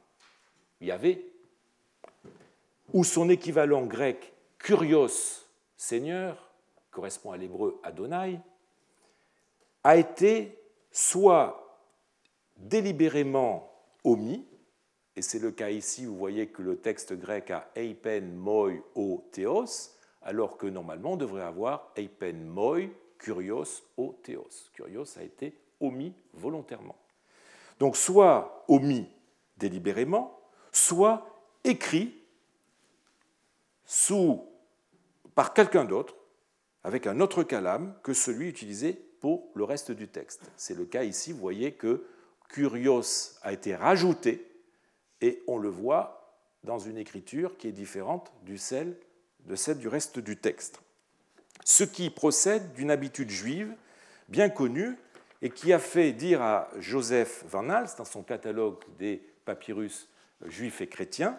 Yahvé, 0.81 1.33
ou 2.93 3.05
son 3.05 3.29
équivalent 3.29 3.85
grec 3.87 4.33
Kurios, 4.59 5.45
Seigneur, 5.76 6.51
correspond 6.91 7.33
à 7.33 7.37
l'hébreu 7.37 7.81
Adonai, 7.83 8.41
a 9.85 9.97
été 9.97 10.59
soit 10.91 11.81
délibérément 12.57 13.72
omis, 14.05 14.45
et 15.19 15.23
c'est 15.23 15.41
le 15.41 15.51
cas 15.51 15.71
ici, 15.71 16.07
vous 16.07 16.16
voyez 16.16 16.47
que 16.47 16.62
le 16.62 16.77
texte 16.77 17.12
grec 17.12 17.51
a 17.51 17.69
eipen 17.75 18.37
moi 18.37 18.71
o 18.95 19.29
theos, 19.33 19.91
alors 20.23 20.57
que 20.57 20.69
normalement 20.69 21.14
on 21.14 21.16
devrait 21.16 21.43
avoir 21.43 21.91
eipen 21.97 22.47
moi 22.47 22.89
curios 23.19 23.83
o 23.97 24.14
theos. 24.23 24.71
Curios 24.75 25.19
a 25.19 25.25
été 25.25 25.59
omis 25.81 26.14
volontairement. 26.35 26.95
Donc 27.81 27.97
soit 27.97 28.64
omis 28.69 29.09
délibérément, 29.57 30.39
soit 30.71 31.27
écrit 31.64 32.14
sous, 33.85 34.45
par 35.35 35.53
quelqu'un 35.53 35.85
d'autre, 35.85 36.14
avec 36.85 37.09
un 37.09 37.19
autre 37.19 37.43
calame 37.43 37.93
que 38.05 38.12
celui 38.12 38.49
utilisé 38.49 38.93
pour 38.93 39.51
le 39.55 39.64
reste 39.64 39.91
du 39.91 40.07
texte. 40.07 40.43
C'est 40.57 40.77
le 40.77 40.85
cas 40.85 41.03
ici, 41.03 41.33
vous 41.33 41.41
voyez 41.41 41.73
que 41.73 42.07
curios 42.49 43.37
a 43.43 43.53
été 43.53 43.75
rajouté 43.75 44.47
et 45.21 45.43
on 45.47 45.59
le 45.59 45.69
voit 45.69 46.43
dans 46.64 46.79
une 46.79 46.99
écriture 46.99 47.57
qui 47.57 47.69
est 47.69 47.73
différente 47.73 48.33
de 48.43 48.57
celle 48.57 48.97
du 49.79 49.89
reste 49.89 50.19
du 50.19 50.37
texte. 50.37 50.81
Ce 51.64 51.85
qui 51.85 52.11
procède 52.11 52.73
d'une 52.75 52.91
habitude 52.91 53.31
juive 53.31 53.75
bien 54.29 54.49
connue 54.49 54.97
et 55.43 55.51
qui 55.51 55.73
a 55.73 55.79
fait 55.79 56.12
dire 56.12 56.43
à 56.43 56.69
Joseph 56.79 57.45
Van 57.47 57.69
Hals, 57.69 57.91
dans 57.97 58.05
son 58.05 58.23
catalogue 58.23 58.83
des 58.99 59.23
papyrus 59.45 60.09
juifs 60.47 60.81
et 60.81 60.89
chrétiens, 60.89 61.39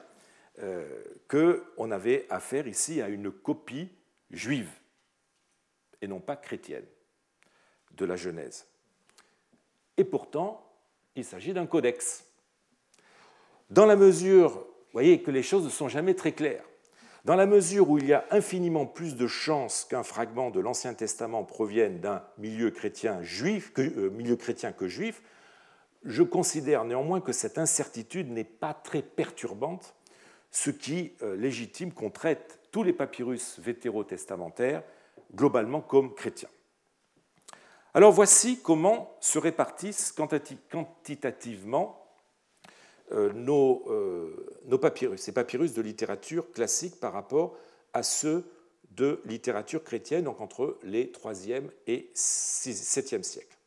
euh, 0.60 1.04
qu'on 1.28 1.92
avait 1.92 2.26
affaire 2.30 2.68
ici 2.68 3.02
à 3.02 3.08
une 3.08 3.32
copie 3.32 3.90
juive 4.32 4.72
et 6.02 6.08
non 6.08 6.20
pas 6.20 6.36
chrétienne 6.36 6.86
de 7.92 8.06
la 8.06 8.16
Genèse. 8.16 8.68
Et 9.98 10.04
pourtant, 10.04 10.66
il 11.16 11.26
s'agit 11.26 11.54
d'un 11.54 11.66
codex. 11.66 12.26
Dans 13.70 13.86
la 13.86 13.96
mesure, 13.96 14.52
vous 14.52 14.94
voyez 14.94 15.22
que 15.22 15.30
les 15.30 15.44
choses 15.44 15.64
ne 15.64 15.70
sont 15.70 15.90
jamais 15.90 16.16
très 16.16 16.32
claires, 16.32 16.64
dans 17.26 17.36
la 17.36 17.46
mesure 17.46 17.90
où 17.90 18.00
il 18.00 18.08
y 18.08 18.14
a 18.14 18.26
infiniment 18.32 18.88
plus 18.88 19.16
de 19.16 19.28
chances 19.28 19.86
qu'un 19.86 20.02
fragment 20.02 20.50
de 20.50 20.60
l'Ancien 20.60 20.96
Testament 20.96 21.44
provienne 21.44 22.00
d'un 22.00 22.24
milieu 22.40 22.72
chrétien 22.72 23.22
que, 23.22 23.82
euh, 23.82 24.10
milieu 24.10 24.36
chrétien 24.36 24.72
que 24.72 24.88
juif, 24.88 25.22
je 26.04 26.24
considère 26.24 26.86
néanmoins 26.86 27.22
que 27.22 27.34
cette 27.34 27.60
incertitude 27.60 28.32
n'est 28.32 28.44
pas 28.44 28.74
très 28.74 29.04
perturbante, 29.04 29.94
ce 30.50 30.72
qui 30.72 31.14
euh, 31.22 31.36
légitime 31.36 31.92
qu'on 31.92 32.10
traite 32.10 32.60
tous 32.72 32.82
les 32.82 32.94
papyrus 32.94 33.60
vétérotestamentaires 33.60 34.82
globalement 35.36 35.82
comme 35.82 36.16
chrétiens. 36.16 36.50
Alors 37.94 38.12
voici 38.12 38.62
comment 38.64 39.16
se 39.20 39.38
répartissent 39.38 40.12
quantitativement 40.12 42.09
euh, 43.12 43.32
euh, 43.34 44.60
nos, 44.66 44.78
papyrus, 44.78 45.22
ces 45.22 45.32
papyrus 45.32 45.74
de 45.74 45.82
littérature 45.82 46.52
classique 46.52 47.00
par 47.00 47.14
rapport 47.14 47.58
à 47.94 48.04
ceux 48.04 48.44
de 48.92 49.22
littérature 49.26 49.84
chrétienne, 49.84 50.26
donc 50.26 50.42
entre 50.42 50.78
les 50.84 51.06
3e 51.08 51.70
et 51.88 52.12
7e 52.14 53.24
siècles. 53.24 53.58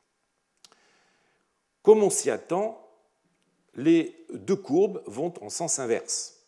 Comme 1.82 2.02
on 2.02 2.10
s'y 2.10 2.30
attend, 2.30 2.78
les 3.74 4.26
deux 4.32 4.56
courbes 4.56 5.02
vont 5.06 5.32
en 5.42 5.48
sens 5.48 5.78
inverse. 5.78 6.46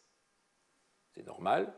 C'est 1.15 1.27
normal. 1.27 1.73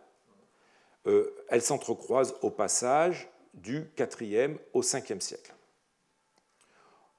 Euh, 1.06 1.34
elles 1.48 1.62
s'entrecroisent 1.62 2.34
au 2.42 2.50
passage 2.50 3.28
du 3.54 3.84
4e 3.96 4.58
au 4.74 4.82
5e 4.82 5.20
siècle. 5.20 5.54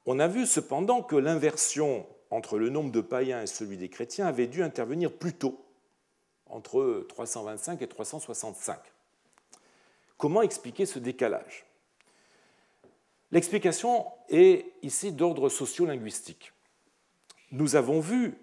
On 0.05 0.19
a 0.19 0.27
vu 0.27 0.45
cependant 0.45 1.01
que 1.01 1.15
l'inversion 1.15 2.05
entre 2.30 2.57
le 2.57 2.69
nombre 2.69 2.91
de 2.91 3.01
païens 3.01 3.41
et 3.41 3.47
celui 3.47 3.78
des 3.78 3.89
chrétiens 3.89 4.28
avait 4.28 4.47
dû 4.47 4.63
intervenir 4.63 5.11
plus 5.11 5.34
tôt, 5.34 5.63
entre 6.47 7.05
325 7.09 7.82
et 7.82 7.88
365. 7.88 8.80
Comment 10.17 10.41
expliquer 10.41 10.86
ce 10.86 10.99
décalage? 10.99 11.65
L'explication 13.32 14.05
est 14.30 14.65
ici 14.84 15.11
d'ordre 15.11 15.49
sociolinguistique. 15.49 16.53
Nous 17.51 17.75
avons 17.75 17.99
vu, 17.99 18.38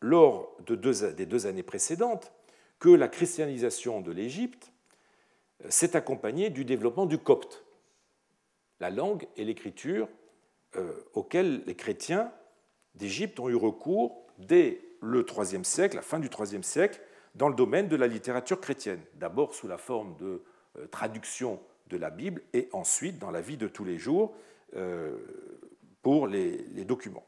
lors 0.00 0.54
de 0.66 0.74
des 1.10 1.26
deux 1.26 1.46
années 1.46 1.62
précédentes, 1.62 2.32
que 2.78 2.88
la 2.88 3.08
christianisation 3.08 4.00
de 4.00 4.12
l'Égypte 4.12 4.72
s'est 5.68 5.96
accompagnée 5.96 6.50
du 6.50 6.64
développement 6.64 7.06
du 7.06 7.18
copte, 7.18 7.64
la 8.80 8.90
langue 8.90 9.26
et 9.36 9.44
l'écriture 9.44 10.08
euh, 10.76 10.92
auxquelles 11.12 11.62
les 11.66 11.74
chrétiens 11.74 12.32
d'Égypte 12.94 13.40
ont 13.40 13.48
eu 13.48 13.54
recours 13.54 14.26
dès 14.38 14.80
le 15.00 15.24
IIIe 15.26 15.64
siècle, 15.64 15.96
la 15.96 16.02
fin 16.02 16.18
du 16.18 16.28
IIIe 16.28 16.64
siècle, 16.64 17.00
dans 17.34 17.48
le 17.48 17.54
domaine 17.54 17.88
de 17.88 17.96
la 17.96 18.06
littérature 18.06 18.60
chrétienne, 18.60 19.00
d'abord 19.14 19.54
sous 19.54 19.68
la 19.68 19.78
forme 19.78 20.16
de 20.16 20.42
euh, 20.78 20.86
traduction 20.88 21.60
de 21.88 21.96
la 21.96 22.10
Bible 22.10 22.42
et 22.52 22.68
ensuite 22.72 23.18
dans 23.18 23.30
la 23.30 23.40
vie 23.40 23.56
de 23.56 23.68
tous 23.68 23.84
les 23.84 23.98
jours 23.98 24.34
euh, 24.76 25.16
pour 26.02 26.26
les, 26.26 26.84
documents. 26.84 27.24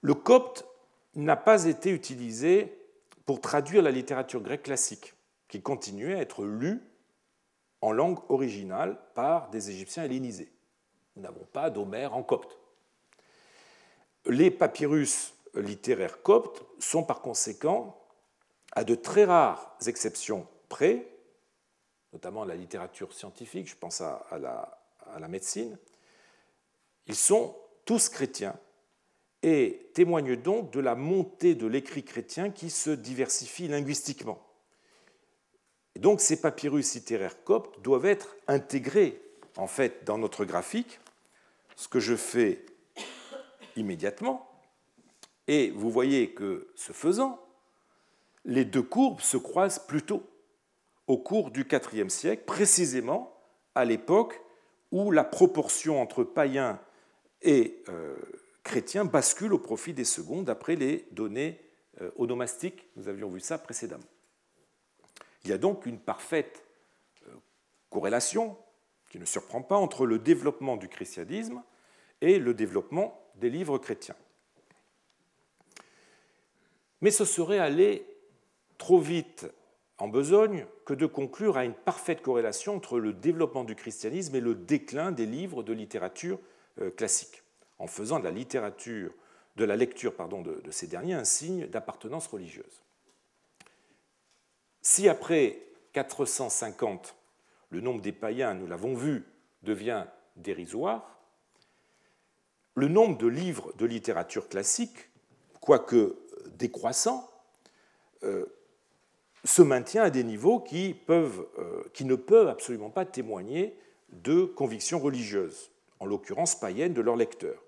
Le 0.00 0.14
copte 0.14 0.66
n'a 1.14 1.36
pas 1.36 1.64
été 1.66 1.90
utilisé 1.90 2.76
pour 3.24 3.40
traduire 3.40 3.82
la 3.82 3.90
littérature 3.90 4.42
grecque 4.42 4.64
classique, 4.64 5.14
qui 5.48 5.62
continuait 5.62 6.14
à 6.14 6.20
être 6.20 6.44
lue 6.44 6.82
en 7.80 7.92
langue 7.92 8.18
originale 8.28 8.98
par 9.14 9.50
des 9.50 9.70
Égyptiens 9.70 10.04
hellénisés. 10.04 10.52
Nous 11.16 11.22
n'avons 11.22 11.46
pas 11.52 11.70
d'Homère 11.70 12.14
en 12.14 12.22
copte. 12.22 12.58
Les 14.26 14.50
papyrus 14.50 15.34
littéraires 15.54 16.22
coptes 16.22 16.64
sont 16.78 17.04
par 17.04 17.20
conséquent, 17.20 18.00
à 18.72 18.84
de 18.84 18.94
très 18.94 19.24
rares 19.24 19.76
exceptions 19.86 20.46
près, 20.68 21.06
notamment 22.12 22.44
la 22.44 22.54
littérature 22.54 23.12
scientifique, 23.12 23.68
je 23.68 23.76
pense 23.76 24.00
à, 24.00 24.26
la, 25.18 25.28
médecine, 25.28 25.78
ils 27.06 27.14
sont 27.14 27.56
tous 27.84 28.08
chrétiens 28.08 28.56
et 29.42 29.90
témoignent 29.94 30.36
donc 30.36 30.70
de 30.70 30.80
la 30.80 30.94
montée 30.94 31.54
de 31.54 31.66
l'écrit 31.66 32.02
chrétien 32.02 32.50
qui 32.50 32.70
se 32.70 32.90
diversifie 32.90 33.68
linguistiquement. 33.68 34.40
Et 35.94 35.98
donc 35.98 36.20
ces 36.20 36.40
papyrus 36.40 36.94
littéraires 36.94 37.44
coptes 37.44 37.80
doivent 37.80 38.06
être 38.06 38.36
intégrés 38.48 39.20
en 39.56 39.66
fait 39.66 40.04
dans 40.04 40.18
notre 40.18 40.44
graphique, 40.44 40.98
ce 41.76 41.88
que 41.88 42.00
je 42.00 42.16
fais 42.16 42.64
immédiatement. 43.76 44.50
Et 45.46 45.70
vous 45.70 45.90
voyez 45.90 46.30
que, 46.32 46.68
ce 46.74 46.92
faisant, 46.92 47.40
les 48.44 48.64
deux 48.64 48.82
courbes 48.82 49.20
se 49.20 49.36
croisent 49.36 49.78
plutôt 49.86 50.22
au 51.06 51.18
cours 51.18 51.50
du 51.50 51.66
IVe 51.92 52.08
siècle, 52.08 52.44
précisément 52.46 53.36
à 53.74 53.84
l'époque 53.84 54.40
où 54.90 55.10
la 55.10 55.24
proportion 55.24 56.00
entre 56.00 56.24
païens 56.24 56.80
et 57.42 57.82
euh, 57.88 58.16
chrétiens 58.62 59.04
bascule 59.04 59.52
au 59.52 59.58
profit 59.58 59.92
des 59.92 60.04
seconds, 60.04 60.42
d'après 60.42 60.76
les 60.76 61.06
données 61.10 61.60
euh, 62.00 62.10
onomastiques. 62.16 62.88
Nous 62.96 63.08
avions 63.08 63.28
vu 63.28 63.40
ça 63.40 63.58
précédemment. 63.58 64.04
Il 65.44 65.50
y 65.50 65.52
a 65.52 65.58
donc 65.58 65.84
une 65.84 65.98
parfaite 65.98 66.64
euh, 67.26 67.32
corrélation, 67.90 68.56
qui 69.10 69.18
ne 69.18 69.24
surprend 69.24 69.62
pas, 69.62 69.76
entre 69.76 70.06
le 70.06 70.18
développement 70.18 70.76
du 70.76 70.88
christianisme 70.88 71.62
et 72.20 72.38
le 72.38 72.54
développement 72.54 73.23
des 73.36 73.50
livres 73.50 73.78
chrétiens. 73.78 74.16
Mais 77.00 77.10
ce 77.10 77.24
serait 77.24 77.58
aller 77.58 78.06
trop 78.78 78.98
vite 78.98 79.46
en 79.98 80.08
besogne 80.08 80.66
que 80.84 80.94
de 80.94 81.06
conclure 81.06 81.56
à 81.56 81.64
une 81.64 81.74
parfaite 81.74 82.22
corrélation 82.22 82.76
entre 82.76 82.98
le 82.98 83.12
développement 83.12 83.64
du 83.64 83.74
christianisme 83.74 84.34
et 84.34 84.40
le 84.40 84.54
déclin 84.54 85.12
des 85.12 85.26
livres 85.26 85.62
de 85.62 85.72
littérature 85.72 86.38
euh, 86.80 86.90
classique, 86.90 87.42
en 87.78 87.86
faisant 87.86 88.18
de 88.18 88.24
la 88.24 88.30
littérature, 88.30 89.12
de 89.56 89.64
la 89.64 89.76
lecture 89.76 90.14
de 90.14 90.70
ces 90.70 90.86
derniers 90.86 91.14
un 91.14 91.24
signe 91.24 91.66
d'appartenance 91.66 92.26
religieuse. 92.26 92.82
Si 94.82 95.08
après 95.08 95.60
450, 95.92 97.14
le 97.70 97.80
nombre 97.80 98.02
des 98.02 98.12
païens, 98.12 98.54
nous 98.54 98.66
l'avons 98.66 98.94
vu, 98.94 99.24
devient 99.62 100.06
dérisoire, 100.36 101.18
le 102.74 102.88
nombre 102.88 103.16
de 103.18 103.26
livres 103.26 103.72
de 103.78 103.86
littérature 103.86 104.48
classique, 104.48 105.10
quoique 105.60 106.16
décroissant, 106.56 107.30
euh, 108.24 108.46
se 109.44 109.62
maintient 109.62 110.02
à 110.02 110.10
des 110.10 110.24
niveaux 110.24 110.60
qui, 110.60 110.94
peuvent, 110.94 111.46
euh, 111.58 111.84
qui 111.92 112.04
ne 112.04 112.14
peuvent 112.14 112.48
absolument 112.48 112.90
pas 112.90 113.04
témoigner 113.04 113.76
de 114.12 114.44
convictions 114.44 114.98
religieuses, 114.98 115.70
en 116.00 116.06
l'occurrence 116.06 116.58
païennes 116.58 116.94
de 116.94 117.00
leurs 117.00 117.16
lecteurs. 117.16 117.62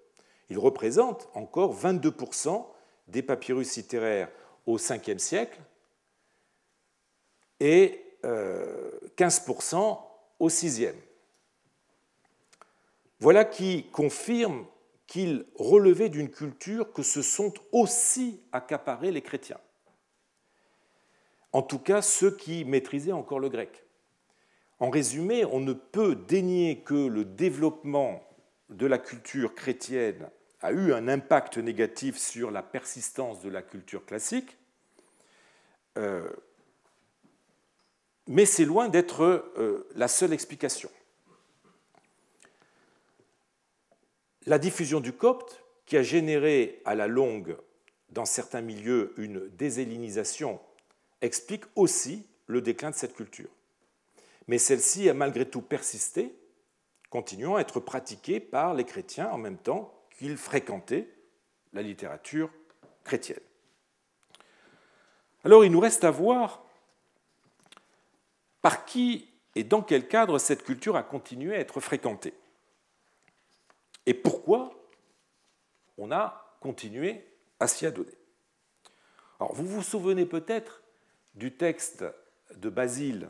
Ils 0.48 0.58
représentent 0.58 1.28
encore 1.34 1.74
22% 1.76 2.66
des 3.08 3.22
papyrus 3.22 3.76
littéraires 3.76 4.30
au 4.64 4.78
5e 4.78 5.18
siècle 5.18 5.60
et 7.60 8.02
15% 8.22 9.74
euh, 9.76 9.94
au 10.38 10.48
6e. 10.48 10.94
Voilà 13.20 13.44
qui 13.44 13.84
confirme 13.90 14.66
qu'ils 15.06 15.46
relevaient 15.54 16.08
d'une 16.08 16.30
culture 16.30 16.92
que 16.92 17.02
se 17.02 17.22
sont 17.22 17.54
aussi 17.72 18.40
accaparés 18.52 19.12
les 19.12 19.22
chrétiens. 19.22 19.60
En 21.52 21.62
tout 21.62 21.78
cas, 21.78 22.02
ceux 22.02 22.36
qui 22.36 22.64
maîtrisaient 22.64 23.12
encore 23.12 23.40
le 23.40 23.48
grec. 23.48 23.84
En 24.78 24.90
résumé, 24.90 25.44
on 25.44 25.60
ne 25.60 25.72
peut 25.72 26.14
dénier 26.14 26.80
que 26.80 26.94
le 26.94 27.24
développement 27.24 28.22
de 28.68 28.86
la 28.86 28.98
culture 28.98 29.54
chrétienne 29.54 30.28
a 30.60 30.72
eu 30.72 30.92
un 30.92 31.08
impact 31.08 31.58
négatif 31.58 32.18
sur 32.18 32.50
la 32.50 32.62
persistance 32.62 33.40
de 33.40 33.48
la 33.48 33.62
culture 33.62 34.04
classique, 34.04 34.58
euh, 35.96 36.28
mais 38.26 38.44
c'est 38.44 38.64
loin 38.64 38.88
d'être 38.88 39.22
euh, 39.22 39.88
la 39.94 40.08
seule 40.08 40.32
explication. 40.32 40.90
La 44.46 44.58
diffusion 44.58 45.00
du 45.00 45.12
copte, 45.12 45.64
qui 45.86 45.96
a 45.96 46.02
généré 46.02 46.80
à 46.84 46.94
la 46.94 47.08
longue 47.08 47.56
dans 48.10 48.24
certains 48.24 48.60
milieux 48.60 49.12
une 49.16 49.48
désélinisation, 49.48 50.60
explique 51.20 51.64
aussi 51.74 52.26
le 52.46 52.60
déclin 52.60 52.90
de 52.90 52.94
cette 52.94 53.14
culture. 53.14 53.50
Mais 54.46 54.58
celle-ci 54.58 55.08
a 55.08 55.14
malgré 55.14 55.48
tout 55.48 55.62
persisté, 55.62 56.32
continuant 57.10 57.56
à 57.56 57.60
être 57.60 57.80
pratiquée 57.80 58.38
par 58.38 58.74
les 58.74 58.84
chrétiens 58.84 59.30
en 59.30 59.38
même 59.38 59.58
temps 59.58 59.92
qu'ils 60.16 60.36
fréquentaient 60.36 61.08
la 61.72 61.82
littérature 61.82 62.50
chrétienne. 63.02 63.40
Alors 65.44 65.64
il 65.64 65.72
nous 65.72 65.80
reste 65.80 66.04
à 66.04 66.10
voir 66.10 66.64
par 68.62 68.84
qui 68.84 69.28
et 69.54 69.64
dans 69.64 69.82
quel 69.82 70.06
cadre 70.06 70.38
cette 70.38 70.62
culture 70.62 70.96
a 70.96 71.02
continué 71.02 71.54
à 71.54 71.58
être 71.58 71.80
fréquentée. 71.80 72.34
Et 74.06 74.14
pourquoi 74.14 74.70
on 75.98 76.12
a 76.12 76.56
continué 76.60 77.24
à 77.60 77.66
s'y 77.66 77.86
adonner? 77.86 78.16
Alors, 79.40 79.54
vous 79.54 79.66
vous 79.66 79.82
souvenez 79.82 80.24
peut-être 80.24 80.82
du 81.34 81.52
texte 81.52 82.04
de 82.54 82.70
Basile 82.70 83.28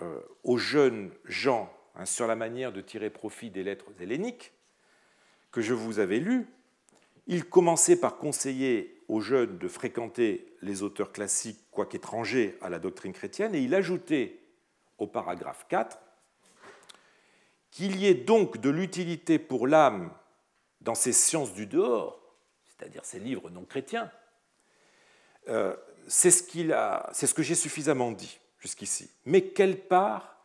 euh, 0.00 0.20
aux 0.44 0.58
jeunes 0.58 1.10
gens 1.24 1.72
hein, 1.94 2.04
sur 2.04 2.26
la 2.26 2.36
manière 2.36 2.72
de 2.72 2.80
tirer 2.80 3.08
profit 3.08 3.50
des 3.50 3.62
lettres 3.62 3.86
helléniques 4.00 4.52
que 5.50 5.60
je 5.60 5.74
vous 5.74 5.98
avais 5.98 6.18
lu. 6.18 6.46
Il 7.26 7.44
commençait 7.44 7.96
par 7.96 8.16
conseiller 8.16 9.00
aux 9.08 9.20
jeunes 9.20 9.58
de 9.58 9.68
fréquenter 9.68 10.56
les 10.60 10.82
auteurs 10.82 11.12
classiques, 11.12 11.60
quoiqu'étrangers 11.70 12.56
à 12.60 12.68
la 12.68 12.78
doctrine 12.78 13.12
chrétienne, 13.12 13.54
et 13.54 13.60
il 13.60 13.74
ajoutait 13.74 14.40
au 14.98 15.06
paragraphe 15.06 15.66
4 15.68 15.98
qu'il 17.72 17.96
y 17.96 18.06
ait 18.06 18.14
donc 18.14 18.58
de 18.58 18.70
l'utilité 18.70 19.40
pour 19.40 19.66
l'âme 19.66 20.12
dans 20.82 20.94
ces 20.94 21.12
sciences 21.12 21.54
du 21.54 21.66
dehors, 21.66 22.20
c'est-à-dire 22.64 23.04
ces 23.04 23.18
livres 23.18 23.50
non 23.50 23.64
chrétiens, 23.64 24.12
euh, 25.48 25.74
c'est 26.06 26.30
ce, 26.30 26.46
ce 27.26 27.34
que 27.34 27.42
j'ai 27.42 27.54
suffisamment 27.56 28.12
dit 28.12 28.38
jusqu'ici. 28.58 29.10
Mais 29.24 29.42
quelle 29.42 29.80
part 29.80 30.36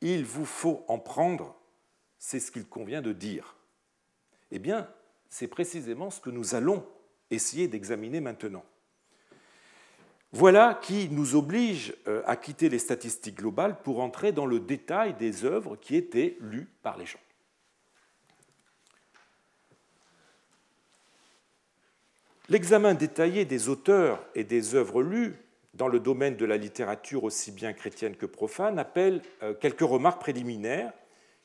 il 0.00 0.24
vous 0.24 0.46
faut 0.46 0.84
en 0.88 0.98
prendre, 0.98 1.54
c'est 2.18 2.40
ce 2.40 2.50
qu'il 2.50 2.66
convient 2.66 3.02
de 3.02 3.12
dire. 3.12 3.56
Eh 4.50 4.58
bien, 4.58 4.88
c'est 5.28 5.48
précisément 5.48 6.10
ce 6.10 6.20
que 6.20 6.30
nous 6.30 6.54
allons 6.54 6.86
essayer 7.30 7.68
d'examiner 7.68 8.20
maintenant. 8.20 8.64
Voilà 10.32 10.78
qui 10.80 11.08
nous 11.08 11.34
oblige 11.34 11.94
euh, 12.06 12.22
à 12.24 12.36
quitter 12.36 12.68
les 12.68 12.78
statistiques 12.78 13.38
globales 13.38 13.80
pour 13.82 14.00
entrer 14.00 14.30
dans 14.30 14.46
le 14.46 14.60
détail 14.60 15.14
des 15.14 15.44
œuvres 15.44 15.76
qui 15.76 15.96
étaient 15.96 16.36
lues 16.40 16.68
par 16.82 16.96
les 16.96 17.06
gens. 17.06 17.18
L'examen 22.48 22.94
détaillé 22.94 23.44
des 23.44 23.68
auteurs 23.68 24.24
et 24.34 24.44
des 24.44 24.74
œuvres 24.74 25.02
lues 25.02 25.36
dans 25.74 25.88
le 25.88 26.00
domaine 26.00 26.36
de 26.36 26.44
la 26.44 26.56
littérature 26.56 27.24
aussi 27.24 27.52
bien 27.52 27.72
chrétienne 27.72 28.16
que 28.16 28.26
profane 28.26 28.78
appelle 28.78 29.22
euh, 29.42 29.54
quelques 29.54 29.80
remarques 29.80 30.20
préliminaires 30.20 30.92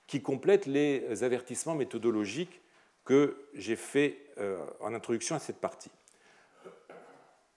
qui 0.08 0.22
complètent 0.22 0.68
les 0.68 1.24
avertissements 1.24 1.76
méthodologiques 1.76 2.62
que 3.04 3.38
j'ai 3.56 3.76
faits 3.76 4.16
euh, 4.38 4.64
en 4.80 4.94
introduction 4.94 5.36
à 5.36 5.40
cette 5.40 5.60
partie. 5.60 5.92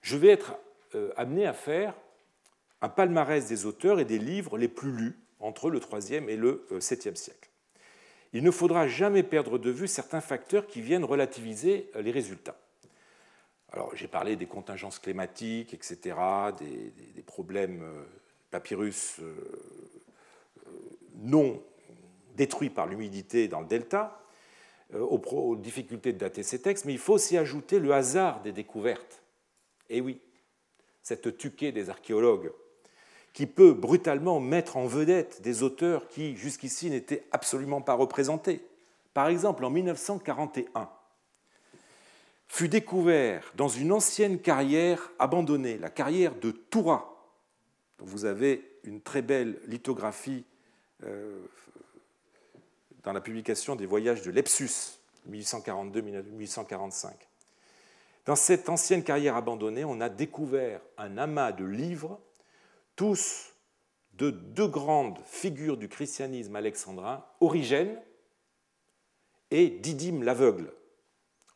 Je 0.01 0.17
vais 0.17 0.29
être 0.29 0.55
amené 1.15 1.45
à 1.45 1.53
faire 1.53 1.93
un 2.81 2.89
palmarès 2.89 3.47
des 3.47 3.65
auteurs 3.65 3.99
et 3.99 4.05
des 4.05 4.19
livres 4.19 4.57
les 4.57 4.67
plus 4.67 4.91
lus 4.91 5.19
entre 5.39 5.69
le 5.69 5.79
IIIe 5.79 6.29
et 6.29 6.37
le 6.37 6.65
VIIe 6.71 7.15
siècle. 7.15 7.49
Il 8.33 8.43
ne 8.43 8.51
faudra 8.51 8.87
jamais 8.87 9.23
perdre 9.23 9.57
de 9.57 9.71
vue 9.71 9.87
certains 9.87 10.21
facteurs 10.21 10.67
qui 10.67 10.81
viennent 10.81 11.03
relativiser 11.03 11.89
les 11.99 12.11
résultats. 12.11 12.57
Alors, 13.71 13.95
j'ai 13.95 14.07
parlé 14.07 14.35
des 14.35 14.47
contingences 14.47 14.99
climatiques, 14.99 15.73
etc., 15.73 16.15
des, 16.59 17.21
problèmes 17.23 17.83
euh, 17.83 18.03
papyrus 18.49 19.19
euh, 19.19 19.35
euh, 20.65 20.71
non 21.17 21.61
détruits 22.35 22.71
par 22.71 22.87
l'humidité 22.87 23.47
dans 23.47 23.59
le 23.59 23.67
delta, 23.67 24.23
aux, 24.93 25.55
difficultés 25.55 26.13
de 26.13 26.17
dater 26.17 26.41
ces 26.41 26.61
textes, 26.61 26.85
mais 26.85 26.93
il 26.93 26.99
faut 26.99 27.13
aussi 27.13 27.37
ajouter 27.37 27.79
le 27.79 27.93
hasard 27.93 28.41
des 28.41 28.51
découvertes. 28.51 29.21
Et 29.89 30.01
oui, 30.01 30.19
cette 31.03 31.37
tuquée 31.37 31.71
des 31.71 31.89
archéologues, 31.89 32.51
qui 33.33 33.45
peut 33.45 33.73
brutalement 33.73 34.39
mettre 34.39 34.77
en 34.77 34.87
vedette 34.87 35.41
des 35.41 35.63
auteurs 35.63 36.07
qui, 36.07 36.35
jusqu'ici, 36.35 36.89
n'étaient 36.89 37.23
absolument 37.31 37.81
pas 37.81 37.93
représentés. 37.93 38.65
Par 39.13 39.27
exemple, 39.27 39.65
en 39.65 39.69
1941, 39.69 40.89
fut 42.47 42.67
découvert 42.67 43.51
dans 43.55 43.67
une 43.67 43.91
ancienne 43.91 44.39
carrière 44.39 45.11
abandonnée, 45.19 45.77
la 45.77 45.89
carrière 45.89 46.35
de 46.35 46.51
Toura. 46.51 47.15
Vous 47.99 48.25
avez 48.25 48.79
une 48.83 49.01
très 49.01 49.21
belle 49.21 49.59
lithographie 49.67 50.45
euh, 51.03 51.39
dans 53.03 53.13
la 53.13 53.21
publication 53.21 53.75
des 53.75 53.85
voyages 53.85 54.23
de 54.23 54.31
Lepsus, 54.31 54.99
1842-1845. 55.29 57.28
Dans 58.25 58.35
cette 58.35 58.69
ancienne 58.69 59.03
carrière 59.03 59.35
abandonnée, 59.35 59.85
on 59.85 60.01
a 60.01 60.09
découvert 60.09 60.81
un 60.97 61.17
amas 61.17 61.51
de 61.51 61.65
livres, 61.65 62.19
tous 62.95 63.53
de 64.13 64.29
deux 64.29 64.67
grandes 64.67 65.19
figures 65.25 65.77
du 65.77 65.87
christianisme 65.87 66.55
alexandrin, 66.55 67.25
Origène 67.39 67.99
et 69.51 69.69
Didyme 69.69 70.23
l'aveugle. 70.23 70.73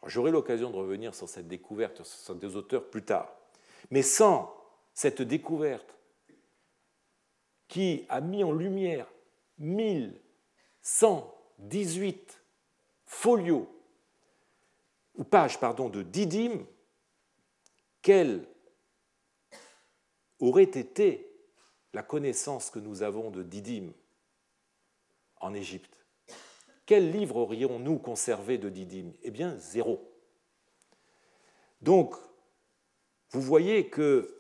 J'aurai 0.06 0.32
l'occasion 0.32 0.70
de 0.70 0.76
revenir 0.76 1.16
sur 1.16 1.30
cette 1.30 1.48
découverte, 1.48 2.04
sur 2.04 2.36
des 2.36 2.56
auteurs 2.56 2.90
plus 2.90 3.04
tard. 3.04 3.34
Mais 3.92 4.02
sans 4.02 4.56
cette 4.94 5.22
découverte 5.22 5.98
qui 7.68 8.06
a 8.10 8.22
mis 8.22 8.44
en 8.44 8.52
lumière 8.52 9.08
1118 9.60 12.44
folios 13.06 13.70
ou 15.16 15.24
pages 15.24 15.60
pardon, 15.60 15.90
de 15.90 16.02
Didyme, 16.02 16.66
quelle 18.02 18.48
aurait 20.40 20.64
été 20.64 21.32
la 21.94 22.04
connaissance 22.04 22.70
que 22.70 22.80
nous 22.80 23.04
avons 23.04 23.32
de 23.32 23.44
Didyme 23.44 23.94
en 25.38 25.54
Égypte? 25.54 26.06
Quel 26.86 27.12
livre 27.12 27.38
aurions-nous 27.38 27.98
conservé 27.98 28.58
de 28.58 28.70
Didyme? 28.70 29.14
Eh 29.22 29.32
bien, 29.32 29.58
zéro. 29.58 30.12
Donc, 31.82 32.16
vous 33.32 33.42
voyez 33.42 33.90
que 33.90 34.40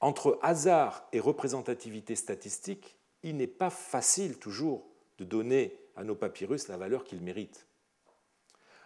entre 0.00 0.38
hasard 0.42 1.08
et 1.12 1.20
représentativité 1.20 2.14
statistique, 2.14 2.96
il 3.22 3.36
n'est 3.36 3.46
pas 3.46 3.70
facile 3.70 4.38
toujours 4.38 4.88
de 5.18 5.24
donner 5.24 5.78
à 5.96 6.04
nos 6.04 6.14
papyrus 6.14 6.68
la 6.68 6.76
valeur 6.76 7.04
qu'ils 7.04 7.22
méritent. 7.22 7.67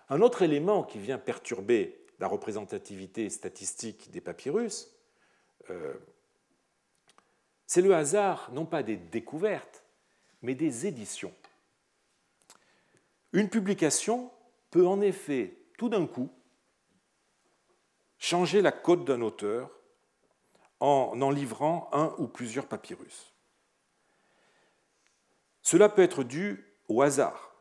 Un 0.09 0.21
autre 0.21 0.43
élément 0.43 0.83
qui 0.83 0.99
vient 0.99 1.19
perturber 1.19 2.05
la 2.19 2.27
représentativité 2.27 3.29
statistique 3.31 4.11
des 4.11 4.21
papyrus, 4.21 4.91
euh, 5.71 5.95
c'est 7.67 7.83
le 7.83 7.95
hasard 7.95 8.51
non 8.53 8.67
pas 8.67 8.83
des 8.83 8.97
découvertes, 8.97 9.85
mais 10.43 10.55
des 10.55 10.87
éditions. 10.87 11.35
Une 13.33 13.49
publication 13.49 14.31
peut 14.71 14.87
en 14.87 15.01
effet 15.01 15.57
tout 15.79 15.89
d'un 15.89 16.07
coup 16.07 16.31
changer 18.19 18.61
la 18.61 18.73
cote 18.73 19.05
d'un 19.05 19.23
auteur 19.23 19.71
en 20.81 21.21
en 21.21 21.31
livrant 21.31 21.89
un 21.93 22.15
ou 22.19 22.29
plusieurs 22.29 22.67
papyrus. 22.67 23.33
Cela 25.63 25.89
peut 25.89 26.03
être 26.03 26.25
dû 26.25 26.65
au 26.89 27.03
hasard. 27.03 27.52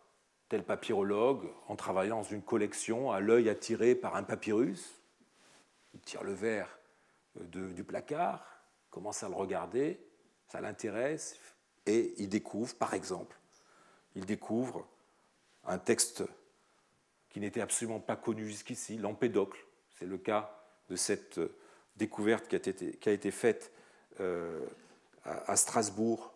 Tel 0.51 0.65
papyrologue, 0.65 1.47
en 1.69 1.77
travaillant 1.77 2.17
dans 2.17 2.23
une 2.23 2.41
collection, 2.41 3.09
a 3.09 3.21
l'œil 3.21 3.47
attiré 3.47 3.95
par 3.95 4.17
un 4.17 4.23
papyrus, 4.23 5.01
il 5.93 6.01
tire 6.01 6.25
le 6.25 6.33
verre 6.33 6.77
du 7.35 7.85
placard, 7.85 8.45
commence 8.89 9.23
à 9.23 9.29
le 9.29 9.35
regarder, 9.35 9.97
ça 10.49 10.59
l'intéresse, 10.59 11.37
et 11.85 12.13
il 12.17 12.27
découvre, 12.27 12.75
par 12.75 12.93
exemple, 12.93 13.39
il 14.13 14.25
découvre 14.25 14.85
un 15.63 15.77
texte 15.77 16.21
qui 17.29 17.39
n'était 17.39 17.61
absolument 17.61 18.01
pas 18.01 18.17
connu 18.17 18.45
jusqu'ici, 18.45 18.97
l'Empédocle. 18.97 19.65
C'est 19.97 20.05
le 20.05 20.17
cas 20.17 20.65
de 20.89 20.97
cette 20.97 21.39
découverte 21.95 22.49
qui 22.49 22.57
a 23.07 23.13
été, 23.13 23.31
faite 23.31 23.71
euh, 24.19 24.65
à, 25.23 25.55
Strasbourg, 25.55 26.33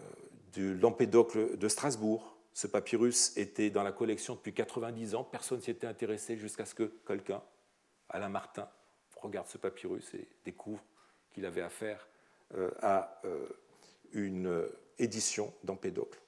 euh, 0.00 0.04
de 0.52 0.78
l'Empédocle 0.80 1.58
de 1.58 1.68
Strasbourg. 1.68 2.35
Ce 2.56 2.66
papyrus 2.66 3.36
était 3.36 3.68
dans 3.68 3.82
la 3.82 3.92
collection 3.92 4.34
depuis 4.34 4.54
90 4.54 5.14
ans, 5.14 5.24
personne 5.24 5.58
ne 5.58 5.62
s'y 5.62 5.70
était 5.70 5.86
intéressé 5.86 6.38
jusqu'à 6.38 6.64
ce 6.64 6.74
que 6.74 6.84
quelqu'un, 7.06 7.42
Alain 8.08 8.30
Martin, 8.30 8.66
regarde 9.16 9.46
ce 9.46 9.58
papyrus 9.58 10.14
et 10.14 10.26
découvre 10.42 10.82
qu'il 11.34 11.44
avait 11.44 11.60
affaire 11.60 12.08
euh, 12.54 12.70
à 12.80 13.20
une 14.12 14.66
édition 14.98 15.52
d'Empédocle. 15.64 16.18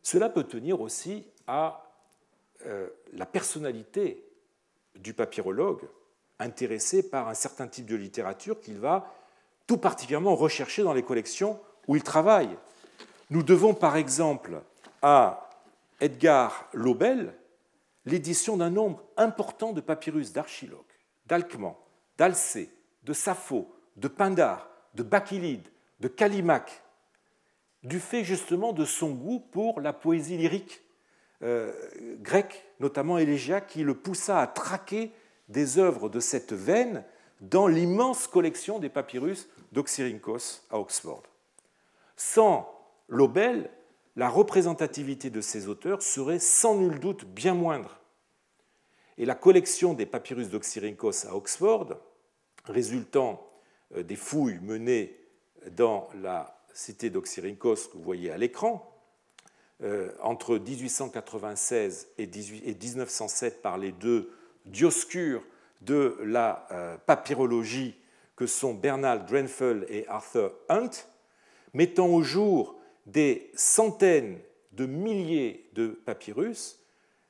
Cela 0.00 0.30
peut 0.30 0.44
tenir 0.44 0.80
aussi 0.80 1.26
à 1.46 1.86
la 3.12 3.26
personnalité 3.26 4.26
du 4.94 5.12
papyrologue 5.12 5.86
intéressé 6.38 7.10
par 7.10 7.28
un 7.28 7.34
certain 7.34 7.68
type 7.68 7.84
de 7.84 7.96
littérature 7.96 8.58
qu'il 8.58 8.78
va 8.78 9.14
tout 9.66 9.76
particulièrement 9.76 10.34
rechercher 10.34 10.82
dans 10.82 10.94
les 10.94 11.02
collections 11.02 11.60
où 11.88 11.96
il 11.96 12.02
travaille. 12.02 12.56
Nous 13.28 13.42
devons 13.42 13.74
par 13.74 13.98
exemple 13.98 14.62
à 15.02 15.48
Edgar 16.00 16.68
Lobel 16.72 17.34
l'édition 18.04 18.56
d'un 18.56 18.70
nombre 18.70 19.04
important 19.16 19.72
de 19.72 19.80
papyrus 19.80 20.32
d'Archiloque, 20.32 21.00
d'Alcman, 21.26 21.76
d'Alcée, 22.18 22.70
de 23.04 23.12
Sappho, 23.12 23.72
de 23.96 24.08
Pindar, 24.08 24.68
de 24.94 25.02
Bakilide, 25.02 25.68
de 26.00 26.08
Kalimak, 26.08 26.82
du 27.82 28.00
fait 28.00 28.24
justement 28.24 28.72
de 28.72 28.84
son 28.84 29.10
goût 29.10 29.40
pour 29.40 29.80
la 29.80 29.92
poésie 29.92 30.36
lyrique 30.36 30.82
euh, 31.42 31.72
grecque, 32.20 32.66
notamment 32.80 33.16
élégiaque, 33.18 33.68
qui 33.68 33.82
le 33.82 33.94
poussa 33.94 34.40
à 34.40 34.46
traquer 34.46 35.12
des 35.48 35.78
œuvres 35.78 36.08
de 36.08 36.20
cette 36.20 36.52
veine 36.52 37.04
dans 37.40 37.66
l'immense 37.66 38.26
collection 38.26 38.78
des 38.78 38.90
papyrus 38.90 39.48
d'Oxyrhynchos 39.72 40.62
à 40.70 40.78
Oxford. 40.78 41.22
Sans 42.16 42.70
Lobel, 43.08 43.70
la 44.16 44.28
représentativité 44.28 45.30
de 45.30 45.40
ces 45.40 45.68
auteurs 45.68 46.02
serait 46.02 46.38
sans 46.38 46.76
nul 46.76 46.98
doute 46.98 47.24
bien 47.24 47.54
moindre. 47.54 48.00
Et 49.18 49.24
la 49.24 49.34
collection 49.34 49.94
des 49.94 50.06
papyrus 50.06 50.48
d'Oxyrhynchos 50.48 51.26
à 51.26 51.34
Oxford, 51.34 51.96
résultant 52.64 53.46
euh, 53.94 54.02
des 54.02 54.16
fouilles 54.16 54.58
menées 54.62 55.16
dans 55.72 56.08
la 56.22 56.58
cité 56.72 57.10
d'Oxyrhynchos 57.10 57.88
que 57.88 57.96
vous 57.96 58.02
voyez 58.02 58.30
à 58.30 58.38
l'écran, 58.38 58.86
euh, 59.82 60.12
entre 60.22 60.58
1896 60.58 62.08
et 62.18 62.26
1907 62.26 63.62
par 63.62 63.78
les 63.78 63.92
deux 63.92 64.30
Dioscures 64.66 65.42
de 65.80 66.18
la 66.22 66.66
euh, 66.70 66.96
papyrologie 66.98 67.96
que 68.36 68.46
sont 68.46 68.74
Bernard 68.74 69.24
Drenfell 69.24 69.86
et 69.88 70.06
Arthur 70.06 70.52
Hunt, 70.68 70.90
mettant 71.72 72.08
au 72.08 72.22
jour 72.22 72.79
des 73.06 73.50
centaines 73.54 74.38
de 74.72 74.86
milliers 74.86 75.68
de 75.74 75.88
papyrus, 75.88 76.80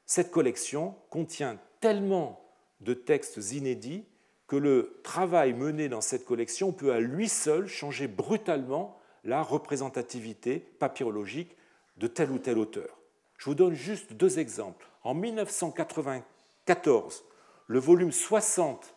cette 0.07 0.31
collection 0.31 0.95
contient 1.09 1.59
tellement 1.81 2.41
de 2.81 2.95
textes 2.95 3.53
inédits 3.53 4.05
que 4.47 4.57
le 4.57 5.01
travail 5.05 5.53
mené 5.53 5.89
dans 5.89 6.01
cette 6.01 6.25
collection 6.25 6.73
peut 6.73 6.93
à 6.93 7.01
lui 7.01 7.29
seul 7.29 7.69
changer 7.69 8.09
brutalement 8.09 8.99
la 9.23 9.43
représentativité 9.43 10.59
papyrologique 10.59 11.57
de 11.99 12.09
tel 12.09 12.31
ou 12.31 12.39
tel 12.39 12.59
auteur. 12.59 12.99
Je 13.37 13.45
vous 13.45 13.55
donne 13.55 13.75
juste 13.75 14.15
deux 14.15 14.39
exemples. 14.39 14.87
En 15.05 15.15
1994, 15.15 17.25
le 17.69 17.79
volume 17.79 18.13
60 18.13 18.95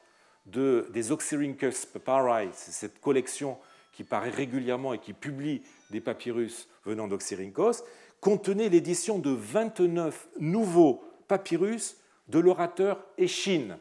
de, 0.47 0.89
des 0.91 1.11
Oxyrhynchus 1.11 1.86
Papyri, 1.93 2.49
cette 2.53 2.99
collection 2.99 3.57
qui 3.93 4.03
paraît 4.03 4.29
régulièrement 4.29 4.93
et 4.93 4.99
qui 4.99 5.13
publie 5.13 5.61
des 5.91 6.01
papyrus 6.01 6.67
venant 6.83 7.07
d'Oxyrhynchos, 7.07 7.83
contenait 8.19 8.69
l'édition 8.69 9.19
de 9.19 9.29
29 9.29 10.29
nouveaux 10.39 11.03
papyrus 11.27 11.97
de 12.27 12.39
l'orateur 12.39 13.05
Échine, 13.17 13.77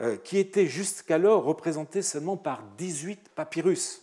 euh, 0.00 0.16
qui 0.16 0.38
était 0.38 0.66
jusqu'alors 0.66 1.44
représenté 1.44 2.02
seulement 2.02 2.36
par 2.36 2.62
18 2.76 3.30
papyrus. 3.34 4.02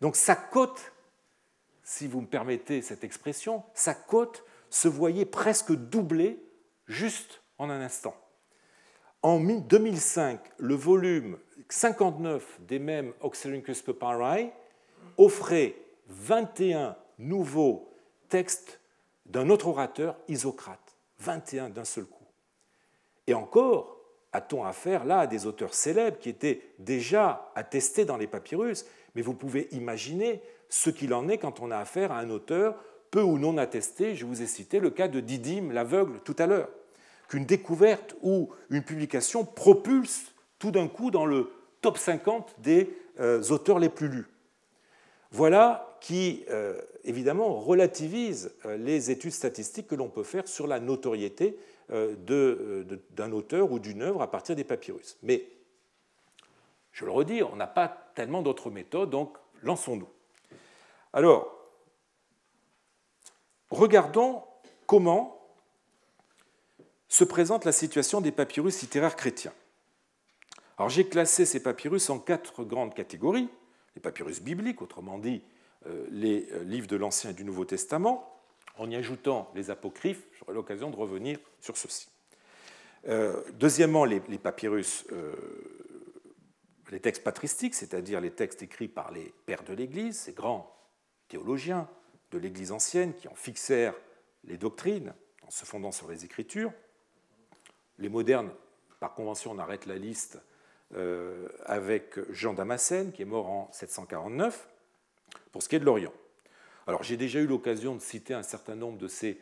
Donc 0.00 0.16
sa 0.16 0.36
cote, 0.36 0.92
si 1.82 2.06
vous 2.06 2.20
me 2.20 2.26
permettez 2.26 2.82
cette 2.82 3.04
expression, 3.04 3.62
sa 3.72 3.94
cote 3.94 4.44
se 4.68 4.88
voyait 4.88 5.26
presque 5.26 5.72
doublée 5.72 6.42
juste 6.86 7.42
en 7.58 7.70
un 7.70 7.80
instant. 7.80 8.16
En 9.22 9.38
2005, 9.38 10.40
le 10.58 10.74
volume 10.74 11.38
59 11.68 12.60
des 12.66 12.78
mêmes 12.78 13.12
Oxyrhynchus 13.20 13.82
Papyri 13.82 14.50
offrait 15.16 15.74
21 16.08 16.96
nouveaux 17.18 17.90
textes 18.28 18.80
d'un 19.26 19.50
autre 19.50 19.68
orateur, 19.68 20.16
Isocrate. 20.28 20.78
21 21.18 21.70
d'un 21.70 21.84
seul 21.84 22.04
coup. 22.04 22.24
Et 23.26 23.34
encore, 23.34 23.96
a-t-on 24.32 24.64
affaire 24.64 25.04
là 25.04 25.20
à 25.20 25.26
des 25.26 25.46
auteurs 25.46 25.74
célèbres 25.74 26.18
qui 26.18 26.28
étaient 26.28 26.62
déjà 26.78 27.52
attestés 27.54 28.04
dans 28.04 28.16
les 28.16 28.26
papyrus, 28.26 28.86
mais 29.14 29.22
vous 29.22 29.34
pouvez 29.34 29.68
imaginer 29.72 30.42
ce 30.68 30.90
qu'il 30.90 31.14
en 31.14 31.28
est 31.28 31.38
quand 31.38 31.60
on 31.60 31.70
a 31.70 31.76
affaire 31.76 32.12
à 32.12 32.18
un 32.18 32.30
auteur 32.30 32.76
peu 33.10 33.22
ou 33.22 33.38
non 33.38 33.58
attesté. 33.58 34.16
Je 34.16 34.24
vous 34.24 34.42
ai 34.42 34.46
cité 34.46 34.80
le 34.80 34.90
cas 34.90 35.06
de 35.06 35.20
Didyme 35.20 35.70
l'aveugle 35.70 36.20
tout 36.24 36.36
à 36.38 36.46
l'heure 36.46 36.70
qu'une 37.28 37.46
découverte 37.46 38.16
ou 38.22 38.50
une 38.70 38.82
publication 38.82 39.44
propulse 39.44 40.31
tout 40.62 40.70
d'un 40.70 40.86
coup 40.86 41.10
dans 41.10 41.26
le 41.26 41.50
top 41.80 41.98
50 41.98 42.54
des 42.58 42.96
euh, 43.18 43.42
auteurs 43.50 43.80
les 43.80 43.88
plus 43.88 44.06
lus. 44.06 44.26
Voilà 45.32 45.98
qui, 46.00 46.44
euh, 46.50 46.80
évidemment, 47.02 47.54
relativise 47.54 48.54
euh, 48.64 48.76
les 48.76 49.10
études 49.10 49.32
statistiques 49.32 49.88
que 49.88 49.96
l'on 49.96 50.08
peut 50.08 50.22
faire 50.22 50.46
sur 50.46 50.68
la 50.68 50.78
notoriété 50.78 51.58
d'un 51.88 53.32
auteur 53.32 53.72
ou 53.72 53.80
d'une 53.80 54.02
œuvre 54.02 54.22
à 54.22 54.30
partir 54.30 54.54
des 54.54 54.62
papyrus. 54.62 55.18
Mais, 55.24 55.48
je 56.92 57.04
le 57.04 57.10
redis, 57.10 57.42
on 57.42 57.56
n'a 57.56 57.66
pas 57.66 57.88
tellement 58.14 58.40
d'autres 58.40 58.70
méthodes, 58.70 59.10
donc 59.10 59.36
lançons-nous. 59.62 60.08
Alors, 61.12 61.52
regardons 63.68 64.44
comment 64.86 65.44
se 67.08 67.24
présente 67.24 67.64
la 67.64 67.72
situation 67.72 68.20
des 68.20 68.30
papyrus 68.32 68.80
littéraires 68.80 69.16
chrétiens. 69.16 69.52
Alors 70.78 70.88
j'ai 70.88 71.06
classé 71.06 71.44
ces 71.44 71.62
papyrus 71.62 72.10
en 72.10 72.18
quatre 72.18 72.64
grandes 72.64 72.94
catégories. 72.94 73.48
Les 73.94 74.00
papyrus 74.00 74.40
bibliques, 74.40 74.80
autrement 74.80 75.18
dit 75.18 75.42
euh, 75.86 76.06
les 76.10 76.48
euh, 76.52 76.64
livres 76.64 76.86
de 76.86 76.96
l'Ancien 76.96 77.30
et 77.30 77.34
du 77.34 77.44
Nouveau 77.44 77.64
Testament, 77.64 78.28
en 78.78 78.90
y 78.90 78.96
ajoutant 78.96 79.50
les 79.54 79.70
apocryphes, 79.70 80.26
j'aurai 80.38 80.54
l'occasion 80.54 80.90
de 80.90 80.96
revenir 80.96 81.38
sur 81.60 81.76
ceci. 81.76 82.08
Euh, 83.06 83.42
deuxièmement, 83.54 84.04
les, 84.06 84.20
papyrus, 84.20 85.04
les 86.90 87.00
textes 87.00 87.22
patristiques, 87.22 87.74
c'est-à-dire 87.74 88.20
les 88.20 88.30
textes 88.30 88.62
écrits 88.62 88.88
par 88.88 89.10
les 89.10 89.34
pères 89.44 89.64
de 89.64 89.74
l'Église, 89.74 90.20
ces 90.20 90.32
grands 90.32 90.74
théologiens 91.28 91.86
de 92.30 92.38
l'Église 92.38 92.72
ancienne 92.72 93.12
qui 93.12 93.28
en 93.28 93.34
fixèrent 93.34 93.94
les 94.44 94.56
doctrines 94.56 95.12
en 95.46 95.50
se 95.50 95.66
fondant 95.66 95.92
sur 95.92 96.08
les 96.08 96.24
Écritures. 96.24 96.72
Les 97.98 98.08
modernes, 98.08 98.50
par 99.00 99.14
convention, 99.14 99.50
on 99.50 99.58
arrête 99.58 99.84
la 99.84 99.96
liste 99.96 100.38
avec 101.64 102.18
Jean 102.30 102.52
Damascène, 102.52 103.12
qui 103.12 103.22
est 103.22 103.26
mort 103.26 103.48
en 103.48 103.68
749, 103.72 104.68
pour 105.50 105.62
ce 105.62 105.68
qui 105.68 105.76
est 105.76 105.80
de 105.80 105.84
l'Orient. 105.84 106.12
Alors 106.86 107.02
j'ai 107.02 107.16
déjà 107.16 107.40
eu 107.40 107.46
l'occasion 107.46 107.94
de 107.94 108.00
citer 108.00 108.34
un 108.34 108.42
certain 108.42 108.74
nombre 108.74 108.98
de 108.98 109.08
ces 109.08 109.40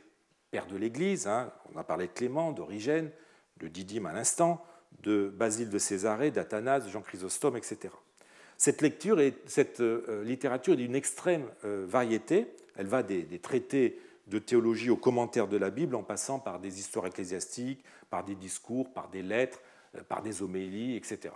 pères 0.51 0.67
de 0.67 0.77
l'Église. 0.77 1.27
Hein. 1.27 1.53
On 1.75 1.79
a 1.79 1.85
parlé 1.85 2.07
de 2.07 2.13
Clément, 2.13 2.53
d'Origène, 2.53 3.11
de 3.59 3.69
Didyme 3.69 4.07
à 4.07 4.13
l'instant, 4.13 4.65
de 5.03 5.29
Basile 5.29 5.71
de 5.71 5.79
Césarée, 5.79 6.31
d'Athanase, 6.31 6.89
Jean 6.89 7.01
Chrysostome, 7.01 7.57
etc. 7.57 7.95
Cette 8.59 8.83
lecture 8.83 9.21
et 9.21 9.35
cette 9.47 9.81
littérature 9.81 10.75
est 10.75 10.79
d'une 10.79 10.95
extrême 10.95 11.47
variété. 11.63 12.49
Elle 12.77 12.87
va 12.87 13.03
des, 13.03 13.39
traités 13.39 13.99
de 14.27 14.39
théologie 14.39 14.91
aux 14.91 14.97
commentaires 14.97 15.49
de 15.49 15.57
la 15.57 15.71
Bible, 15.71 15.95
en 15.95 16.03
passant 16.03 16.39
par 16.39 16.61
des 16.61 16.79
histoires 16.79 17.07
ecclésiastiques, 17.07 17.83
par 18.11 18.25
des 18.25 18.35
discours, 18.35 18.93
par 18.93 19.09
des 19.09 19.23
lettres, 19.23 19.61
euh, 19.61 19.70
par 20.09 20.23
des 20.23 20.43
homélies, 20.43 20.97
etc. 20.97 21.35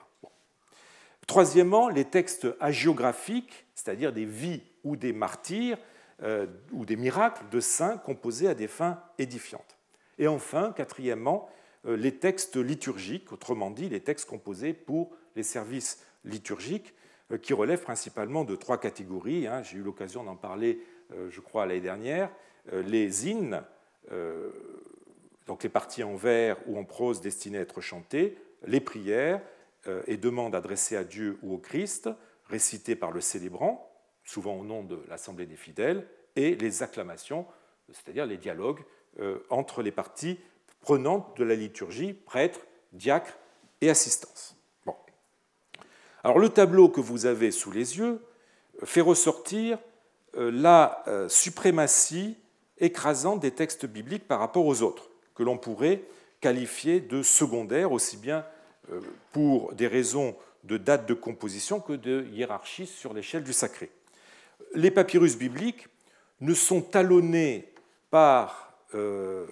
Troisièmement, 1.26 1.88
les 1.88 2.04
textes 2.04 2.46
hagiographiques, 2.60 3.66
c'est-à-dire 3.74 4.12
des 4.12 4.26
vies 4.26 4.62
ou 4.84 4.96
des 4.96 5.12
martyrs 5.12 5.78
euh, 6.22 6.46
ou 6.72 6.84
des 6.84 6.96
miracles 6.96 7.44
de 7.50 7.60
saints 7.60 7.96
composés 7.96 8.48
à 8.48 8.54
des 8.54 8.68
fins 8.68 9.00
édifiantes. 9.18 9.78
Et 10.18 10.28
enfin, 10.28 10.72
quatrièmement, 10.76 11.48
euh, 11.86 11.96
les 11.96 12.16
textes 12.16 12.56
liturgiques, 12.56 13.32
autrement 13.32 13.70
dit 13.70 13.88
les 13.88 14.00
textes 14.00 14.28
composés 14.28 14.74
pour 14.74 15.16
les 15.34 15.42
services 15.42 16.04
liturgiques, 16.24 16.94
qui 17.40 17.54
relèvent 17.54 17.82
principalement 17.82 18.44
de 18.44 18.54
trois 18.54 18.78
catégories. 18.78 19.46
Hein. 19.46 19.62
J'ai 19.62 19.78
eu 19.78 19.82
l'occasion 19.82 20.24
d'en 20.24 20.36
parler, 20.36 20.78
je 21.30 21.40
crois, 21.40 21.64
l'année 21.64 21.80
dernière. 21.80 22.30
Les 22.70 23.26
hymnes, 23.26 23.62
donc 25.46 25.62
les 25.62 25.70
parties 25.70 26.02
en 26.02 26.16
vers 26.16 26.58
ou 26.68 26.78
en 26.78 26.84
prose 26.84 27.22
destinées 27.22 27.58
à 27.58 27.62
être 27.62 27.80
chantées, 27.80 28.36
les 28.66 28.80
prières 28.80 29.40
euh, 29.86 30.02
et 30.06 30.16
demandes 30.16 30.54
adressées 30.54 30.96
à 30.96 31.04
Dieu 31.04 31.38
ou 31.42 31.54
au 31.54 31.58
Christ, 31.58 32.08
récitées 32.48 32.96
par 32.96 33.12
le 33.12 33.20
célébrant, 33.20 33.90
souvent 34.24 34.54
au 34.54 34.64
nom 34.64 34.82
de 34.82 35.02
l'Assemblée 35.08 35.46
des 35.46 35.56
fidèles, 35.56 36.06
et 36.36 36.54
les 36.56 36.82
acclamations, 36.82 37.46
c'est-à-dire 37.92 38.26
les 38.26 38.38
dialogues 38.38 38.80
euh, 39.20 39.38
entre 39.50 39.82
les 39.82 39.92
parties 39.92 40.38
prenantes 40.80 41.36
de 41.36 41.44
la 41.44 41.54
liturgie, 41.54 42.12
prêtres, 42.14 42.60
diacres 42.92 43.38
et 43.80 43.90
assistance. 43.90 44.56
Bon. 44.86 44.94
Alors 46.22 46.38
le 46.38 46.48
tableau 46.48 46.88
que 46.88 47.00
vous 47.00 47.26
avez 47.26 47.50
sous 47.50 47.70
les 47.70 47.98
yeux 47.98 48.24
fait 48.82 49.00
ressortir 49.00 49.78
euh, 50.36 50.50
la 50.50 51.04
suprématie 51.28 52.36
écrasante 52.78 53.40
des 53.40 53.52
textes 53.52 53.86
bibliques 53.86 54.26
par 54.26 54.40
rapport 54.40 54.66
aux 54.66 54.82
autres 54.82 55.10
que 55.34 55.42
l'on 55.42 55.58
pourrait 55.58 56.02
qualifier 56.40 57.00
de 57.00 57.22
secondaire, 57.22 57.92
aussi 57.92 58.16
bien 58.16 58.44
pour 59.32 59.72
des 59.74 59.86
raisons 59.86 60.36
de 60.64 60.76
date 60.78 61.06
de 61.06 61.14
composition 61.14 61.80
que 61.80 61.92
de 61.92 62.26
hiérarchie 62.32 62.86
sur 62.86 63.12
l'échelle 63.12 63.44
du 63.44 63.52
sacré. 63.52 63.90
Les 64.74 64.90
papyrus 64.90 65.36
bibliques 65.36 65.88
ne 66.40 66.54
sont 66.54 66.80
talonnés 66.80 67.72
par 68.10 68.74
euh, 68.94 69.46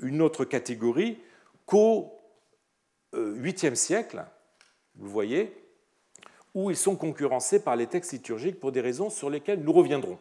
une 0.00 0.22
autre 0.22 0.44
catégorie 0.44 1.18
qu'au 1.64 2.12
8e 3.14 3.72
euh, 3.72 3.74
siècle, 3.74 4.24
vous 4.94 5.08
voyez, 5.08 5.52
où 6.54 6.70
ils 6.70 6.76
sont 6.76 6.96
concurrencés 6.96 7.62
par 7.62 7.76
les 7.76 7.86
textes 7.86 8.12
liturgiques 8.12 8.60
pour 8.60 8.72
des 8.72 8.80
raisons 8.80 9.10
sur 9.10 9.30
lesquelles 9.30 9.60
nous 9.60 9.72
reviendrons. 9.72 10.18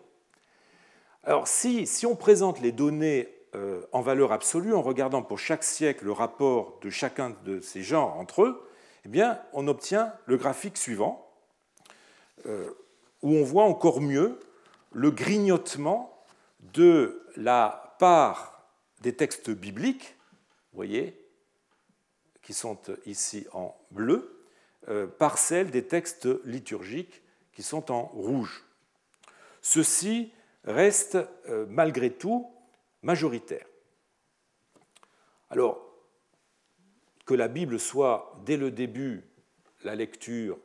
Alors 1.23 1.47
si, 1.47 1.87
si 1.87 2.05
on 2.05 2.15
présente 2.15 2.61
les 2.61 2.71
données 2.71 3.29
euh, 3.29 3.34
en 3.91 4.01
valeur 4.01 4.31
absolue, 4.31 4.73
en 4.73 4.81
regardant 4.81 5.21
pour 5.21 5.39
chaque 5.39 5.63
siècle 5.63 6.05
le 6.05 6.11
rapport 6.11 6.79
de 6.81 6.89
chacun 6.89 7.35
de 7.45 7.59
ces 7.61 7.83
genres 7.83 8.17
entre 8.17 8.43
eux, 8.43 8.67
eh 9.05 9.09
bien, 9.09 9.39
on 9.53 9.67
obtient 9.67 10.13
le 10.25 10.35
graphique 10.35 10.77
suivant, 10.77 11.31
euh, 12.47 12.71
où 13.21 13.35
on 13.35 13.43
voit 13.43 13.63
encore 13.63 14.01
mieux 14.01 14.39
le 14.91 15.11
grignotement 15.11 16.25
de 16.73 17.23
la 17.35 17.95
part 17.99 18.67
des 19.01 19.15
textes 19.15 19.51
bibliques, 19.51 20.15
vous 20.71 20.77
voyez, 20.77 21.23
qui 22.41 22.53
sont 22.53 22.79
ici 23.05 23.45
en 23.53 23.75
bleu, 23.91 24.43
euh, 24.89 25.05
par 25.05 25.37
celle 25.37 25.69
des 25.69 25.85
textes 25.85 26.27
liturgiques 26.43 27.21
qui 27.53 27.61
sont 27.61 27.91
en 27.91 28.03
rouge. 28.07 28.65
Ceci 29.61 30.31
reste 30.63 31.17
malgré 31.69 32.11
tout 32.11 32.51
majoritaire. 33.05 33.65
Alors, 35.51 35.79
que 37.25 37.35
la 37.35 37.47
Bible 37.47 37.79
soit 37.79 38.33
dès 38.45 38.57
le 38.57 38.71
début 38.71 39.23
la 39.83 39.95
lecture 39.95 40.57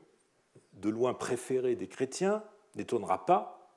de 0.72 0.88
loin 0.88 1.12
préférée 1.12 1.76
des 1.76 1.86
chrétiens 1.86 2.42
n'étonnera 2.74 3.26
pas 3.26 3.70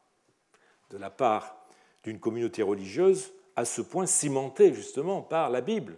de 0.90 0.98
la 0.98 1.10
part 1.10 1.68
d'une 2.04 2.20
communauté 2.20 2.64
religieuse 2.64 3.34
à 3.58 3.66
ce 3.66 3.82
point 3.82 4.06
cimentée 4.06 4.74
justement 4.74 5.22
par 5.22 5.50
la 5.50 5.60
Bible, 5.60 5.98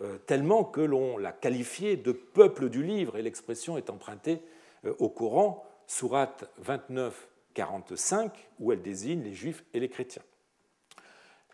euh, 0.00 0.18
tellement 0.18 0.64
que 0.64 0.82
l'on 0.82 1.16
l'a 1.16 1.32
qualifiée 1.32 1.96
de 1.96 2.12
peuple 2.12 2.68
du 2.68 2.82
livre, 2.82 3.16
et 3.16 3.22
l'expression 3.22 3.78
est 3.78 3.88
empruntée 3.88 4.42
euh, 4.84 4.94
au 4.98 5.08
Coran, 5.08 5.64
sourate 5.86 6.44
29, 6.58 7.28
45, 7.54 8.50
où 8.58 8.72
elle 8.72 8.82
désigne 8.82 9.22
les 9.22 9.34
juifs 9.34 9.64
et 9.72 9.80
les 9.80 9.88
chrétiens 9.88 10.22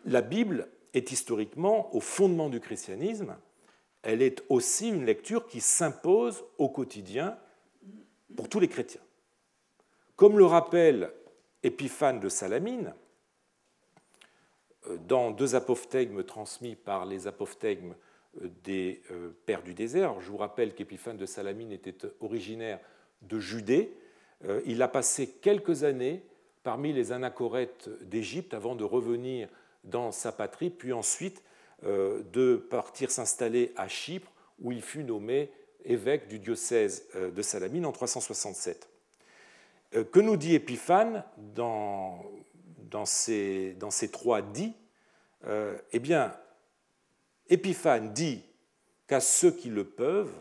la 0.05 0.21
Bible 0.21 0.69
est 0.93 1.11
historiquement 1.11 1.93
au 1.95 1.99
fondement 1.99 2.49
du 2.49 2.59
christianisme. 2.59 3.35
Elle 4.01 4.21
est 4.21 4.43
aussi 4.49 4.89
une 4.89 5.05
lecture 5.05 5.47
qui 5.47 5.61
s'impose 5.61 6.43
au 6.57 6.69
quotidien 6.69 7.37
pour 8.35 8.49
tous 8.49 8.59
les 8.59 8.67
chrétiens. 8.67 9.01
Comme 10.15 10.37
le 10.37 10.45
rappelle 10.45 11.11
Épiphane 11.63 12.19
de 12.19 12.29
Salamine, 12.29 12.93
euh, 14.87 14.97
dans 15.07 15.31
deux 15.31 15.55
apophthegmes 15.55 16.23
transmis 16.23 16.75
par 16.75 17.05
les 17.05 17.27
apophthegmes 17.27 17.95
euh, 18.41 18.49
des 18.63 19.01
euh, 19.11 19.29
pères 19.45 19.63
du 19.63 19.73
désert. 19.73 20.19
Je 20.19 20.29
vous 20.29 20.37
rappelle 20.37 20.73
qu'Épiphane 20.73 21.17
de 21.17 21.25
Salamine 21.25 21.71
était 21.71 22.07
originaire 22.19 22.79
de 23.21 23.39
Judée. 23.39 23.93
Il 24.65 24.81
a 24.81 24.89
passé 24.89 25.29
quelques 25.41 25.85
années 25.85 26.21
parmi 26.63 26.91
les 26.91 27.13
anachorètes 27.13 27.89
d'Égypte 28.01 28.53
avant 28.53 28.75
de 28.75 28.83
revenir 28.83 29.47
dans 29.83 30.11
sa 30.11 30.31
patrie, 30.31 30.69
puis 30.69 30.93
ensuite 30.93 31.43
euh, 31.85 32.23
de 32.31 32.55
partir 32.55 33.11
s'installer 33.11 33.73
à 33.75 33.89
Chypre, 33.89 34.31
où 34.61 34.71
il 34.71 34.81
fut 34.81 35.03
nommé 35.03 35.51
évêque 35.83 36.29
du 36.29 36.39
diocèse 36.39 37.03
euh, 37.15 37.29
de 37.29 37.41
Salamine 37.41 37.85
en 37.85 37.91
367. 37.91 38.87
Euh, 39.95 40.03
que 40.05 40.21
nous 40.21 40.37
dit 40.37 40.55
Épiphane 40.55 41.25
dans, 41.37 42.23
ces 43.05 43.75
trois 44.13 44.41
dits? 44.41 44.73
Eh 45.91 45.99
bien, 45.99 46.33
Épiphane 47.49 48.13
dit 48.13 48.41
qu'à 49.07 49.19
ceux 49.19 49.51
qui 49.51 49.67
le 49.67 49.83
peuvent, 49.83 50.31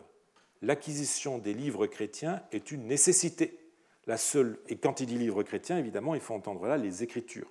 l'acquisition 0.61 1.39
des 1.39 1.55
livres 1.55 1.89
chrétiens 1.89 2.41
est 2.53 2.71
une 2.71 2.87
nécessité. 2.87 3.59
La 4.07 4.17
seule, 4.17 4.61
et 4.69 4.77
quand 4.77 5.01
il 5.01 5.07
dit 5.07 5.19
livres 5.19 5.43
chrétiens, 5.43 5.77
évidemment, 5.77 6.15
il 6.15 6.21
faut 6.21 6.35
entendre 6.35 6.69
là 6.69 6.77
les 6.77 7.03
Écritures 7.03 7.51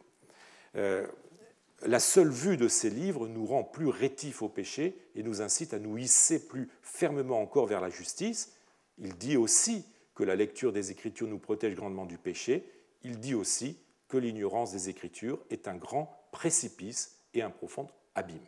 la 1.83 1.99
seule 1.99 2.29
vue 2.29 2.57
de 2.57 2.67
ces 2.67 2.89
livres 2.89 3.27
nous 3.27 3.45
rend 3.45 3.63
plus 3.63 3.87
rétifs 3.87 4.41
au 4.41 4.49
péché 4.49 4.97
et 5.15 5.23
nous 5.23 5.41
incite 5.41 5.73
à 5.73 5.79
nous 5.79 5.97
hisser 5.97 6.47
plus 6.47 6.69
fermement 6.81 7.41
encore 7.41 7.65
vers 7.65 7.81
la 7.81 7.89
justice. 7.89 8.53
Il 8.97 9.15
dit 9.15 9.37
aussi 9.37 9.85
que 10.13 10.23
la 10.23 10.35
lecture 10.35 10.71
des 10.71 10.91
Écritures 10.91 11.27
nous 11.27 11.39
protège 11.39 11.75
grandement 11.75 12.05
du 12.05 12.17
péché. 12.17 12.69
Il 13.03 13.19
dit 13.19 13.33
aussi 13.33 13.79
que 14.07 14.17
l'ignorance 14.17 14.71
des 14.71 14.89
Écritures 14.89 15.39
est 15.49 15.67
un 15.67 15.75
grand 15.75 16.27
précipice 16.31 17.17
et 17.33 17.41
un 17.41 17.49
profond 17.49 17.87
abîme. 18.13 18.39